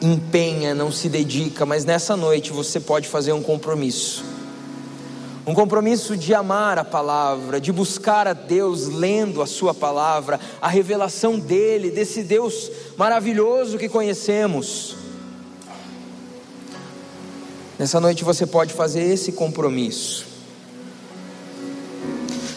empenha, 0.00 0.74
não 0.74 0.92
se 0.92 1.08
dedica, 1.08 1.64
mas 1.64 1.84
nessa 1.84 2.16
noite 2.16 2.52
você 2.52 2.78
pode 2.78 3.08
fazer 3.08 3.32
um 3.32 3.42
compromisso 3.42 4.33
um 5.46 5.52
compromisso 5.52 6.16
de 6.16 6.32
amar 6.32 6.78
a 6.78 6.84
palavra, 6.84 7.60
de 7.60 7.70
buscar 7.70 8.26
a 8.26 8.32
Deus 8.32 8.88
lendo 8.88 9.42
a 9.42 9.46
Sua 9.46 9.74
palavra, 9.74 10.40
a 10.60 10.68
revelação 10.68 11.38
dEle, 11.38 11.90
desse 11.90 12.22
Deus 12.22 12.70
maravilhoso 12.96 13.76
que 13.76 13.88
conhecemos. 13.88 14.96
Nessa 17.78 18.00
noite 18.00 18.24
você 18.24 18.46
pode 18.46 18.72
fazer 18.72 19.02
esse 19.02 19.32
compromisso. 19.32 20.26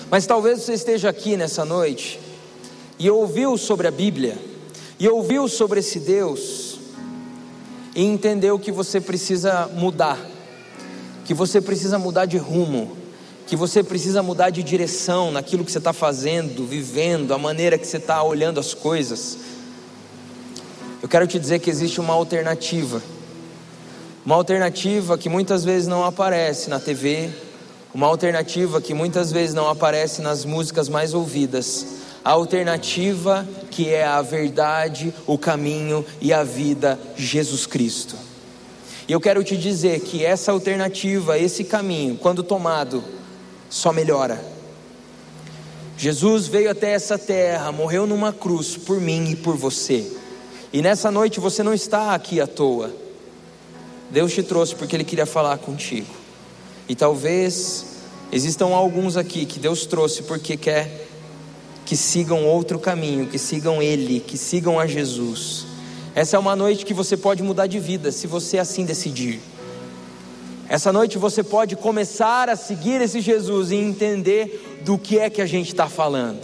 Mas 0.10 0.26
talvez 0.26 0.62
você 0.62 0.74
esteja 0.74 1.10
aqui 1.10 1.36
nessa 1.36 1.66
noite 1.66 2.20
e 2.98 3.10
ouviu 3.10 3.58
sobre 3.58 3.88
a 3.88 3.92
Bíblia, 3.92 4.38
e 4.98 5.10
ouviu 5.10 5.50
sobre 5.50 5.82
esse 5.82 6.00
Deus, 6.00 6.80
e 7.94 8.04
entendeu 8.04 8.58
que 8.58 8.72
você 8.72 9.02
precisa 9.02 9.68
mudar 9.74 10.37
que 11.28 11.34
você 11.34 11.60
precisa 11.60 12.00
mudar 12.00 12.26
de 12.26 12.38
rumo, 12.38 12.96
que 13.46 13.58
você 13.58 13.84
precisa 13.84 14.24
mudar 14.24 14.50
de 14.50 14.64
direção 14.64 15.30
naquilo 15.30 15.66
que 15.66 15.72
você 15.72 15.78
está 15.78 15.92
fazendo, 15.92 16.66
vivendo, 16.66 17.34
a 17.34 17.38
maneira 17.38 17.78
que 17.78 17.86
você 17.86 17.98
está 17.98 18.24
olhando 18.24 18.62
as 18.62 18.74
coisas. 18.74 19.38
Eu 21.04 21.10
quero 21.10 21.28
te 21.28 21.38
dizer 21.38 21.60
que 21.60 21.70
existe 21.70 22.00
uma 22.00 22.14
alternativa, 22.14 23.04
uma 24.26 24.36
alternativa 24.36 25.18
que 25.18 25.28
muitas 25.28 25.66
vezes 25.66 25.86
não 25.86 26.06
aparece 26.06 26.70
na 26.70 26.80
TV, 26.80 27.30
uma 27.94 28.08
alternativa 28.08 28.80
que 28.80 28.94
muitas 28.94 29.30
vezes 29.30 29.54
não 29.54 29.68
aparece 29.68 30.22
nas 30.22 30.46
músicas 30.46 30.88
mais 30.88 31.14
ouvidas, 31.14 31.88
a 32.24 32.32
alternativa 32.32 33.46
que 33.70 33.90
é 33.90 34.06
a 34.06 34.22
verdade, 34.22 35.14
o 35.26 35.38
caminho 35.38 36.06
e 36.22 36.32
a 36.32 36.42
vida, 36.42 36.98
Jesus 37.18 37.66
Cristo. 37.66 38.27
E 39.08 39.12
eu 39.12 39.22
quero 39.22 39.44
te 39.44 39.56
dizer 39.56 40.02
que 40.02 40.26
essa 40.26 40.52
alternativa, 40.52 41.40
esse 41.40 41.64
caminho, 41.64 42.18
quando 42.18 42.44
tomado, 42.44 43.04
só 43.70 43.94
melhora. 43.94 44.44
Jesus 45.98 46.48
veio 46.48 46.70
até 46.70 46.92
essa 46.92 47.18
terra, 47.18 47.72
morreu 47.72 48.06
numa 48.06 48.34
cruz 48.34 48.76
por 48.76 49.00
mim 49.00 49.32
e 49.32 49.36
por 49.36 49.56
você. 49.56 50.12
E 50.74 50.82
nessa 50.82 51.10
noite 51.10 51.40
você 51.40 51.64
não 51.64 51.74
está 51.74 52.14
aqui 52.14 52.42
à 52.42 52.48
toa. 52.48 52.94
Deus 54.12 54.34
te 54.34 54.44
trouxe 54.44 54.76
porque 54.76 54.96
Ele 54.96 55.04
queria 55.04 55.26
falar 55.26 55.58
contigo. 55.58 56.14
E 56.88 56.96
talvez 56.96 57.86
existam 58.32 58.68
alguns 58.68 59.16
aqui 59.18 59.46
que 59.46 59.60
Deus 59.60 59.86
trouxe 59.86 60.24
porque 60.24 60.58
quer 60.58 61.08
que 61.86 61.96
sigam 61.96 62.46
outro 62.46 62.78
caminho, 62.78 63.28
que 63.28 63.40
sigam 63.40 63.82
Ele, 63.82 64.20
que 64.20 64.38
sigam 64.38 64.78
a 64.78 64.86
Jesus. 64.86 65.67
Essa 66.18 66.36
é 66.36 66.40
uma 66.40 66.56
noite 66.56 66.84
que 66.84 66.96
você 66.96 67.16
pode 67.16 67.44
mudar 67.44 67.68
de 67.68 67.80
vida, 67.80 68.12
se 68.12 68.26
você 68.26 68.58
assim 68.58 68.84
decidir. 68.84 69.40
Essa 70.68 70.92
noite 70.92 71.16
você 71.16 71.44
pode 71.44 71.76
começar 71.76 72.50
a 72.50 72.56
seguir 72.56 73.00
esse 73.02 73.22
Jesus 73.22 73.70
e 73.70 73.76
entender 73.76 74.80
do 74.84 74.98
que 74.98 75.20
é 75.20 75.30
que 75.30 75.44
a 75.44 75.46
gente 75.46 75.68
está 75.68 75.88
falando, 75.88 76.42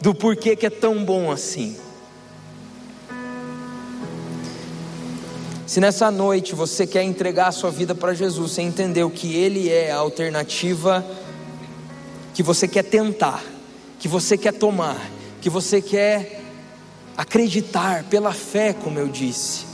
do 0.00 0.14
porquê 0.14 0.54
que 0.54 0.66
é 0.66 0.70
tão 0.70 1.04
bom 1.04 1.32
assim. 1.32 1.76
Se 5.66 5.80
nessa 5.80 6.12
noite 6.12 6.54
você 6.54 6.86
quer 6.86 7.02
entregar 7.02 7.48
a 7.48 7.52
sua 7.52 7.72
vida 7.72 7.96
para 7.96 8.14
Jesus, 8.14 8.52
você 8.52 8.62
entendeu 8.62 9.10
que 9.10 9.34
Ele 9.34 9.68
é 9.68 9.90
a 9.90 9.96
alternativa 9.96 11.04
que 12.32 12.42
você 12.44 12.68
quer 12.68 12.84
tentar, 12.84 13.44
que 13.98 14.06
você 14.06 14.38
quer 14.38 14.52
tomar, 14.52 15.10
que 15.40 15.50
você 15.50 15.82
quer 15.82 16.37
acreditar 17.18 18.04
pela 18.04 18.32
fé, 18.32 18.72
como 18.72 18.96
eu 18.96 19.08
disse. 19.08 19.66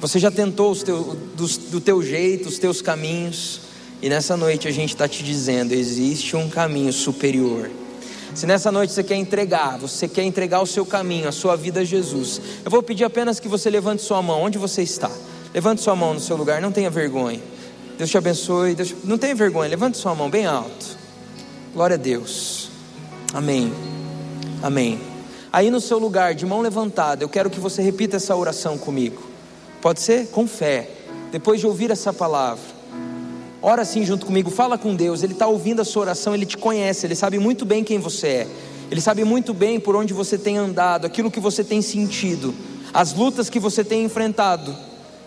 Você 0.00 0.18
já 0.18 0.30
tentou 0.30 0.74
teu, 0.74 1.14
do, 1.36 1.46
do 1.70 1.80
teu 1.82 2.02
jeito, 2.02 2.48
os 2.48 2.58
teus 2.58 2.80
caminhos, 2.80 3.60
e 4.00 4.08
nessa 4.08 4.38
noite 4.38 4.66
a 4.66 4.70
gente 4.70 4.94
está 4.94 5.06
te 5.06 5.22
dizendo: 5.22 5.72
existe 5.72 6.34
um 6.34 6.48
caminho 6.48 6.92
superior. 6.92 7.70
Se 8.34 8.46
nessa 8.46 8.72
noite 8.72 8.92
você 8.92 9.02
quer 9.02 9.16
entregar, 9.16 9.76
você 9.76 10.08
quer 10.08 10.22
entregar 10.22 10.62
o 10.62 10.66
seu 10.66 10.86
caminho, 10.86 11.28
a 11.28 11.32
sua 11.32 11.56
vida 11.56 11.80
a 11.80 11.84
Jesus, 11.84 12.40
eu 12.64 12.70
vou 12.70 12.82
pedir 12.82 13.04
apenas 13.04 13.38
que 13.38 13.48
você 13.48 13.68
levante 13.68 14.02
sua 14.02 14.22
mão, 14.22 14.40
onde 14.40 14.56
você 14.56 14.82
está. 14.82 15.10
Levante 15.52 15.82
sua 15.82 15.96
mão 15.96 16.14
no 16.14 16.20
seu 16.20 16.36
lugar, 16.36 16.62
não 16.62 16.72
tenha 16.72 16.88
vergonha. 16.88 17.40
Deus 17.98 18.08
te 18.08 18.16
abençoe. 18.16 18.74
Deus... 18.74 18.94
Não 19.02 19.18
tenha 19.18 19.34
vergonha, 19.34 19.68
levante 19.68 19.98
sua 19.98 20.14
mão 20.14 20.30
bem 20.30 20.46
alto. 20.46 20.96
Glória 21.74 21.94
a 21.94 21.98
Deus. 21.98 22.68
Amém. 23.34 23.72
Amém. 24.62 25.07
Aí 25.52 25.70
no 25.70 25.80
seu 25.80 25.98
lugar, 25.98 26.34
de 26.34 26.44
mão 26.44 26.60
levantada, 26.60 27.24
eu 27.24 27.28
quero 27.28 27.48
que 27.48 27.58
você 27.58 27.80
repita 27.80 28.16
essa 28.16 28.36
oração 28.36 28.76
comigo. 28.76 29.22
Pode 29.80 30.00
ser? 30.00 30.28
Com 30.28 30.46
fé. 30.46 30.90
Depois 31.32 31.60
de 31.60 31.66
ouvir 31.66 31.90
essa 31.90 32.12
palavra. 32.12 32.78
Ora 33.60 33.82
assim 33.82 34.04
junto 34.04 34.26
comigo, 34.26 34.50
fala 34.50 34.76
com 34.76 34.94
Deus. 34.94 35.22
Ele 35.22 35.32
está 35.32 35.46
ouvindo 35.46 35.80
a 35.80 35.84
sua 35.84 36.02
oração, 36.02 36.34
ele 36.34 36.46
te 36.46 36.56
conhece, 36.56 37.06
ele 37.06 37.14
sabe 37.14 37.38
muito 37.38 37.64
bem 37.64 37.82
quem 37.82 37.98
você 37.98 38.26
é. 38.26 38.48
Ele 38.90 39.00
sabe 39.00 39.24
muito 39.24 39.52
bem 39.52 39.80
por 39.80 39.96
onde 39.96 40.14
você 40.14 40.38
tem 40.38 40.56
andado, 40.56 41.06
aquilo 41.06 41.30
que 41.30 41.40
você 41.40 41.62
tem 41.64 41.82
sentido, 41.82 42.54
as 42.92 43.12
lutas 43.12 43.50
que 43.50 43.58
você 43.58 43.84
tem 43.84 44.04
enfrentado. 44.04 44.74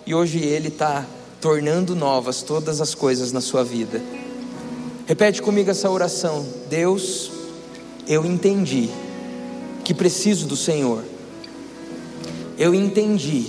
E 0.06 0.16
hoje 0.16 0.40
Ele 0.40 0.70
está 0.70 1.06
tornando 1.40 1.96
novas 1.96 2.42
todas 2.42 2.82
as 2.82 2.96
coisas 2.96 3.32
na 3.32 3.42
sua 3.42 3.64
vida. 3.64 4.02
Repete 5.06 5.42
comigo 5.42 5.70
essa 5.70 5.90
oração: 5.90 6.46
Deus, 6.70 7.32
eu 8.08 8.26
entendi 8.26 8.90
que 9.84 9.94
preciso 9.94 10.48
do 10.48 10.56
Senhor. 10.56 11.04
Eu 12.58 12.74
entendi 12.74 13.48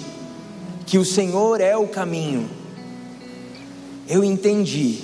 que 0.87 0.99
o 0.99 1.05
Senhor 1.05 1.61
é 1.61 1.77
o 1.77 1.87
caminho, 1.87 2.49
eu 4.09 4.25
entendi 4.25 5.01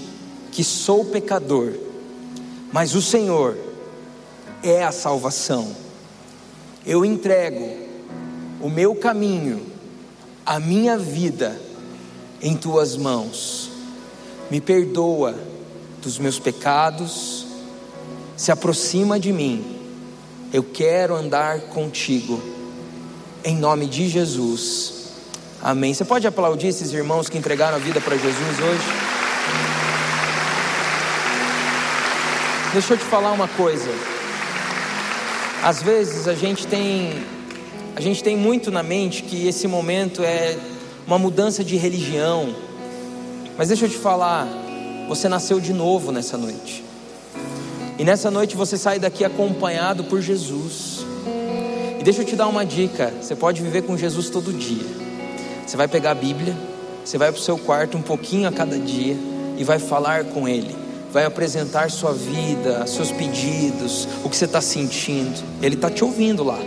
que 0.50 0.64
sou 0.64 1.04
pecador, 1.04 1.72
mas 2.72 2.94
o 2.94 3.02
Senhor 3.02 3.56
é 4.62 4.84
a 4.84 4.92
salvação. 4.92 5.72
Eu 6.84 7.04
entrego 7.04 7.76
o 8.60 8.68
meu 8.68 8.94
caminho, 8.94 9.66
a 10.44 10.58
minha 10.58 10.98
vida 10.98 11.60
em 12.40 12.56
tuas 12.56 12.96
mãos. 12.96 13.70
Me 14.50 14.60
perdoa 14.60 15.34
dos 16.02 16.18
meus 16.18 16.38
pecados, 16.38 17.46
se 18.36 18.50
aproxima 18.50 19.18
de 19.18 19.32
mim. 19.32 19.77
Eu 20.50 20.62
quero 20.62 21.14
andar 21.14 21.60
contigo. 21.60 22.42
Em 23.44 23.54
nome 23.54 23.86
de 23.86 24.08
Jesus. 24.08 25.12
Amém. 25.62 25.92
Você 25.92 26.06
pode 26.06 26.26
aplaudir 26.26 26.68
esses 26.68 26.90
irmãos 26.92 27.28
que 27.28 27.36
entregaram 27.36 27.76
a 27.76 27.78
vida 27.78 28.00
para 28.00 28.16
Jesus 28.16 28.58
hoje? 28.58 28.82
Deixa 32.72 32.94
eu 32.94 32.98
te 32.98 33.04
falar 33.04 33.32
uma 33.32 33.48
coisa. 33.48 33.90
Às 35.62 35.82
vezes 35.82 36.26
a 36.26 36.34
gente 36.34 36.66
tem 36.66 37.12
a 37.94 38.00
gente 38.00 38.22
tem 38.22 38.36
muito 38.36 38.70
na 38.70 38.82
mente 38.82 39.24
que 39.24 39.48
esse 39.48 39.68
momento 39.68 40.22
é 40.22 40.56
uma 41.06 41.18
mudança 41.18 41.62
de 41.62 41.76
religião. 41.76 42.54
Mas 43.58 43.68
deixa 43.68 43.84
eu 43.84 43.90
te 43.90 43.98
falar, 43.98 44.46
você 45.08 45.28
nasceu 45.28 45.60
de 45.60 45.74
novo 45.74 46.10
nessa 46.10 46.38
noite. 46.38 46.87
E 47.98 48.04
nessa 48.04 48.30
noite 48.30 48.54
você 48.54 48.78
sai 48.78 49.00
daqui 49.00 49.24
acompanhado 49.24 50.04
por 50.04 50.20
Jesus. 50.20 51.04
E 51.98 52.04
deixa 52.04 52.22
eu 52.22 52.24
te 52.24 52.36
dar 52.36 52.46
uma 52.46 52.64
dica: 52.64 53.12
você 53.20 53.34
pode 53.34 53.60
viver 53.60 53.82
com 53.82 53.96
Jesus 53.96 54.30
todo 54.30 54.52
dia. 54.52 54.86
Você 55.66 55.76
vai 55.76 55.88
pegar 55.88 56.12
a 56.12 56.14
Bíblia, 56.14 56.56
você 57.04 57.18
vai 57.18 57.32
para 57.32 57.40
o 57.40 57.42
seu 57.42 57.58
quarto 57.58 57.98
um 57.98 58.02
pouquinho 58.02 58.48
a 58.48 58.52
cada 58.52 58.78
dia 58.78 59.16
e 59.56 59.64
vai 59.64 59.80
falar 59.80 60.24
com 60.26 60.48
Ele. 60.48 60.74
Vai 61.12 61.24
apresentar 61.24 61.90
sua 61.90 62.12
vida, 62.12 62.86
seus 62.86 63.10
pedidos, 63.10 64.06
o 64.22 64.30
que 64.30 64.36
você 64.36 64.44
está 64.44 64.60
sentindo. 64.60 65.42
Ele 65.60 65.74
está 65.74 65.90
te 65.90 66.04
ouvindo 66.04 66.44
lá. 66.44 66.58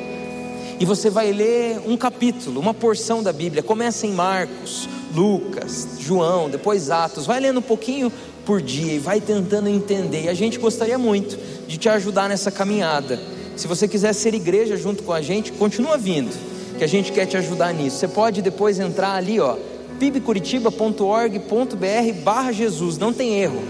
E 0.79 0.85
você 0.85 1.11
vai 1.11 1.31
ler 1.31 1.79
um 1.85 1.95
capítulo, 1.95 2.59
uma 2.59 2.73
porção 2.73 3.21
da 3.21 3.31
Bíblia. 3.31 3.61
Começa 3.61 4.07
em 4.07 4.11
Marcos, 4.11 4.89
Lucas, 5.13 5.89
João, 5.99 6.49
depois 6.49 6.89
Atos. 6.89 7.27
Vai 7.27 7.39
lendo 7.39 7.59
um 7.59 7.63
pouquinho 7.63 8.11
por 8.45 8.61
dia 8.61 8.93
e 8.93 8.99
vai 8.99 9.21
tentando 9.21 9.69
entender. 9.69 10.23
E 10.23 10.29
a 10.29 10.33
gente 10.33 10.59
gostaria 10.59 10.97
muito 10.97 11.37
de 11.67 11.77
te 11.77 11.89
ajudar 11.89 12.29
nessa 12.29 12.51
caminhada. 12.51 13.19
Se 13.55 13.67
você 13.67 13.87
quiser 13.87 14.13
ser 14.13 14.33
igreja 14.33 14.77
junto 14.77 15.03
com 15.03 15.13
a 15.13 15.21
gente, 15.21 15.51
continua 15.51 15.97
vindo 15.97 16.31
que 16.77 16.83
a 16.83 16.87
gente 16.87 17.11
quer 17.11 17.25
te 17.25 17.37
ajudar 17.37 17.73
nisso. 17.73 17.97
Você 17.97 18.07
pode 18.07 18.41
depois 18.41 18.79
entrar 18.79 19.13
ali, 19.13 19.39
ó, 19.39 19.55
pibcuritiba.org.br 19.99 22.13
barra 22.23 22.51
Jesus, 22.51 22.97
não 22.97 23.13
tem 23.13 23.39
erro. 23.39 23.61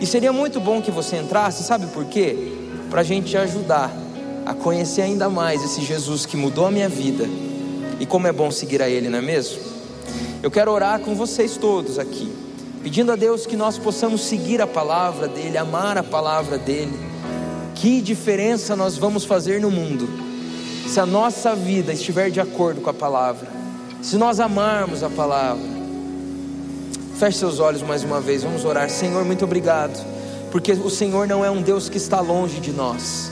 E 0.00 0.06
seria 0.06 0.32
muito 0.32 0.60
bom 0.60 0.82
que 0.82 0.90
você 0.90 1.16
entrasse, 1.16 1.62
sabe 1.62 1.86
por 1.86 2.06
quê? 2.06 2.52
Para 2.90 3.02
a 3.02 3.04
gente 3.04 3.30
te 3.30 3.36
ajudar 3.36 3.94
a 4.44 4.54
conhecer 4.54 5.02
ainda 5.02 5.28
mais 5.28 5.62
esse 5.62 5.82
Jesus 5.82 6.24
que 6.24 6.36
mudou 6.36 6.66
a 6.66 6.70
minha 6.70 6.88
vida. 6.88 7.28
E 8.00 8.06
como 8.06 8.26
é 8.26 8.32
bom 8.32 8.50
seguir 8.50 8.80
a 8.80 8.88
Ele, 8.88 9.08
não 9.08 9.18
é 9.18 9.22
mesmo? 9.22 9.58
Eu 10.42 10.50
quero 10.50 10.72
orar 10.72 11.00
com 11.00 11.14
vocês 11.14 11.56
todos 11.56 11.98
aqui, 11.98 12.32
pedindo 12.88 13.12
a 13.12 13.16
Deus 13.16 13.44
que 13.44 13.54
nós 13.54 13.76
possamos 13.76 14.22
seguir 14.22 14.62
a 14.62 14.66
palavra 14.66 15.28
dEle, 15.28 15.58
amar 15.58 15.98
a 15.98 16.02
palavra 16.02 16.56
dEle. 16.56 16.98
Que 17.74 18.00
diferença 18.00 18.74
nós 18.74 18.96
vamos 18.96 19.26
fazer 19.26 19.60
no 19.60 19.70
mundo 19.70 20.08
se 20.86 20.98
a 20.98 21.04
nossa 21.04 21.54
vida 21.54 21.92
estiver 21.92 22.30
de 22.30 22.40
acordo 22.40 22.80
com 22.80 22.88
a 22.88 22.94
palavra, 22.94 23.46
se 24.00 24.16
nós 24.16 24.40
amarmos 24.40 25.02
a 25.02 25.10
palavra, 25.10 25.62
feche 27.18 27.36
seus 27.36 27.60
olhos 27.60 27.82
mais 27.82 28.02
uma 28.02 28.22
vez, 28.22 28.42
vamos 28.42 28.64
orar. 28.64 28.88
Senhor, 28.88 29.22
muito 29.22 29.44
obrigado, 29.44 30.02
porque 30.50 30.72
o 30.72 30.88
Senhor 30.88 31.28
não 31.28 31.44
é 31.44 31.50
um 31.50 31.60
Deus 31.60 31.90
que 31.90 31.98
está 31.98 32.20
longe 32.20 32.58
de 32.58 32.72
nós, 32.72 33.30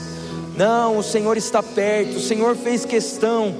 não, 0.55 0.99
o 0.99 1.03
Senhor 1.03 1.35
está 1.35 1.63
perto, 1.63 2.17
o 2.17 2.21
Senhor 2.21 2.55
fez 2.55 2.85
questão 2.85 3.55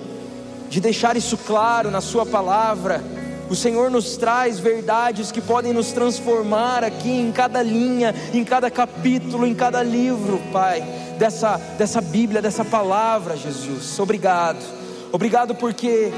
de 0.70 0.80
deixar 0.80 1.18
isso 1.18 1.36
claro 1.38 1.90
na 1.90 2.02
Sua 2.02 2.24
palavra. 2.24 3.04
O 3.50 3.56
Senhor 3.56 3.90
nos 3.90 4.18
traz 4.18 4.60
verdades 4.60 5.32
que 5.32 5.42
podem 5.42 5.74
nos 5.74 5.92
transformar 5.92 6.84
aqui 6.84 7.12
em 7.12 7.32
cada 7.32 7.62
linha, 7.64 8.14
em 8.34 8.44
cada 8.44 8.70
capítulo, 8.70 9.48
em 9.48 9.54
cada 9.54 9.82
livro, 9.82 10.40
Pai 10.52 10.84
dessa, 11.18 11.58
dessa 11.78 12.00
Bíblia, 12.00 12.42
dessa 12.42 12.64
palavra, 12.64 13.36
Jesus. 13.36 14.00
Obrigado. 14.00 14.64
Obrigado 15.12 15.56
porque 15.56 16.12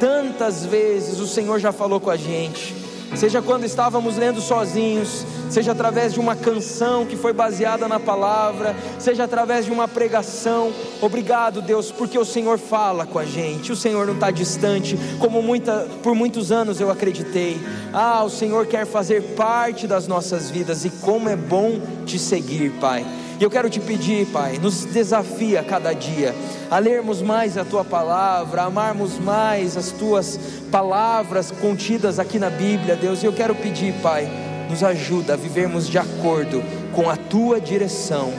tantas 0.00 0.64
vezes 0.64 1.18
o 1.18 1.26
Senhor 1.26 1.58
já 1.58 1.72
falou 1.72 2.00
com 2.00 2.10
a 2.10 2.16
gente. 2.16 2.74
Seja 3.16 3.42
quando 3.42 3.64
estávamos 3.64 4.16
lendo 4.16 4.40
sozinhos, 4.40 5.24
seja 5.54 5.70
através 5.70 6.12
de 6.12 6.18
uma 6.18 6.34
canção 6.34 7.06
que 7.06 7.16
foi 7.16 7.32
baseada 7.32 7.86
na 7.86 8.00
palavra, 8.00 8.74
seja 8.98 9.22
através 9.22 9.64
de 9.64 9.70
uma 9.70 9.86
pregação. 9.86 10.72
Obrigado, 11.00 11.62
Deus, 11.62 11.92
porque 11.92 12.18
o 12.18 12.24
Senhor 12.24 12.58
fala 12.58 13.06
com 13.06 13.20
a 13.20 13.24
gente. 13.24 13.70
O 13.70 13.76
Senhor 13.76 14.04
não 14.04 14.14
está 14.14 14.32
distante, 14.32 14.98
como 15.20 15.40
muita, 15.40 15.86
por 16.02 16.12
muitos 16.12 16.50
anos 16.50 16.80
eu 16.80 16.90
acreditei. 16.90 17.56
Ah, 17.92 18.24
o 18.24 18.30
Senhor 18.30 18.66
quer 18.66 18.84
fazer 18.84 19.22
parte 19.36 19.86
das 19.86 20.08
nossas 20.08 20.50
vidas 20.50 20.84
e 20.84 20.90
como 20.90 21.28
é 21.28 21.36
bom 21.36 21.80
te 22.04 22.18
seguir, 22.18 22.72
Pai. 22.80 23.06
E 23.38 23.44
eu 23.44 23.50
quero 23.50 23.70
te 23.70 23.78
pedir, 23.78 24.26
Pai, 24.26 24.58
nos 24.58 24.84
desafia 24.84 25.62
cada 25.62 25.92
dia 25.92 26.34
a 26.68 26.80
lermos 26.80 27.22
mais 27.22 27.56
a 27.56 27.64
tua 27.64 27.84
palavra, 27.84 28.62
a 28.62 28.64
amarmos 28.64 29.20
mais 29.20 29.76
as 29.76 29.92
tuas 29.92 30.36
palavras 30.72 31.52
contidas 31.52 32.18
aqui 32.18 32.40
na 32.40 32.50
Bíblia, 32.50 32.96
Deus. 32.96 33.22
E 33.22 33.26
eu 33.26 33.32
quero 33.32 33.54
pedir, 33.54 33.94
Pai, 34.02 34.28
nos 34.68 34.82
ajuda 34.82 35.34
a 35.34 35.36
vivermos 35.36 35.88
de 35.88 35.98
acordo 35.98 36.62
com 36.92 37.08
a 37.08 37.16
tua 37.16 37.60
direção, 37.60 38.32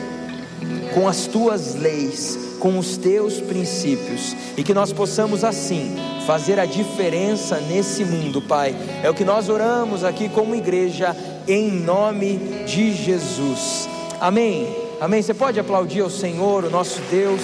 com 0.93 1.07
as 1.07 1.28
tuas 1.28 1.76
leis, 1.76 2.39
com 2.59 2.80
os 2.80 2.97
teus 2.97 3.39
princípios, 3.39 4.36
e 4.57 4.63
que 4.63 4.73
nós 4.73 4.91
possamos 4.91 5.43
assim 5.43 5.95
fazer 6.26 6.59
a 6.59 6.65
diferença 6.65 7.59
nesse 7.59 8.03
mundo, 8.03 8.41
Pai. 8.41 8.76
É 9.03 9.09
o 9.09 9.13
que 9.13 9.23
nós 9.23 9.49
oramos 9.49 10.03
aqui 10.03 10.30
como 10.30 10.55
igreja, 10.55 11.15
em 11.47 11.71
nome 11.71 12.38
de 12.65 12.93
Jesus. 12.93 13.88
Amém. 14.19 14.76
Amém? 14.99 15.21
Você 15.21 15.34
pode 15.34 15.59
aplaudir 15.59 16.01
ao 16.01 16.09
Senhor, 16.09 16.63
o 16.63 16.69
nosso 16.69 16.99
Deus. 17.11 17.41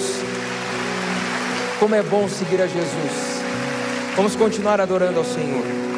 Como 1.79 1.93
é 1.93 2.01
bom 2.01 2.27
seguir 2.27 2.61
a 2.61 2.67
Jesus. 2.67 3.41
Vamos 4.15 4.35
continuar 4.35 4.79
adorando 4.79 5.19
ao 5.19 5.25
Senhor. 5.25 5.90